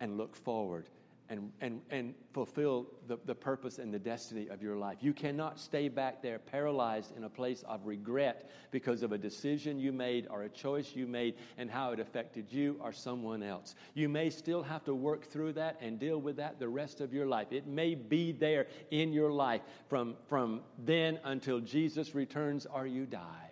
and 0.00 0.16
look 0.16 0.34
forward 0.36 0.88
and, 1.32 1.50
and, 1.62 1.80
and 1.90 2.14
fulfill 2.34 2.86
the, 3.08 3.18
the 3.24 3.34
purpose 3.34 3.78
and 3.78 3.92
the 3.92 3.98
destiny 3.98 4.48
of 4.48 4.62
your 4.62 4.76
life. 4.76 4.98
You 5.00 5.14
cannot 5.14 5.58
stay 5.58 5.88
back 5.88 6.20
there 6.20 6.38
paralyzed 6.38 7.16
in 7.16 7.24
a 7.24 7.28
place 7.28 7.64
of 7.66 7.86
regret 7.86 8.50
because 8.70 9.02
of 9.02 9.12
a 9.12 9.18
decision 9.18 9.78
you 9.78 9.92
made 9.92 10.26
or 10.30 10.42
a 10.42 10.48
choice 10.50 10.94
you 10.94 11.06
made 11.06 11.36
and 11.56 11.70
how 11.70 11.92
it 11.92 12.00
affected 12.00 12.52
you 12.52 12.76
or 12.80 12.92
someone 12.92 13.42
else. 13.42 13.76
You 13.94 14.10
may 14.10 14.28
still 14.28 14.62
have 14.62 14.84
to 14.84 14.94
work 14.94 15.24
through 15.24 15.54
that 15.54 15.78
and 15.80 15.98
deal 15.98 16.20
with 16.20 16.36
that 16.36 16.60
the 16.60 16.68
rest 16.68 17.00
of 17.00 17.14
your 17.14 17.26
life. 17.26 17.46
It 17.50 17.66
may 17.66 17.94
be 17.94 18.32
there 18.32 18.66
in 18.90 19.14
your 19.14 19.32
life 19.32 19.62
from, 19.88 20.16
from 20.28 20.60
then 20.84 21.18
until 21.24 21.60
Jesus 21.60 22.14
returns 22.14 22.66
or 22.66 22.86
you 22.86 23.06
die. 23.06 23.51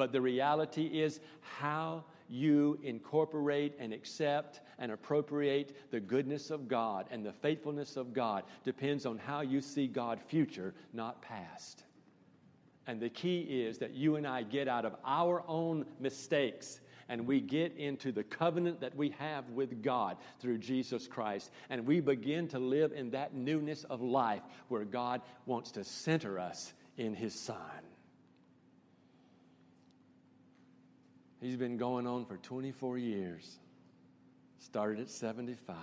But 0.00 0.12
the 0.12 0.20
reality 0.22 0.86
is 0.86 1.20
how 1.42 2.04
you 2.26 2.78
incorporate 2.82 3.74
and 3.78 3.92
accept 3.92 4.62
and 4.78 4.92
appropriate 4.92 5.76
the 5.90 6.00
goodness 6.00 6.50
of 6.50 6.68
God 6.68 7.04
and 7.10 7.22
the 7.22 7.34
faithfulness 7.34 7.98
of 7.98 8.14
God 8.14 8.44
depends 8.64 9.04
on 9.04 9.18
how 9.18 9.42
you 9.42 9.60
see 9.60 9.86
God 9.86 10.18
future, 10.18 10.72
not 10.94 11.20
past. 11.20 11.84
And 12.86 12.98
the 12.98 13.10
key 13.10 13.40
is 13.40 13.76
that 13.76 13.92
you 13.92 14.16
and 14.16 14.26
I 14.26 14.42
get 14.42 14.68
out 14.68 14.86
of 14.86 14.96
our 15.04 15.44
own 15.46 15.84
mistakes 16.00 16.80
and 17.10 17.26
we 17.26 17.38
get 17.38 17.76
into 17.76 18.10
the 18.10 18.24
covenant 18.24 18.80
that 18.80 18.96
we 18.96 19.10
have 19.18 19.50
with 19.50 19.82
God 19.82 20.16
through 20.38 20.56
Jesus 20.56 21.06
Christ. 21.06 21.50
And 21.68 21.86
we 21.86 22.00
begin 22.00 22.48
to 22.48 22.58
live 22.58 22.92
in 22.92 23.10
that 23.10 23.34
newness 23.34 23.84
of 23.84 24.00
life 24.00 24.44
where 24.68 24.86
God 24.86 25.20
wants 25.44 25.70
to 25.72 25.84
center 25.84 26.38
us 26.38 26.72
in 26.96 27.14
His 27.14 27.34
Son. 27.38 27.89
He's 31.40 31.56
been 31.56 31.76
going 31.76 32.06
on 32.06 32.26
for 32.26 32.36
24 32.36 32.98
years. 32.98 33.58
Started 34.58 35.00
at 35.00 35.10
75. 35.10 35.76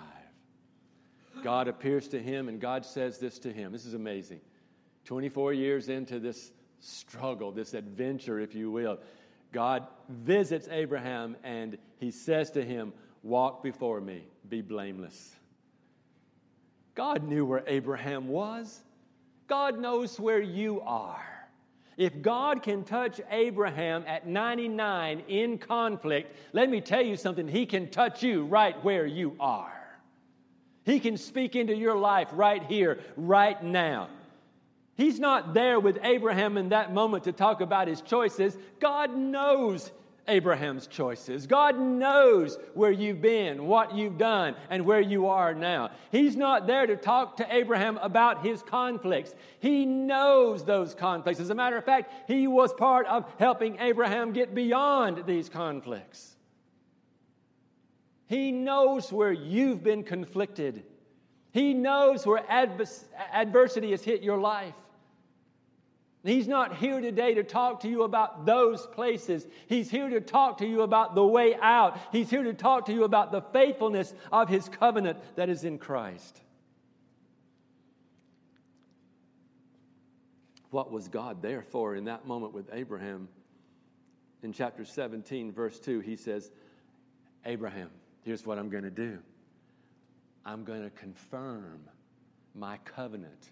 God 1.44 1.68
appears 1.68 2.08
to 2.10 2.22
him 2.22 2.48
and 2.50 2.60
God 2.60 2.86
says 2.86 3.18
this 3.18 3.40
to 3.40 3.52
him. 3.52 3.72
This 3.72 3.86
is 3.86 3.94
amazing. 3.94 4.42
24 5.06 5.54
years 5.54 5.90
into 5.90 6.20
this 6.20 6.52
struggle, 6.80 7.52
this 7.52 7.74
adventure, 7.74 8.40
if 8.40 8.54
you 8.54 8.70
will, 8.70 9.00
God 9.52 9.88
visits 10.10 10.68
Abraham 10.70 11.36
and 11.44 11.78
he 12.00 12.12
says 12.12 12.52
to 12.52 12.64
him, 12.64 12.94
Walk 13.24 13.64
before 13.64 14.00
me, 14.00 14.28
be 14.48 14.62
blameless. 14.62 15.36
God 16.94 17.24
knew 17.24 17.46
where 17.46 17.64
Abraham 17.68 18.28
was. 18.28 18.82
God 19.48 19.80
knows 19.80 20.20
where 20.20 20.42
you 20.42 20.82
are. 20.82 21.37
If 21.98 22.22
God 22.22 22.62
can 22.62 22.84
touch 22.84 23.20
Abraham 23.32 24.04
at 24.08 24.28
99 24.28 25.24
in 25.28 25.58
conflict, 25.58 26.36
let 26.54 26.70
me 26.70 26.80
tell 26.80 27.02
you 27.02 27.18
something, 27.18 27.48
He 27.48 27.66
can 27.66 27.90
touch 27.90 28.22
you 28.22 28.46
right 28.46 28.82
where 28.84 29.08
you 29.08 29.36
are. 29.40 29.74
He 30.86 31.00
can 31.00 31.18
speak 31.18 31.56
into 31.56 31.76
your 31.76 31.98
life 31.98 32.30
right 32.32 32.64
here, 32.64 33.00
right 33.18 33.62
now. 33.62 34.08
He's 34.96 35.20
not 35.20 35.54
there 35.54 35.80
with 35.80 36.00
Abraham 36.02 36.58
in 36.58 36.70
that 36.70 36.94
moment 36.94 37.26
to 37.26 37.32
talk 37.32 37.62
about 37.62 37.88
his 37.88 38.02
choices. 38.02 38.58
God 38.80 39.16
knows 39.16 39.92
Abraham's 40.28 40.88
choices. 40.88 41.48
God 41.48 41.80
knows 41.80 42.58
where 42.74 42.92
you've 42.92 43.22
been, 43.22 43.66
what 43.66 43.96
you've 43.96 44.18
done, 44.18 44.56
and 44.70 44.86
where 44.86 45.02
you 45.02 45.28
are 45.28 45.54
now. 45.54 45.92
He's 46.12 46.36
not 46.36 46.68
there 46.68 46.86
to 46.86 46.96
talk 46.96 47.38
to 47.38 47.56
Abraham 47.56 47.98
about 47.98 48.46
his 48.46 48.62
conflicts. 48.62 49.34
He 49.60 49.86
knows 49.86 50.66
those 50.66 50.94
conflicts. 50.94 51.40
As 51.40 51.50
a 51.50 51.56
matter 51.56 51.78
of 51.78 51.86
fact, 51.86 52.12
he 52.28 52.48
was 52.48 52.74
part 52.74 53.08
of 53.08 53.26
helping 53.40 53.80
Abraham 53.80 54.34
get 54.34 54.54
beyond 54.54 55.26
these 55.26 55.50
conflicts. 55.50 56.36
He 58.28 58.52
knows 58.52 59.12
where 59.12 59.32
you've 59.32 59.84
been 59.84 60.04
conflicted. 60.04 60.84
He 61.54 61.74
knows 61.74 62.26
where 62.26 62.44
adversity 62.50 63.92
has 63.92 64.04
hit 64.04 64.22
your 64.22 64.38
life. 64.38 64.76
He's 66.24 66.48
not 66.48 66.76
here 66.78 67.00
today 67.00 67.36
to 67.36 67.44
talk 67.44 67.82
to 67.82 67.88
you 67.88 68.04
about 68.04 68.46
those 68.46 68.86
places. 68.88 69.48
He's 69.68 69.90
here 69.90 70.10
to 70.10 70.20
talk 70.20 70.58
to 70.58 70.66
you 70.66 70.82
about 70.82 71.16
the 71.16 71.26
way 71.26 71.56
out. 71.56 71.98
He's 72.12 72.30
here 72.30 72.44
to 72.44 72.54
talk 72.54 72.88
to 72.88 72.94
you 72.94 73.04
about 73.04 73.32
the 73.32 73.42
faithfulness 73.42 74.14
of 74.32 74.50
His 74.50 74.68
covenant 74.68 75.20
that 75.36 75.50
is 75.50 75.64
in 75.64 75.78
Christ. 75.78 76.42
What 80.72 80.92
was 80.92 81.08
God 81.08 81.42
there 81.42 81.62
for 81.62 81.96
in 81.96 82.06
that 82.06 82.28
moment 82.28 82.54
with 82.54 82.70
Abraham? 82.74 83.30
In 84.44 84.54
chapter 84.54 84.86
17, 84.86 85.52
verse 85.52 85.80
2, 85.80 86.02
he 86.02 86.16
says, 86.16 86.52
Abraham, 87.46 87.90
here's 88.24 88.46
what 88.46 88.60
I'm 88.60 88.70
going 88.70 88.84
to 88.84 88.92
do 88.92 89.20
I'm 90.46 90.64
going 90.64 90.84
to 90.84 90.90
confirm 90.90 91.82
my 92.54 92.78
covenant 92.80 93.52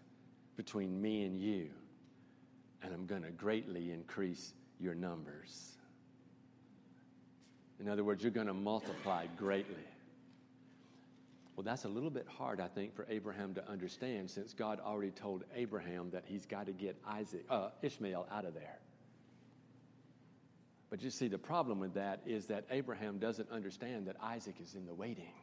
between 0.58 1.02
me 1.02 1.24
and 1.24 1.40
you 1.40 1.70
and 2.86 2.94
I'm 2.94 3.06
going 3.06 3.24
to 3.24 3.32
greatly 3.32 3.92
increase 3.92 4.54
your 4.80 4.94
numbers. 4.94 5.74
In 7.80 7.90
other 7.90 8.04
words, 8.04 8.24
you're 8.24 8.32
going 8.32 8.48
to 8.48 8.54
multiply 8.54 9.26
greatly. 9.38 9.76
Well, 11.56 11.64
that's 11.64 11.86
a 11.86 11.90
little 11.90 12.10
bit 12.10 12.28
hard, 12.28 12.60
I 12.60 12.68
think, 12.68 12.96
for 12.96 13.06
Abraham 13.10 13.54
to 13.56 13.70
understand 13.70 14.30
since 14.30 14.54
God 14.54 14.80
already 14.80 15.12
told 15.12 15.44
Abraham 15.56 16.10
that 16.12 16.24
he's 16.26 16.46
got 16.46 16.68
to 16.68 16.74
get 16.74 16.98
Isaac, 17.08 17.46
uh, 17.50 17.70
Ishmael 17.82 18.28
out 18.32 18.46
of 18.46 18.54
there. 18.54 18.80
But 20.90 21.02
you 21.02 21.10
see, 21.10 21.28
the 21.28 21.38
problem 21.38 21.80
with 21.80 21.94
that 21.96 22.22
is 22.26 22.46
that 22.48 22.66
Abraham 22.70 23.18
doesn't 23.18 23.50
understand 23.52 24.06
that 24.08 24.18
Isaac 24.22 24.56
is 24.62 24.76
in 24.76 24.86
the 24.86 24.94
waiting. 24.94 25.34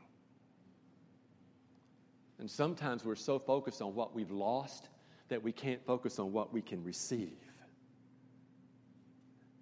And 2.39 2.51
sometimes 2.51 3.05
we're 3.05 3.15
so 3.15 3.39
focused 3.39 3.83
on 3.83 3.95
what 3.95 4.15
we've 4.15 4.31
lost 4.31 4.89
that 5.33 5.43
we 5.43 5.51
can't 5.51 5.83
focus 5.87 6.19
on 6.19 6.31
what 6.31 6.53
we 6.53 6.61
can 6.61 6.85
receive. 6.85 7.39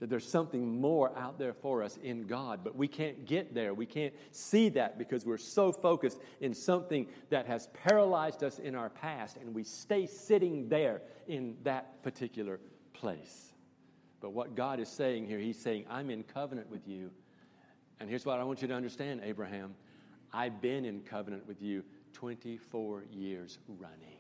That 0.01 0.11
there's 0.11 0.29
something 0.29 0.81
more 0.81 1.16
out 1.16 1.39
there 1.39 1.53
for 1.53 1.85
us 1.85 1.97
in 2.03 2.27
God, 2.27 2.61
but 2.64 2.75
we 2.75 2.89
can't 2.89 3.25
get 3.25 3.55
there. 3.55 3.73
We 3.73 3.87
can't 3.87 4.12
see 4.33 4.68
that 4.71 4.99
because 4.99 5.25
we're 5.25 5.39
so 5.39 5.71
focused 5.71 6.18
in 6.41 6.55
something 6.55 7.07
that 7.29 7.47
has 7.47 7.68
paralyzed 7.85 8.43
us 8.43 8.59
in 8.59 8.75
our 8.75 8.91
past, 8.91 9.37
and 9.37 9.55
we 9.55 9.62
stay 9.62 10.07
sitting 10.07 10.68
there 10.68 11.03
in 11.29 11.57
that 11.62 12.03
particular 12.03 12.59
place. 12.93 13.53
But 14.21 14.33
what 14.33 14.57
God 14.57 14.81
is 14.81 14.89
saying 14.89 15.27
here, 15.27 15.39
He's 15.39 15.61
saying, 15.61 15.85
I'm 15.89 16.11
in 16.11 16.25
covenant 16.25 16.68
with 16.68 16.89
you. 16.89 17.12
And 18.01 18.09
here's 18.09 18.27
what 18.27 18.41
I 18.41 18.45
want 18.45 18.61
you 18.61 18.68
to 18.68 18.75
understand, 18.75 19.21
Abraham 19.23 19.75
I've 20.33 20.61
been 20.61 20.85
in 20.85 21.01
covenant 21.01 21.47
with 21.47 21.62
you 21.62 21.85
24 22.12 23.05
years 23.12 23.59
running. 23.79 24.20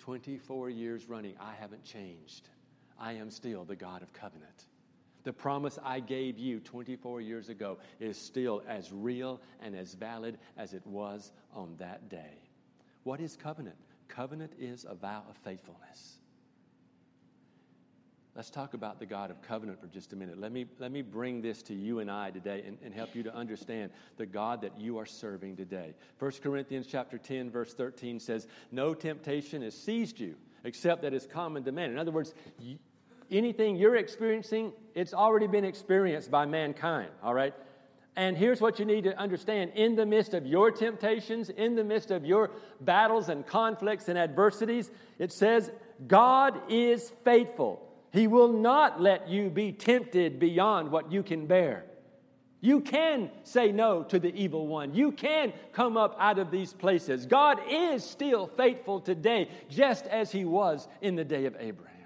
24 0.00 0.70
years 0.70 1.08
running, 1.08 1.34
I 1.40 1.54
haven't 1.54 1.84
changed. 1.84 2.48
I 2.98 3.12
am 3.12 3.30
still 3.30 3.64
the 3.64 3.76
God 3.76 4.02
of 4.02 4.12
covenant. 4.12 4.66
The 5.22 5.32
promise 5.32 5.78
I 5.84 6.00
gave 6.00 6.38
you 6.38 6.60
24 6.60 7.20
years 7.20 7.50
ago 7.50 7.78
is 7.98 8.16
still 8.16 8.62
as 8.66 8.90
real 8.92 9.40
and 9.62 9.76
as 9.76 9.94
valid 9.94 10.38
as 10.56 10.72
it 10.72 10.86
was 10.86 11.32
on 11.54 11.74
that 11.78 12.08
day. 12.08 12.38
What 13.04 13.20
is 13.20 13.36
covenant? 13.36 13.76
Covenant 14.08 14.52
is 14.58 14.86
a 14.88 14.94
vow 14.94 15.22
of 15.28 15.36
faithfulness. 15.36 16.19
Let's 18.36 18.50
talk 18.50 18.74
about 18.74 19.00
the 19.00 19.06
God 19.06 19.30
of 19.30 19.42
covenant 19.42 19.80
for 19.80 19.88
just 19.88 20.12
a 20.12 20.16
minute. 20.16 20.38
Let 20.38 20.52
me, 20.52 20.66
let 20.78 20.92
me 20.92 21.02
bring 21.02 21.42
this 21.42 21.62
to 21.64 21.74
you 21.74 21.98
and 21.98 22.08
I 22.08 22.30
today 22.30 22.62
and, 22.64 22.78
and 22.84 22.94
help 22.94 23.14
you 23.16 23.24
to 23.24 23.34
understand 23.34 23.90
the 24.18 24.26
God 24.26 24.62
that 24.62 24.78
you 24.78 24.98
are 24.98 25.06
serving 25.06 25.56
today. 25.56 25.94
1 26.20 26.32
Corinthians 26.42 26.86
chapter 26.86 27.18
10, 27.18 27.50
verse 27.50 27.74
13 27.74 28.20
says, 28.20 28.46
No 28.70 28.94
temptation 28.94 29.62
has 29.62 29.76
seized 29.76 30.20
you 30.20 30.36
except 30.62 31.02
that 31.02 31.12
is 31.12 31.26
common 31.26 31.64
to 31.64 31.72
man. 31.72 31.90
In 31.90 31.98
other 31.98 32.12
words, 32.12 32.32
anything 33.30 33.76
you're 33.76 33.96
experiencing, 33.96 34.72
it's 34.94 35.12
already 35.12 35.48
been 35.48 35.64
experienced 35.64 36.30
by 36.30 36.46
mankind, 36.46 37.10
all 37.22 37.34
right? 37.34 37.54
And 38.16 38.36
here's 38.36 38.60
what 38.60 38.78
you 38.78 38.84
need 38.84 39.04
to 39.04 39.16
understand 39.18 39.72
in 39.74 39.96
the 39.96 40.06
midst 40.06 40.34
of 40.34 40.46
your 40.46 40.70
temptations, 40.70 41.48
in 41.48 41.74
the 41.74 41.84
midst 41.84 42.10
of 42.10 42.24
your 42.24 42.50
battles 42.80 43.28
and 43.28 43.46
conflicts 43.46 44.08
and 44.08 44.18
adversities, 44.18 44.90
it 45.18 45.32
says, 45.32 45.70
God 46.06 46.60
is 46.68 47.12
faithful. 47.24 47.89
He 48.12 48.26
will 48.26 48.52
not 48.52 49.00
let 49.00 49.28
you 49.28 49.50
be 49.50 49.72
tempted 49.72 50.38
beyond 50.38 50.90
what 50.90 51.12
you 51.12 51.22
can 51.22 51.46
bear. 51.46 51.84
You 52.60 52.80
can 52.80 53.30
say 53.42 53.72
no 53.72 54.02
to 54.04 54.18
the 54.18 54.34
evil 54.34 54.66
one. 54.66 54.94
You 54.94 55.12
can 55.12 55.52
come 55.72 55.96
up 55.96 56.16
out 56.18 56.38
of 56.38 56.50
these 56.50 56.72
places. 56.72 57.24
God 57.24 57.58
is 57.70 58.04
still 58.04 58.46
faithful 58.46 59.00
today, 59.00 59.48
just 59.70 60.06
as 60.06 60.30
he 60.30 60.44
was 60.44 60.86
in 61.00 61.16
the 61.16 61.24
day 61.24 61.46
of 61.46 61.56
Abraham. 61.58 61.96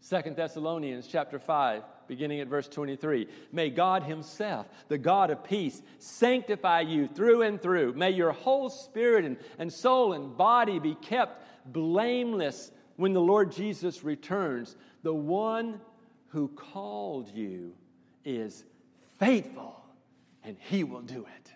Second 0.00 0.36
Thessalonians 0.36 1.08
chapter 1.08 1.38
5 1.38 1.82
beginning 2.06 2.40
at 2.40 2.48
verse 2.48 2.68
23. 2.68 3.28
May 3.52 3.70
God 3.70 4.02
Himself, 4.02 4.66
the 4.88 4.98
God 4.98 5.30
of 5.30 5.44
peace, 5.44 5.82
sanctify 5.98 6.82
you 6.82 7.08
through 7.08 7.42
and 7.42 7.60
through. 7.60 7.94
May 7.94 8.10
your 8.10 8.32
whole 8.32 8.68
spirit 8.68 9.24
and, 9.24 9.36
and 9.58 9.72
soul 9.72 10.12
and 10.12 10.36
body 10.36 10.78
be 10.78 10.94
kept 10.96 11.42
blameless 11.72 12.70
when 12.96 13.12
the 13.12 13.20
Lord 13.20 13.52
Jesus 13.52 14.04
returns. 14.04 14.76
The 15.02 15.14
one 15.14 15.80
who 16.28 16.48
called 16.48 17.28
you 17.28 17.72
is 18.24 18.64
faithful, 19.18 19.80
and 20.42 20.56
He 20.58 20.84
will 20.84 21.02
do 21.02 21.20
it. 21.20 21.52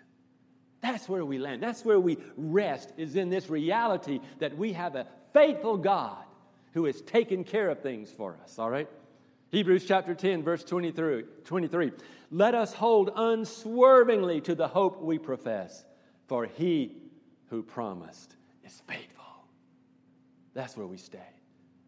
That's 0.80 1.09
where 1.09 1.24
we 1.24 1.39
land. 1.39 1.62
That's 1.62 1.84
where 1.84 1.99
we 1.99 2.18
rest, 2.36 2.93
is 2.97 3.16
in 3.16 3.30
this 3.30 3.51
reality 3.51 4.20
that 4.39 4.57
we 4.57 4.72
have 4.74 4.95
a 4.95 5.07
faithful 5.32 5.76
God 5.76 6.24
who 6.72 6.84
has 6.84 7.01
taken 7.03 7.45
care 7.45 7.70
of 7.70 7.80
things 7.80 8.11
for 8.11 8.39
us, 8.45 8.59
all 8.59 8.70
right? 8.70 8.89
Hebrews 9.51 9.84
chapter 9.86 10.14
10, 10.14 10.43
verse 10.43 10.62
23, 10.62 11.24
23. 11.45 11.93
Let 12.30 12.55
us 12.55 12.72
hold 12.74 13.11
unswervingly 13.16 14.43
to 14.43 14.55
the 14.55 14.68
hope 14.68 15.03
we 15.03 15.18
profess, 15.18 15.84
for 16.26 16.45
he 16.45 16.97
who 17.49 17.62
promised 17.62 18.36
is 18.64 18.82
faithful. 18.86 19.17
That's 20.59 20.76
where 20.76 20.88
we 20.88 20.96
stay. 20.96 21.20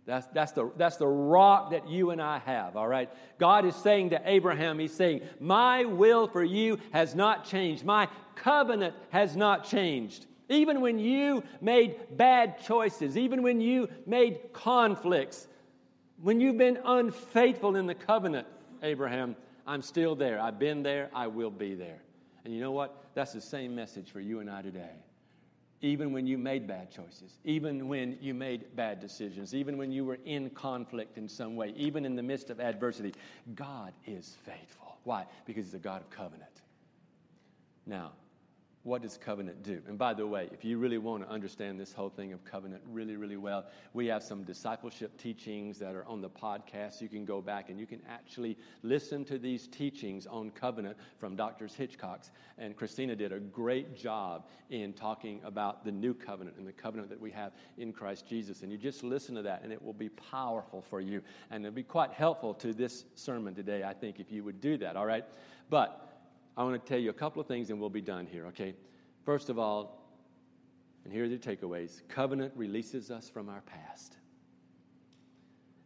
That's, 0.06 0.28
that's, 0.28 0.52
the, 0.52 0.70
that's 0.76 0.96
the 0.96 1.08
rock 1.08 1.72
that 1.72 1.88
you 1.88 2.10
and 2.10 2.22
I 2.22 2.38
have, 2.38 2.76
all 2.76 2.86
right? 2.86 3.10
God 3.36 3.64
is 3.64 3.74
saying 3.74 4.10
to 4.10 4.22
Abraham, 4.24 4.78
He's 4.78 4.94
saying, 4.94 5.22
My 5.40 5.86
will 5.86 6.28
for 6.28 6.44
you 6.44 6.78
has 6.92 7.16
not 7.16 7.44
changed. 7.44 7.84
My 7.84 8.06
covenant 8.36 8.94
has 9.08 9.34
not 9.34 9.64
changed. 9.64 10.26
Even 10.48 10.80
when 10.80 11.00
you 11.00 11.42
made 11.60 11.96
bad 12.16 12.62
choices, 12.62 13.16
even 13.16 13.42
when 13.42 13.60
you 13.60 13.88
made 14.06 14.52
conflicts, 14.52 15.48
when 16.22 16.40
you've 16.40 16.58
been 16.58 16.78
unfaithful 16.84 17.74
in 17.74 17.88
the 17.88 17.94
covenant, 17.96 18.46
Abraham, 18.84 19.34
I'm 19.66 19.82
still 19.82 20.14
there. 20.14 20.40
I've 20.40 20.60
been 20.60 20.84
there. 20.84 21.10
I 21.12 21.26
will 21.26 21.50
be 21.50 21.74
there. 21.74 22.02
And 22.44 22.54
you 22.54 22.60
know 22.60 22.70
what? 22.70 23.02
That's 23.14 23.32
the 23.32 23.40
same 23.40 23.74
message 23.74 24.12
for 24.12 24.20
you 24.20 24.38
and 24.38 24.48
I 24.48 24.62
today. 24.62 24.94
Even 25.82 26.12
when 26.12 26.26
you 26.26 26.36
made 26.36 26.66
bad 26.66 26.90
choices, 26.90 27.38
even 27.44 27.88
when 27.88 28.18
you 28.20 28.34
made 28.34 28.76
bad 28.76 29.00
decisions, 29.00 29.54
even 29.54 29.78
when 29.78 29.90
you 29.90 30.04
were 30.04 30.18
in 30.26 30.50
conflict 30.50 31.16
in 31.16 31.26
some 31.26 31.56
way, 31.56 31.72
even 31.74 32.04
in 32.04 32.14
the 32.16 32.22
midst 32.22 32.50
of 32.50 32.60
adversity, 32.60 33.14
God 33.54 33.92
is 34.06 34.36
faithful. 34.44 34.98
Why? 35.04 35.24
Because 35.46 35.64
He's 35.66 35.74
a 35.74 35.78
God 35.78 36.02
of 36.02 36.10
covenant. 36.10 36.60
Now, 37.86 38.12
what 38.82 39.02
does 39.02 39.18
covenant 39.18 39.62
do? 39.62 39.82
And 39.86 39.98
by 39.98 40.14
the 40.14 40.26
way, 40.26 40.48
if 40.52 40.64
you 40.64 40.78
really 40.78 40.96
want 40.96 41.22
to 41.22 41.28
understand 41.28 41.78
this 41.78 41.92
whole 41.92 42.08
thing 42.08 42.32
of 42.32 42.42
covenant 42.46 42.82
really, 42.86 43.16
really 43.16 43.36
well, 43.36 43.66
we 43.92 44.06
have 44.06 44.22
some 44.22 44.42
discipleship 44.42 45.18
teachings 45.18 45.78
that 45.80 45.94
are 45.94 46.06
on 46.06 46.22
the 46.22 46.30
podcast. 46.30 47.02
You 47.02 47.08
can 47.08 47.26
go 47.26 47.42
back 47.42 47.68
and 47.68 47.78
you 47.78 47.86
can 47.86 48.00
actually 48.08 48.56
listen 48.82 49.22
to 49.26 49.38
these 49.38 49.68
teachings 49.68 50.26
on 50.26 50.50
covenant 50.50 50.96
from 51.18 51.36
Doctors 51.36 51.74
Hitchcock's. 51.74 52.30
And 52.56 52.74
Christina 52.74 53.14
did 53.14 53.32
a 53.32 53.40
great 53.40 53.94
job 53.94 54.46
in 54.70 54.94
talking 54.94 55.42
about 55.44 55.84
the 55.84 55.92
new 55.92 56.14
covenant 56.14 56.56
and 56.56 56.66
the 56.66 56.72
covenant 56.72 57.10
that 57.10 57.20
we 57.20 57.30
have 57.32 57.52
in 57.76 57.92
Christ 57.92 58.26
Jesus. 58.26 58.62
And 58.62 58.72
you 58.72 58.78
just 58.78 59.04
listen 59.04 59.34
to 59.34 59.42
that, 59.42 59.62
and 59.62 59.74
it 59.74 59.82
will 59.82 59.92
be 59.92 60.08
powerful 60.08 60.80
for 60.80 61.02
you. 61.02 61.20
And 61.50 61.66
it'll 61.66 61.74
be 61.74 61.82
quite 61.82 62.12
helpful 62.12 62.54
to 62.54 62.72
this 62.72 63.04
sermon 63.14 63.54
today, 63.54 63.84
I 63.84 63.92
think, 63.92 64.20
if 64.20 64.32
you 64.32 64.42
would 64.42 64.62
do 64.62 64.78
that, 64.78 64.96
all 64.96 65.06
right? 65.06 65.26
But 65.68 66.09
I 66.56 66.64
want 66.64 66.84
to 66.84 66.88
tell 66.88 66.98
you 66.98 67.10
a 67.10 67.14
couple 67.14 67.40
of 67.40 67.48
things 67.48 67.70
and 67.70 67.80
we'll 67.80 67.90
be 67.90 68.00
done 68.00 68.26
here, 68.26 68.46
okay? 68.46 68.74
First 69.24 69.48
of 69.48 69.58
all, 69.58 70.00
and 71.04 71.12
here 71.12 71.24
are 71.24 71.28
the 71.28 71.36
takeaways 71.36 72.02
covenant 72.08 72.52
releases 72.56 73.10
us 73.10 73.28
from 73.28 73.48
our 73.48 73.62
past. 73.62 74.16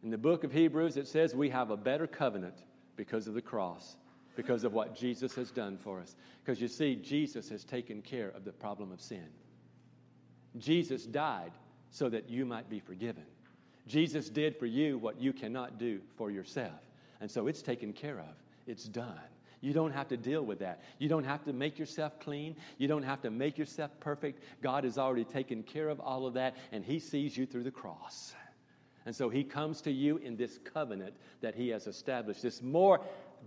In 0.03 0.11
the 0.11 0.19
book 0.19 0.45
of 0.45 0.53
Hebrews, 0.53 0.97
it 0.97 1.09
says 1.09 1.35
we 1.35 1.51
have 1.51 1.71
a 1.71 1.77
better 1.77 2.07
covenant 2.07 2.63
because 2.97 3.27
of 3.27 3.35
the 3.35 3.43
cross, 3.43 3.97
because 4.37 4.65
of 4.65 4.73
what 4.73 4.97
Jesus 4.97 5.35
has 5.35 5.51
done 5.51 5.79
for 5.79 6.01
us. 6.01 6.17
Because 6.43 6.61
you 6.61 6.69
see, 6.69 6.97
Jesus 6.97 7.49
has 7.49 7.65
taken 7.65 8.03
care 8.03 8.29
of 8.29 8.45
the 8.45 8.53
problem 8.53 8.93
of 8.93 9.01
sin. 9.01 9.29
Jesus 10.59 11.05
died 11.07 11.53
so 11.91 12.09
that 12.09 12.29
you 12.29 12.45
might 12.45 12.69
be 12.69 12.81
forgiven. 12.81 13.25
Jesus 13.87 14.29
did 14.29 14.57
for 14.57 14.67
you 14.67 14.99
what 14.99 15.21
you 15.21 15.33
cannot 15.33 15.79
do 15.79 16.01
for 16.17 16.31
yourself. 16.31 16.81
And 17.21 17.31
so 17.31 17.47
it's 17.47 17.63
taken 17.63 17.93
care 17.93 18.19
of, 18.19 18.35
it's 18.67 18.85
done. 18.85 19.21
You 19.65 19.73
don't 19.73 19.93
have 19.93 20.09
to 20.09 20.19
deal 20.19 20.43
with 20.43 20.59
that. 20.59 20.83
You 20.99 21.09
don't 21.09 21.25
have 21.25 21.43
to 21.45 21.55
make 21.55 21.79
yourself 21.79 22.21
clean. 22.21 22.55
You 22.77 22.87
don't 22.87 23.03
have 23.03 23.23
to 23.23 23.31
make 23.31 23.57
yourself 23.57 23.91
perfect. 23.99 24.43
God 24.63 24.85
has 24.85 24.99
already 24.99 25.25
taken 25.25 25.63
care 25.63 25.89
of 25.89 26.01
all 26.01 26.27
of 26.27 26.35
that, 26.35 26.55
and 26.71 26.85
He 26.85 26.99
sees 26.99 27.35
you 27.35 27.47
through 27.47 27.63
the 27.63 27.71
cross. 27.71 28.35
And 29.07 29.17
so 29.17 29.31
He 29.31 29.43
comes 29.43 29.81
to 29.81 29.91
you 29.91 30.19
in 30.19 30.37
this 30.37 30.59
covenant 30.75 31.15
that 31.41 31.55
He 31.55 31.71
has 31.71 31.87
established, 31.87 32.43
this 32.43 32.61
more 32.61 33.01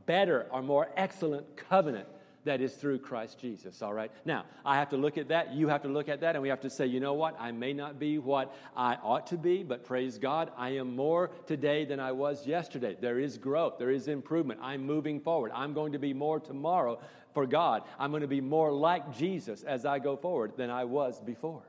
better 0.08 0.48
or 0.50 0.64
more 0.64 0.90
excellent 0.98 1.56
covenant 1.56 2.08
that 2.48 2.62
is 2.62 2.74
through 2.74 3.00
Christ 3.00 3.40
Jesus, 3.40 3.82
all 3.82 3.94
right? 3.94 4.12
Now, 4.26 4.46
I 4.66 4.76
have 4.76 4.90
to 4.90 4.98
look 4.98 5.18
at 5.18 5.28
that. 5.30 5.54
You 5.54 5.68
have 5.68 5.84
to 5.84 5.88
look 5.88 6.10
at 6.10 6.22
that, 6.22 6.36
and 6.36 6.42
we 6.42 6.50
have 6.50 6.62
to 6.62 6.70
say, 6.70 6.86
you 6.86 7.00
know 7.00 7.14
what? 7.14 7.40
I 7.40 7.52
may 7.52 7.74
not 7.74 8.00
be 8.00 8.18
what 8.18 8.54
I 8.76 8.96
ought 8.96 9.28
to 9.28 9.38
be, 9.38 9.64
but 9.64 9.86
praise 9.86 10.18
God, 10.18 10.52
I 10.58 10.70
am 10.72 10.96
more 10.96 11.30
today 11.46 11.86
than 11.86 12.00
I 12.00 12.12
was 12.12 12.48
yesterday. 12.48 12.98
There 13.00 13.20
is 13.20 13.38
growth, 13.38 13.78
there 13.78 13.92
is 13.92 14.08
improvement. 14.08 14.60
I'm 14.64 14.84
moving 14.86 15.20
forward. 15.20 15.52
I'm 15.54 15.74
going 15.74 15.92
to 15.92 16.00
be 16.00 16.14
more 16.14 16.40
tomorrow 16.40 17.00
for 17.34 17.46
God. 17.46 17.84
I'm 18.00 18.12
going 18.12 18.22
to 18.22 18.28
be 18.28 18.42
more 18.42 18.72
like 18.72 19.16
Jesus 19.16 19.64
as 19.64 19.86
I 19.86 20.00
go 20.00 20.18
forward 20.18 20.54
than 20.58 20.70
I 20.70 20.86
was 20.86 21.22
before. 21.22 21.64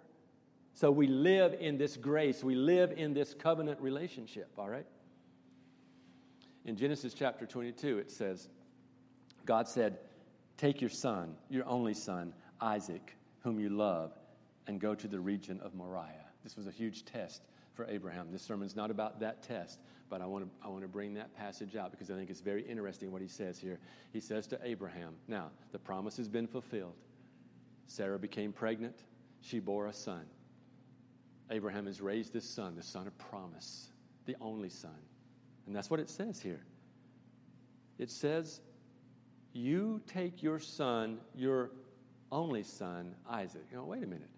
So 0.75 0.91
we 0.91 1.09
live 1.09 1.55
in 1.59 1.77
this 1.77 1.97
grace, 1.97 2.45
we 2.45 2.55
live 2.55 2.93
in 2.93 3.13
this 3.13 3.35
covenant 3.35 3.81
relationship, 3.81 4.49
all 4.57 4.69
right? 4.69 4.87
In 6.65 6.77
Genesis 6.77 7.15
chapter 7.15 7.47
22, 7.47 7.99
it 7.99 8.11
says, 8.11 8.49
God 9.45 9.67
said, 9.67 9.99
Take 10.59 10.81
your 10.81 10.91
son, 10.91 11.37
your 11.49 11.65
only 11.67 11.95
son, 11.95 12.35
Isaac, 12.61 13.17
whom 13.43 13.61
you 13.61 13.71
love, 13.71 14.13
and 14.67 14.81
go 14.81 14.95
to 14.95 15.07
the 15.07 15.21
region 15.21 15.61
of 15.61 15.75
Moriah. 15.75 16.27
This 16.43 16.57
was 16.57 16.67
a 16.67 16.73
huge 16.73 17.05
test 17.05 17.43
for 17.75 17.87
Abraham. 17.89 18.33
This 18.33 18.43
sermon's 18.43 18.75
not 18.75 18.91
about 18.91 19.21
that 19.21 19.41
test, 19.43 19.79
but 20.11 20.21
I 20.21 20.27
want 20.27 20.45
to, 20.45 20.51
I 20.67 20.69
want 20.69 20.83
to 20.83 20.89
bring 20.89 21.15
that 21.15 21.33
passage 21.37 21.77
out 21.77 21.93
because 21.93 22.11
I 22.11 22.15
think 22.15 22.29
it's 22.29 22.41
very 22.41 22.63
interesting 22.63 23.13
what 23.13 23.23
he 23.23 23.29
says 23.29 23.59
here. 23.61 23.79
He 24.13 24.19
says 24.19 24.49
to 24.49 24.59
Abraham, 24.65 25.15
Now, 25.29 25.51
the 25.71 25.79
promise 25.79 26.17
has 26.17 26.29
been 26.29 26.49
fulfilled. 26.49 26.97
Sarah 27.87 28.19
became 28.19 28.53
pregnant, 28.53 28.97
she 29.41 29.61
bore 29.61 29.87
a 29.87 29.93
son. 29.93 30.25
Abraham 31.51 31.87
has 31.87 32.01
raised 32.01 32.33
this 32.33 32.45
son, 32.45 32.75
the 32.75 32.83
son 32.83 33.07
of 33.07 33.17
promise, 33.17 33.93
the 34.27 34.37
only 34.41 34.69
son. 34.69 34.99
And 35.67 35.75
that's 35.75 35.89
what 35.89 36.01
it 36.01 36.11
says 36.11 36.41
here. 36.41 36.61
It 37.99 38.11
says 38.11 38.61
you 39.53 40.01
take 40.07 40.43
your 40.43 40.59
son, 40.59 41.19
your 41.35 41.71
only 42.31 42.63
son, 42.63 43.15
Isaac. 43.29 43.63
You 43.71 43.79
know, 43.79 43.85
wait 43.85 44.03
a 44.03 44.07
minute. 44.07 44.31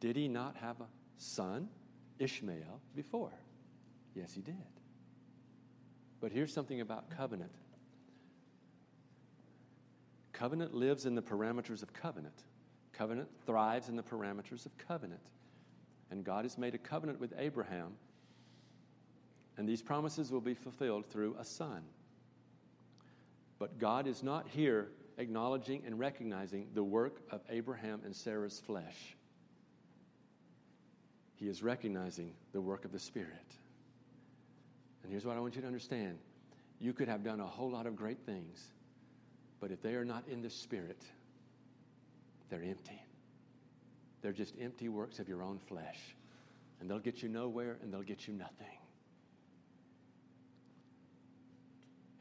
Did 0.00 0.16
he 0.16 0.28
not 0.28 0.56
have 0.56 0.80
a 0.80 0.86
son, 1.18 1.68
Ishmael, 2.18 2.80
before? 2.94 3.32
Yes, 4.14 4.32
he 4.32 4.42
did. 4.42 4.54
But 6.20 6.32
here's 6.32 6.52
something 6.52 6.80
about 6.80 7.10
covenant 7.10 7.52
covenant 10.32 10.74
lives 10.74 11.06
in 11.06 11.14
the 11.14 11.22
parameters 11.22 11.82
of 11.82 11.92
covenant, 11.92 12.34
covenant 12.92 13.28
thrives 13.46 13.88
in 13.88 13.96
the 13.96 14.02
parameters 14.02 14.66
of 14.66 14.76
covenant. 14.76 15.20
And 16.10 16.24
God 16.24 16.44
has 16.44 16.58
made 16.58 16.74
a 16.74 16.78
covenant 16.78 17.20
with 17.20 17.32
Abraham, 17.38 17.92
and 19.56 19.68
these 19.68 19.80
promises 19.80 20.32
will 20.32 20.40
be 20.40 20.54
fulfilled 20.54 21.06
through 21.06 21.36
a 21.38 21.44
son. 21.44 21.82
But 23.58 23.78
God 23.78 24.06
is 24.06 24.22
not 24.22 24.48
here 24.48 24.88
acknowledging 25.18 25.82
and 25.86 25.98
recognizing 25.98 26.68
the 26.74 26.82
work 26.82 27.20
of 27.30 27.40
Abraham 27.48 28.00
and 28.04 28.14
Sarah's 28.14 28.60
flesh. 28.60 29.16
He 31.36 31.48
is 31.48 31.62
recognizing 31.62 32.32
the 32.52 32.60
work 32.60 32.84
of 32.84 32.92
the 32.92 32.98
Spirit. 32.98 33.54
And 35.02 35.10
here's 35.10 35.24
what 35.24 35.36
I 35.36 35.40
want 35.40 35.54
you 35.54 35.60
to 35.60 35.66
understand 35.66 36.18
you 36.80 36.92
could 36.92 37.08
have 37.08 37.22
done 37.22 37.40
a 37.40 37.46
whole 37.46 37.70
lot 37.70 37.86
of 37.86 37.96
great 37.96 38.18
things, 38.26 38.60
but 39.60 39.70
if 39.70 39.80
they 39.82 39.94
are 39.94 40.04
not 40.04 40.24
in 40.28 40.42
the 40.42 40.50
Spirit, 40.50 41.02
they're 42.50 42.62
empty. 42.62 43.00
They're 44.22 44.32
just 44.32 44.54
empty 44.60 44.88
works 44.88 45.18
of 45.18 45.28
your 45.28 45.42
own 45.42 45.58
flesh. 45.58 45.98
And 46.80 46.90
they'll 46.90 46.98
get 46.98 47.22
you 47.22 47.28
nowhere 47.28 47.76
and 47.82 47.92
they'll 47.92 48.02
get 48.02 48.26
you 48.26 48.34
nothing. 48.34 48.78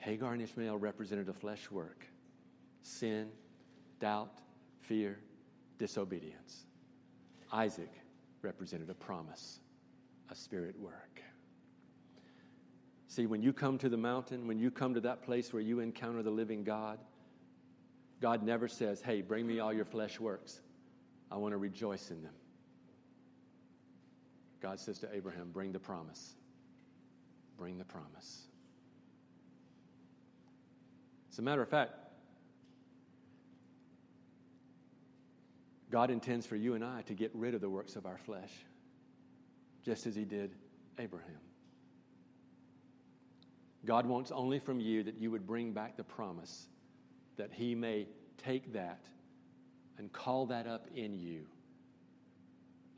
Hagar 0.04 0.34
and 0.34 0.41
Ishmael 0.41 0.78
represented 0.78 1.30
a 1.30 1.34
flesh 1.34 1.72
work 1.72 2.06
sin, 2.82 3.30
doubt, 4.01 4.39
fear, 4.82 5.18
disobedience. 5.78 6.66
Isaac 7.54 7.91
represented 8.41 8.89
a 8.89 8.93
promise, 8.93 9.62
a 10.30 10.36
spirit 10.36 10.78
work. 10.78 11.22
See, 13.08 13.28
when 13.28 13.41
you 13.41 13.54
come 13.54 13.78
to 13.78 13.88
the 13.88 13.95
mountain, 13.95 14.45
when 14.45 14.60
you 14.60 14.70
come 14.70 14.93
to 14.95 14.99
that 15.01 15.24
place 15.24 15.54
where 15.54 15.62
you 15.62 15.80
encounter 15.80 16.22
the 16.22 16.32
living 16.32 16.66
God, 16.66 16.99
God 18.20 18.43
never 18.43 18.68
says, 18.68 19.01
Hey, 19.01 19.22
bring 19.22 19.47
me 19.47 19.60
all 19.60 19.72
your 19.72 19.86
flesh 19.86 20.20
works. 20.20 20.60
I 21.32 21.38
want 21.38 21.54
to 21.54 21.58
rejoice 21.58 22.12
in 22.12 22.22
them. 22.22 22.34
God 24.62 24.82
says 24.82 24.99
to 24.99 25.16
Abraham, 25.16 25.51
Bring 25.54 25.72
the 25.72 25.80
promise. 25.80 26.34
Bring 27.58 27.78
the 27.78 27.86
promise. 27.86 28.47
As 31.34 31.40
a 31.40 31.42
matter 31.42 31.64
of 31.64 31.70
fact, 31.70 31.96
God 35.90 36.12
intends 36.12 36.46
for 36.46 36.56
you 36.56 36.76
and 36.76 36.86
I 36.86 37.02
to 37.08 37.16
get 37.16 37.32
rid 37.34 37.56
of 37.56 37.62
the 37.62 37.70
works 37.72 37.96
of 37.96 38.06
our 38.06 38.20
flesh, 38.20 38.52
just 39.84 40.06
as 40.06 40.14
He 40.14 40.26
did 40.26 40.52
Abraham. 41.00 41.40
God 43.84 44.06
wants 44.06 44.32
only 44.32 44.60
from 44.60 44.80
you 44.80 45.02
that 45.02 45.18
you 45.18 45.32
would 45.32 45.48
bring 45.48 45.74
back 45.74 45.98
the 45.98 46.04
promise 46.04 46.68
that 47.38 47.52
He 47.52 47.74
may 47.74 48.08
take 48.38 48.72
that 48.74 49.04
and 49.98 50.14
call 50.14 50.46
that 50.46 50.68
up 50.68 50.86
in 50.94 51.18
you. 51.18 51.48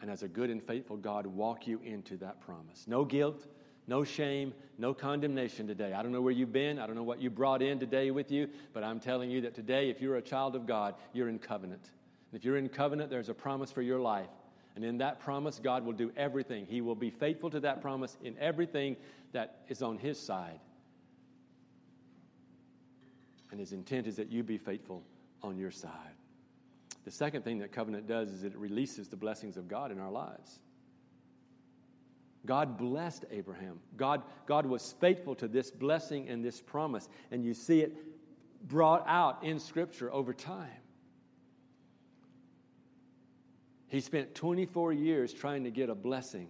And 0.02 0.12
as 0.12 0.24
a 0.24 0.28
good 0.28 0.50
and 0.50 0.62
faithful 0.62 0.98
God, 0.98 1.26
walk 1.26 1.68
you 1.68 1.80
into 1.86 2.18
that 2.18 2.42
promise. 2.42 2.84
No 2.86 3.06
guilt, 3.06 3.48
no 3.88 4.04
shame, 4.04 4.54
no 4.78 4.94
condemnation 4.94 5.68
today. 5.68 5.94
I 5.94 6.02
don't 6.02 6.12
know 6.12 6.22
where 6.22 6.34
you've 6.34 6.52
been. 6.54 6.80
I 6.80 6.88
don't 6.88 6.96
know 6.96 7.04
what 7.04 7.22
you 7.22 7.30
brought 7.30 7.62
in 7.62 7.80
today 7.80 8.12
with 8.12 8.32
you, 8.32 8.50
but 8.74 8.84
I'm 8.84 9.00
telling 9.00 9.30
you 9.30 9.42
that 9.42 9.54
today, 9.54 9.90
if 9.90 10.02
you're 10.02 10.18
a 10.18 10.22
child 10.22 10.56
of 10.56 10.66
God, 10.66 10.96
you're 11.14 11.30
in 11.30 11.40
covenant. 11.40 11.92
And 12.32 12.40
if 12.40 12.44
you're 12.44 12.58
in 12.58 12.70
covenant, 12.70 13.10
there's 13.10 13.30
a 13.30 13.34
promise 13.34 13.72
for 13.72 13.82
your 13.82 14.00
life. 14.00 14.30
And 14.76 14.84
in 14.84 14.98
that 14.98 15.20
promise, 15.20 15.60
God 15.64 15.86
will 15.86 15.94
do 15.94 16.12
everything. 16.18 16.66
He 16.66 16.82
will 16.82 16.96
be 16.96 17.10
faithful 17.10 17.50
to 17.52 17.60
that 17.62 17.82
promise 17.82 18.18
in 18.24 18.38
everything 18.40 18.98
that 19.32 19.62
is 19.70 19.82
on 19.82 19.98
His 19.98 20.20
side. 20.20 20.60
And 23.52 23.60
His 23.60 23.72
intent 23.72 24.08
is 24.08 24.18
that 24.18 24.30
you 24.30 24.44
be 24.44 24.58
faithful 24.58 25.04
on 25.42 25.58
your 25.58 25.72
side. 25.72 25.92
The 27.06 27.12
second 27.12 27.44
thing 27.44 27.60
that 27.60 27.72
covenant 27.72 28.08
does 28.08 28.32
is 28.32 28.44
it 28.44 28.56
releases 28.58 29.08
the 29.08 29.16
blessings 29.16 29.58
of 29.58 29.68
God 29.68 29.92
in 29.92 30.00
our 30.00 30.12
lives. 30.12 30.60
God 32.46 32.78
blessed 32.78 33.26
Abraham. 33.32 33.80
God, 33.98 34.22
God 34.46 34.66
was 34.66 34.94
faithful 35.00 35.36
to 35.36 35.48
this 35.48 35.72
blessing 35.72 36.30
and 36.30 36.44
this 36.44 36.62
promise. 36.62 37.10
And 37.32 37.44
you 37.44 37.54
see 37.54 37.82
it 37.82 37.96
brought 38.68 39.06
out 39.08 39.44
in 39.44 39.60
Scripture 39.60 40.12
over 40.14 40.34
time. 40.34 40.70
He 43.88 44.02
spent 44.02 44.36
24 44.36 44.94
years 44.94 45.34
trying 45.34 45.64
to 45.64 45.72
get 45.72 45.90
a 45.90 45.96
blessing. 45.96 46.50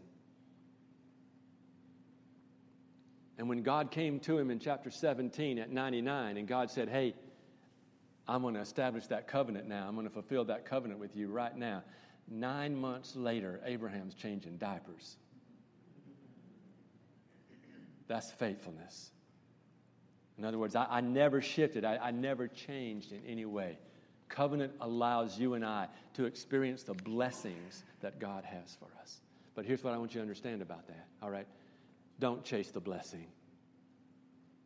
And 3.37 3.49
when 3.49 3.63
God 3.63 3.91
came 3.91 4.19
to 4.21 4.37
him 4.37 4.49
in 4.49 4.59
chapter 4.59 4.89
17 4.89 5.59
at 5.59 5.69
99, 5.69 6.37
and 6.37 6.47
God 6.47 6.71
said, 6.71 6.87
Hey, 6.87 7.13
I'm 8.27 8.41
going 8.41 8.55
to 8.55 8.61
establish 8.61 9.07
that 9.07 9.27
covenant 9.27 9.67
now. 9.67 9.85
I'm 9.87 9.93
going 9.93 10.07
to 10.07 10.13
fulfill 10.13 10.45
that 10.45 10.65
covenant 10.65 10.99
with 10.99 11.15
you 11.15 11.27
right 11.27 11.55
now. 11.55 11.83
Nine 12.27 12.75
months 12.75 13.15
later, 13.15 13.61
Abraham's 13.65 14.15
changing 14.15 14.57
diapers. 14.57 15.17
That's 18.07 18.31
faithfulness. 18.31 19.11
In 20.37 20.45
other 20.45 20.57
words, 20.57 20.75
I, 20.75 20.85
I 20.89 21.01
never 21.01 21.41
shifted, 21.41 21.85
I, 21.85 21.97
I 21.97 22.11
never 22.11 22.47
changed 22.47 23.11
in 23.11 23.21
any 23.27 23.45
way. 23.45 23.77
Covenant 24.27 24.73
allows 24.81 25.39
you 25.39 25.53
and 25.53 25.63
I 25.63 25.87
to 26.15 26.25
experience 26.25 26.83
the 26.83 26.93
blessings 26.93 27.83
that 28.01 28.19
God 28.19 28.43
has 28.43 28.75
for 28.79 28.87
us. 29.01 29.21
But 29.53 29.65
here's 29.65 29.83
what 29.83 29.93
I 29.93 29.97
want 29.97 30.13
you 30.13 30.19
to 30.19 30.23
understand 30.23 30.61
about 30.61 30.87
that, 30.87 31.07
all 31.21 31.29
right? 31.29 31.47
Don't 32.19 32.43
chase 32.43 32.71
the 32.71 32.79
blessing. 32.79 33.27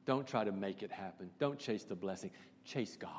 Don't 0.05 0.25
try 0.25 0.43
to 0.43 0.51
make 0.51 0.81
it 0.81 0.91
happen. 0.91 1.29
Don't 1.39 1.59
chase 1.59 1.83
the 1.83 1.95
blessing. 1.95 2.31
Chase 2.65 2.95
God. 2.95 3.11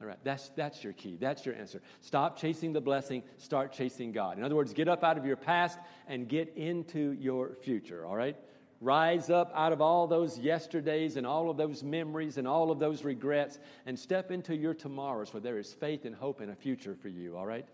All 0.00 0.06
right, 0.06 0.18
that's, 0.22 0.50
that's 0.50 0.84
your 0.84 0.92
key. 0.92 1.16
That's 1.18 1.44
your 1.44 1.56
answer. 1.56 1.80
Stop 2.02 2.38
chasing 2.38 2.72
the 2.72 2.80
blessing, 2.80 3.22
start 3.36 3.72
chasing 3.72 4.12
God. 4.12 4.38
In 4.38 4.44
other 4.44 4.54
words, 4.54 4.72
get 4.72 4.88
up 4.88 5.02
out 5.02 5.18
of 5.18 5.24
your 5.24 5.36
past 5.36 5.78
and 6.06 6.28
get 6.28 6.52
into 6.56 7.12
your 7.12 7.56
future, 7.62 8.06
all 8.06 8.14
right? 8.14 8.36
Rise 8.80 9.28
up 9.28 9.50
out 9.54 9.72
of 9.72 9.80
all 9.80 10.06
those 10.06 10.38
yesterdays 10.38 11.16
and 11.16 11.26
all 11.26 11.50
of 11.50 11.56
those 11.56 11.82
memories 11.82 12.38
and 12.38 12.46
all 12.46 12.70
of 12.70 12.78
those 12.78 13.02
regrets 13.02 13.58
and 13.86 13.98
step 13.98 14.30
into 14.30 14.54
your 14.54 14.72
tomorrows 14.72 15.34
where 15.34 15.40
there 15.40 15.58
is 15.58 15.72
faith 15.72 16.04
and 16.04 16.14
hope 16.14 16.40
and 16.40 16.50
a 16.50 16.54
future 16.54 16.94
for 16.94 17.08
you, 17.08 17.36
all 17.36 17.46
right? 17.46 17.66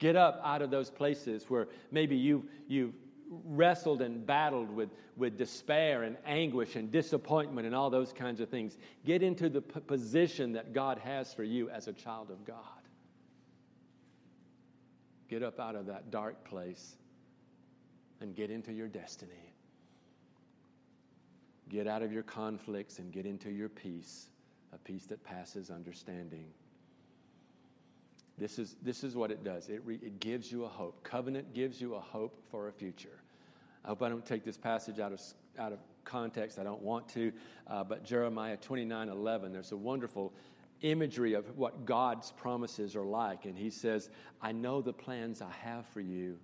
Get 0.00 0.16
up 0.16 0.40
out 0.44 0.60
of 0.60 0.70
those 0.70 0.90
places 0.90 1.44
where 1.48 1.68
maybe 1.92 2.16
you've, 2.16 2.44
you've 2.66 2.94
wrestled 3.44 4.02
and 4.02 4.26
battled 4.26 4.70
with, 4.70 4.88
with 5.16 5.38
despair 5.38 6.02
and 6.02 6.16
anguish 6.26 6.74
and 6.74 6.90
disappointment 6.90 7.64
and 7.64 7.74
all 7.76 7.90
those 7.90 8.12
kinds 8.12 8.40
of 8.40 8.48
things. 8.48 8.76
Get 9.04 9.22
into 9.22 9.48
the 9.48 9.62
p- 9.62 9.80
position 9.80 10.52
that 10.54 10.72
God 10.72 10.98
has 10.98 11.32
for 11.32 11.44
you 11.44 11.70
as 11.70 11.86
a 11.86 11.92
child 11.92 12.30
of 12.30 12.44
God. 12.44 12.56
Get 15.28 15.44
up 15.44 15.60
out 15.60 15.76
of 15.76 15.86
that 15.86 16.10
dark 16.10 16.42
place 16.44 16.96
and 18.20 18.34
get 18.34 18.50
into 18.50 18.72
your 18.72 18.88
destiny. 18.88 19.49
Get 21.70 21.86
out 21.86 22.02
of 22.02 22.12
your 22.12 22.24
conflicts 22.24 22.98
and 22.98 23.12
get 23.12 23.24
into 23.26 23.48
your 23.48 23.68
peace, 23.68 24.28
a 24.72 24.78
peace 24.78 25.06
that 25.06 25.22
passes 25.22 25.70
understanding. 25.70 26.46
This 28.36 28.58
is, 28.58 28.74
this 28.82 29.04
is 29.04 29.14
what 29.14 29.30
it 29.30 29.44
does 29.44 29.68
it, 29.68 29.80
re, 29.84 29.98
it 30.02 30.18
gives 30.18 30.50
you 30.50 30.64
a 30.64 30.68
hope. 30.68 31.04
Covenant 31.04 31.54
gives 31.54 31.80
you 31.80 31.94
a 31.94 32.00
hope 32.00 32.42
for 32.50 32.68
a 32.68 32.72
future. 32.72 33.20
I 33.84 33.88
hope 33.88 34.02
I 34.02 34.08
don't 34.08 34.26
take 34.26 34.44
this 34.44 34.56
passage 34.56 34.98
out 34.98 35.12
of, 35.12 35.20
out 35.58 35.72
of 35.72 35.78
context. 36.04 36.58
I 36.58 36.64
don't 36.64 36.82
want 36.82 37.08
to. 37.10 37.32
Uh, 37.68 37.84
but 37.84 38.04
Jeremiah 38.04 38.56
29 38.56 39.08
11, 39.08 39.52
there's 39.52 39.70
a 39.70 39.76
wonderful 39.76 40.32
imagery 40.82 41.34
of 41.34 41.56
what 41.56 41.84
God's 41.84 42.32
promises 42.32 42.96
are 42.96 43.04
like. 43.04 43.44
And 43.44 43.56
he 43.56 43.70
says, 43.70 44.10
I 44.42 44.50
know 44.50 44.82
the 44.82 44.92
plans 44.92 45.40
I 45.40 45.52
have 45.62 45.86
for 45.86 46.00
you. 46.00 46.36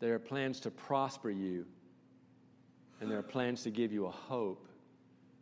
They 0.00 0.10
are 0.10 0.18
plans 0.18 0.60
to 0.60 0.70
prosper 0.70 1.30
you 1.30 1.64
and 3.00 3.10
there 3.10 3.18
are 3.18 3.22
plans 3.22 3.62
to 3.62 3.70
give 3.70 3.92
you 3.92 4.06
a 4.06 4.10
hope, 4.10 4.68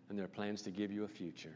and 0.08 0.16
there 0.16 0.24
are 0.24 0.28
plans 0.28 0.62
to 0.62 0.70
give 0.70 0.92
you 0.92 1.04
a 1.04 1.08
future. 1.08 1.54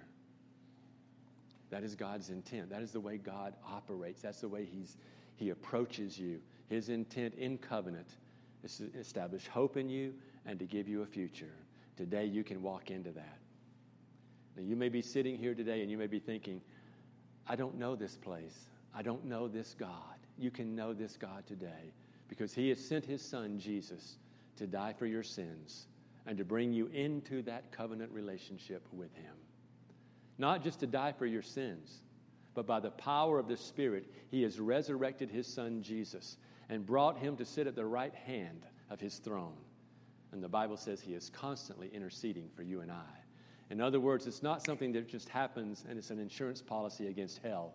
That 1.71 1.85
is 1.85 1.95
God's 1.95 2.29
intent. 2.29 2.69
That 2.71 2.83
is 2.83 2.91
the 2.91 3.01
way 3.01 3.17
God 3.17 3.55
operates. 3.67 4.21
That's 4.21 4.41
the 4.41 4.49
way 4.49 4.67
he's, 4.71 4.97
He 5.37 5.51
approaches 5.51 6.19
you. 6.19 6.41
His 6.69 6.89
intent 6.89 7.35
in 7.35 7.57
covenant 7.57 8.09
is 8.63 8.77
to 8.79 8.93
establish 8.99 9.47
hope 9.47 9.77
in 9.77 9.89
you 9.89 10.13
and 10.45 10.59
to 10.59 10.67
give 10.67 10.89
you 10.89 11.03
a 11.03 11.07
future. 11.07 11.55
Today, 11.97 12.27
you 12.27 12.45
can 12.45 12.63
walk 12.63 12.91
into 12.91 13.11
that. 13.13 13.39
Now, 14.57 14.63
you 14.63 14.77
may 14.77 14.89
be 14.89 15.01
sitting 15.01 15.39
here 15.39 15.55
today 15.55 15.81
and 15.83 15.91
you 15.91 15.97
may 15.97 16.09
be 16.09 16.19
thinking, 16.19 16.61
I 17.47 17.57
don't 17.57 17.79
know 17.79 17.97
this 17.97 18.17
place. 18.17 18.67
I 18.95 19.03
don't 19.03 19.25
know 19.25 19.49
this 19.49 19.75
God. 19.79 19.89
You 20.39 20.51
can 20.51 20.75
know 20.75 20.93
this 20.93 21.17
God 21.17 21.47
today 21.47 21.93
because 22.29 22.53
He 22.53 22.69
has 22.69 22.85
sent 22.85 23.07
His 23.07 23.23
Son, 23.23 23.59
Jesus, 23.59 24.17
to 24.57 24.67
die 24.67 24.95
for 24.99 25.07
your 25.07 25.23
sins 25.23 25.87
and 26.27 26.39
to 26.39 26.45
bring 26.45 26.73
you 26.73 26.87
into 26.89 27.43
that 27.43 27.73
covenant 27.73 28.11
relationship 28.13 28.87
with 28.93 29.15
Him. 29.17 29.35
Not 30.39 30.63
just 30.63 30.81
to 30.81 30.87
die 30.87 31.13
for 31.13 31.27
your 31.27 31.43
sins, 31.43 32.01
but 32.55 32.67
by 32.67 32.81
the 32.81 32.91
power 32.91 33.39
of 33.39 33.49
the 33.49 33.57
Spirit, 33.57 34.07
He 34.31 34.43
has 34.43 34.61
resurrected 34.61 35.31
His 35.31 35.47
Son 35.47 35.83
Jesus 35.83 36.37
and 36.69 36.87
brought 36.87 37.19
Him 37.19 37.37
to 37.37 37.45
sit 37.45 37.67
at 37.67 37.77
the 37.77 37.85
right 37.85 38.15
hand 38.15 38.67
of 38.91 39.01
His 39.01 39.19
throne. 39.19 39.57
And 40.33 40.43
the 40.43 40.49
Bible 40.49 40.77
says 40.77 41.01
He 41.01 41.15
is 41.15 41.31
constantly 41.31 41.89
interceding 41.93 42.49
for 42.55 42.63
you 42.63 42.81
and 42.81 42.91
I. 42.91 43.05
In 43.71 43.81
other 43.81 44.01
words, 44.01 44.27
it's 44.27 44.43
not 44.43 44.63
something 44.63 44.93
that 44.93 45.09
just 45.09 45.29
happens 45.29 45.85
and 45.89 45.99
it's 45.99 46.11
an 46.11 46.19
insurance 46.19 46.61
policy 46.61 47.07
against 47.07 47.41
hell. 47.43 47.73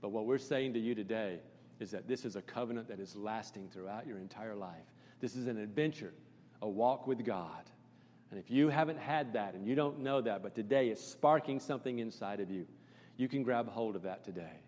But 0.00 0.10
what 0.10 0.26
we're 0.26 0.38
saying 0.38 0.74
to 0.74 0.80
you 0.80 0.94
today 0.94 1.40
is 1.80 1.90
that 1.90 2.06
this 2.06 2.24
is 2.24 2.36
a 2.36 2.42
covenant 2.42 2.88
that 2.88 3.00
is 3.00 3.16
lasting 3.16 3.68
throughout 3.72 4.06
your 4.06 4.18
entire 4.18 4.54
life. 4.54 4.92
This 5.20 5.34
is 5.34 5.48
an 5.48 5.58
adventure 5.58 6.12
a 6.62 6.68
walk 6.68 7.06
with 7.06 7.24
God. 7.24 7.64
And 8.30 8.40
if 8.40 8.50
you 8.50 8.70
haven't 8.70 8.98
had 8.98 9.34
that 9.34 9.52
and 9.54 9.66
you 9.66 9.74
don't 9.74 10.00
know 10.00 10.22
that, 10.22 10.42
but 10.42 10.54
today 10.54 10.88
is 10.88 10.98
sparking 10.98 11.60
something 11.60 11.98
inside 11.98 12.40
of 12.40 12.50
you, 12.50 12.66
you 13.18 13.28
can 13.28 13.42
grab 13.42 13.68
hold 13.68 13.94
of 13.94 14.02
that 14.02 14.24
today. 14.24 14.60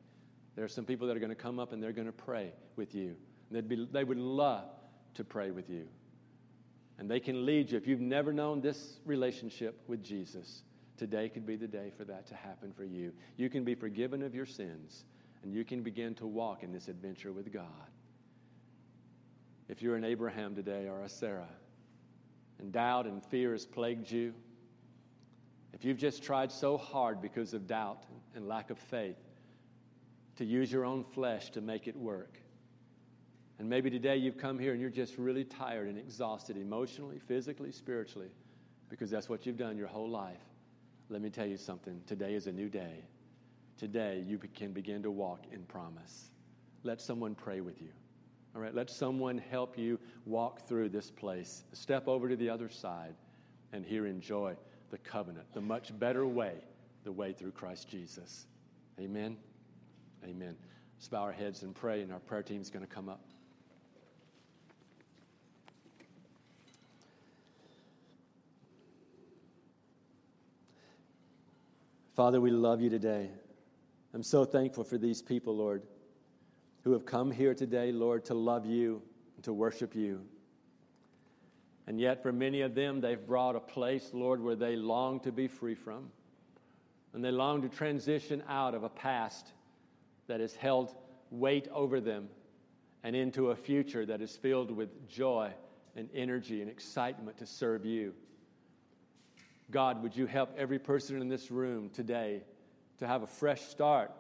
There 0.55 0.65
are 0.65 0.69
some 0.69 0.85
people 0.85 1.07
that 1.09 1.17
are 1.17 1.21
going 1.21 1.31
to 1.31 1.35
come 1.35 1.59
up 1.59 1.73
and 1.73 1.83
they're 1.83 1.93
going 1.93 2.07
to 2.07 2.13
pray 2.13 2.53
with 2.77 2.95
you. 2.95 3.17
They'd 3.51 3.67
be, 3.67 3.89
they 3.91 4.05
would 4.05 4.19
love 4.19 4.69
to 5.15 5.25
pray 5.25 5.51
with 5.51 5.71
you. 5.71 5.87
And 6.99 7.11
they 7.11 7.21
can 7.21 7.47
lead 7.47 7.71
you. 7.71 7.79
If 7.79 7.87
you've 7.87 8.01
never 8.01 8.33
known 8.33 8.61
this 8.61 9.01
relationship 9.05 9.81
with 9.89 10.05
Jesus, 10.05 10.63
today 10.97 11.29
could 11.29 11.47
be 11.47 11.57
the 11.57 11.67
day 11.67 11.91
for 11.97 12.05
that 12.05 12.27
to 12.29 12.35
happen 12.35 12.73
for 12.73 12.85
you. 12.85 13.13
You 13.37 13.49
can 13.49 13.65
be 13.65 13.75
forgiven 13.75 14.23
of 14.23 14.35
your 14.35 14.47
sins, 14.47 15.05
and 15.43 15.53
you 15.53 15.65
can 15.65 15.83
begin 15.83 16.15
to 16.17 16.27
walk 16.27 16.63
in 16.63 16.73
this 16.73 16.89
adventure 16.89 17.33
with 17.33 17.53
God. 17.53 17.65
If 19.69 19.83
you're 19.83 19.97
an 19.97 20.05
Abraham 20.05 20.55
today 20.55 20.87
or 20.87 21.03
a 21.03 21.09
Sarah, 21.09 21.49
and 22.59 22.73
doubt 22.73 23.07
and 23.07 23.25
fear 23.27 23.53
has 23.53 23.67
plagued 23.67 24.11
you, 24.11 24.35
if 25.73 25.85
you've 25.85 25.99
just 25.99 26.23
tried 26.23 26.53
so 26.53 26.77
hard 26.77 27.21
because 27.21 27.53
of 27.53 27.67
doubt 27.67 28.05
and 28.35 28.47
lack 28.47 28.71
of 28.71 28.79
faith 28.79 29.19
to 30.37 30.45
use 30.45 30.71
your 30.71 30.85
own 30.85 31.05
flesh 31.05 31.51
to 31.51 31.61
make 31.61 31.89
it 31.89 31.97
work, 31.97 32.39
and 33.59 33.69
maybe 33.69 33.91
today 33.91 34.17
you've 34.17 34.39
come 34.39 34.59
here 34.59 34.73
and 34.73 34.81
you're 34.81 34.91
just 34.91 35.17
really 35.17 35.45
tired 35.45 35.89
and 35.89 35.99
exhausted 35.99 36.57
emotionally, 36.57 37.19
physically, 37.19 37.71
spiritually, 37.73 38.31
because 38.89 39.11
that's 39.11 39.29
what 39.29 39.47
you've 39.47 39.57
done 39.57 39.77
your 39.77 39.87
whole 39.89 40.09
life. 40.09 40.41
Let 41.09 41.23
me 41.23 41.31
tell 41.31 41.47
you 41.47 41.57
something. 41.57 42.01
Today 42.07 42.35
is 42.35 42.47
a 42.47 42.53
new 42.53 42.69
day. 42.69 43.05
Today 43.79 44.25
you 44.27 44.39
can 44.39 44.73
begin 44.73 45.03
to 45.03 45.11
walk 45.11 45.41
in 45.53 45.63
promise. 45.65 46.31
Let 46.83 47.01
someone 47.01 47.35
pray 47.35 47.61
with 47.61 47.81
you. 47.81 47.91
All 48.55 48.63
right, 48.63 48.75
let 48.75 48.89
someone 48.89 49.39
help 49.39 49.77
you 49.77 49.99
walk 50.27 50.69
through 50.69 50.91
this 50.91 51.11
place. 51.11 51.65
Step 51.73 52.07
over 52.07 52.29
to 52.29 52.37
the 52.37 52.49
other 52.49 52.69
side 52.69 53.15
and 53.73 53.85
here 53.85 54.07
enjoy 54.07 54.55
the 54.91 54.99
covenant, 54.99 55.47
the 55.53 55.61
much 55.61 55.97
better 55.99 56.25
way, 56.25 56.55
the 57.03 57.11
way 57.11 57.33
through 57.33 57.51
Christ 57.51 57.89
Jesus. 57.89 58.47
Amen. 59.01 59.37
Amen. 60.25 60.57
Let's 60.97 61.09
bow 61.09 61.23
our 61.23 61.33
heads 61.33 61.65
and 61.65 61.75
pray, 61.75 62.03
and 62.03 62.13
our 62.13 62.21
prayer 62.21 62.45
team 62.45 62.61
is 62.61 62.71
going 62.71 62.87
to 62.87 62.93
come 62.93 63.09
up. 63.09 63.21
Father, 72.15 72.41
we 72.41 72.53
love 72.53 72.81
you 72.81 72.89
today. 72.89 73.29
I'm 74.15 74.23
so 74.23 74.45
thankful 74.45 74.85
for 74.85 74.97
these 74.97 75.21
people, 75.21 75.57
Lord, 75.57 75.83
who 76.85 76.93
have 76.93 77.07
come 77.07 77.31
here 77.31 77.55
today, 77.55 77.91
Lord, 77.91 78.27
to 78.27 78.35
love 78.35 78.67
you 78.67 79.03
and 79.37 79.45
to 79.45 79.53
worship 79.53 79.97
you. 79.97 80.21
And 81.87 81.99
yet, 81.99 82.23
for 82.23 82.33
many 82.33 82.61
of 82.61 82.75
them, 82.75 83.01
they've 83.01 83.27
brought 83.27 83.57
a 83.57 83.61
place, 83.61 84.11
Lord, 84.13 84.41
where 84.41 84.55
they 84.55 84.77
long 84.77 85.21
to 85.21 85.33
be 85.33 85.49
free 85.49 85.75
from. 85.75 86.11
And 87.15 87.25
they 87.25 87.31
long 87.31 87.63
to 87.63 87.69
transition 87.69 88.43
out 88.49 88.75
of 88.75 88.85
a 88.85 88.89
past 88.89 89.47
that 90.27 90.41
has 90.41 90.55
held 90.55 90.95
weight 91.31 91.69
over 91.73 92.01
them 92.01 92.29
and 93.03 93.17
into 93.17 93.51
a 93.51 93.57
future 93.57 94.05
that 94.07 94.21
is 94.21 94.37
filled 94.37 94.71
with 94.71 95.09
joy 95.09 95.53
and 95.97 96.09
energy 96.15 96.61
and 96.61 96.71
excitement 96.71 97.39
to 97.39 97.47
serve 97.47 97.85
you. 97.85 98.15
God, 99.71 100.03
would 100.03 100.17
you 100.17 100.27
help 100.27 100.51
every 100.57 100.79
person 100.79 101.21
in 101.21 101.29
this 101.29 101.51
room 101.51 101.91
today 101.91 102.43
to 102.99 103.07
have 103.07 103.23
a 103.23 103.27
fresh 103.27 103.63
start, 103.63 104.11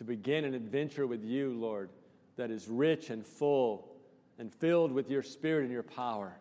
to 0.00 0.04
begin 0.04 0.46
an 0.46 0.54
adventure 0.54 1.06
with 1.06 1.22
you, 1.22 1.52
Lord, 1.52 1.90
that 2.38 2.50
is 2.50 2.68
rich 2.68 3.10
and 3.10 3.24
full 3.24 3.86
and 4.38 4.50
filled 4.50 4.90
with 4.90 5.10
your 5.10 5.22
spirit 5.22 5.64
and 5.64 5.70
your 5.70 5.82
power. 5.82 6.32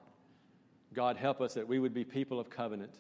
God, 0.94 1.18
help 1.18 1.42
us 1.42 1.56
that 1.56 1.68
we 1.68 1.78
would 1.78 1.94
be 1.94 2.06
people 2.06 2.40
of 2.40 2.50
covenant 2.50 2.94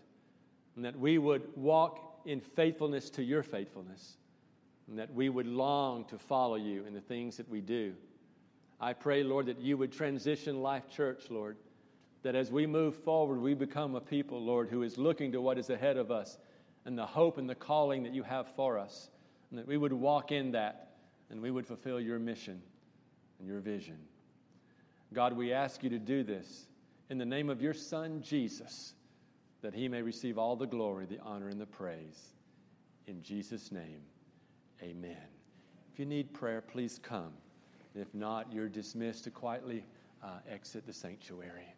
and 0.75 0.83
that 0.83 0.99
we 0.99 1.17
would 1.17 1.47
walk 1.55 2.21
in 2.25 2.41
faithfulness 2.41 3.09
to 3.11 3.23
your 3.23 3.41
faithfulness 3.41 4.17
and 4.89 4.99
that 4.99 5.13
we 5.13 5.29
would 5.29 5.47
long 5.47 6.03
to 6.09 6.17
follow 6.17 6.55
you 6.55 6.83
in 6.85 6.93
the 6.93 6.99
things 6.99 7.37
that 7.37 7.47
we 7.47 7.61
do. 7.61 7.93
I 8.81 8.91
pray, 8.91 9.23
Lord, 9.23 9.45
that 9.45 9.61
you 9.61 9.77
would 9.77 9.93
transition 9.93 10.61
Life 10.61 10.89
Church, 10.89 11.29
Lord 11.29 11.55
that 12.23 12.35
as 12.35 12.51
we 12.51 12.67
move 12.67 12.95
forward, 12.95 13.39
we 13.39 13.53
become 13.53 13.95
a 13.95 14.01
people, 14.01 14.43
Lord, 14.43 14.67
who 14.69 14.83
is 14.83 14.97
looking 14.97 15.31
to 15.31 15.39
what 15.39 15.57
is 15.57 15.69
ahead 15.69 15.95
of 15.95 16.11
us 16.11 16.37
and 16.83 16.97
the 16.97 17.05
hope 17.05 17.37
and 17.37 17.49
the 17.49 17.55
calling 17.55 18.03
that 18.03 18.13
you 18.13 18.23
have 18.23 18.53
for 18.55 18.77
us, 18.77 19.09
and 19.49 19.59
that 19.59 19.67
we 19.67 19.77
would 19.77 19.93
walk 19.93 20.31
in 20.31 20.51
that 20.51 20.91
and 21.29 21.41
we 21.41 21.51
would 21.51 21.65
fulfill 21.65 21.99
your 21.99 22.19
mission 22.19 22.61
and 23.39 23.47
your 23.47 23.59
vision. 23.59 23.97
God, 25.13 25.33
we 25.33 25.53
ask 25.53 25.83
you 25.83 25.89
to 25.89 25.99
do 25.99 26.23
this 26.23 26.67
in 27.09 27.17
the 27.17 27.25
name 27.25 27.49
of 27.49 27.61
your 27.61 27.73
Son, 27.73 28.21
Jesus, 28.21 28.93
that 29.61 29.73
he 29.73 29.87
may 29.87 30.01
receive 30.01 30.37
all 30.37 30.55
the 30.55 30.67
glory, 30.67 31.05
the 31.05 31.19
honor, 31.19 31.49
and 31.49 31.59
the 31.59 31.65
praise. 31.65 32.33
In 33.07 33.21
Jesus' 33.23 33.71
name, 33.71 34.01
amen. 34.83 35.17
If 35.91 35.99
you 35.99 36.05
need 36.05 36.33
prayer, 36.33 36.61
please 36.61 36.99
come. 37.01 37.33
If 37.95 38.13
not, 38.13 38.53
you're 38.53 38.69
dismissed 38.69 39.23
to 39.23 39.31
quietly 39.31 39.83
uh, 40.23 40.39
exit 40.49 40.85
the 40.85 40.93
sanctuary. 40.93 41.73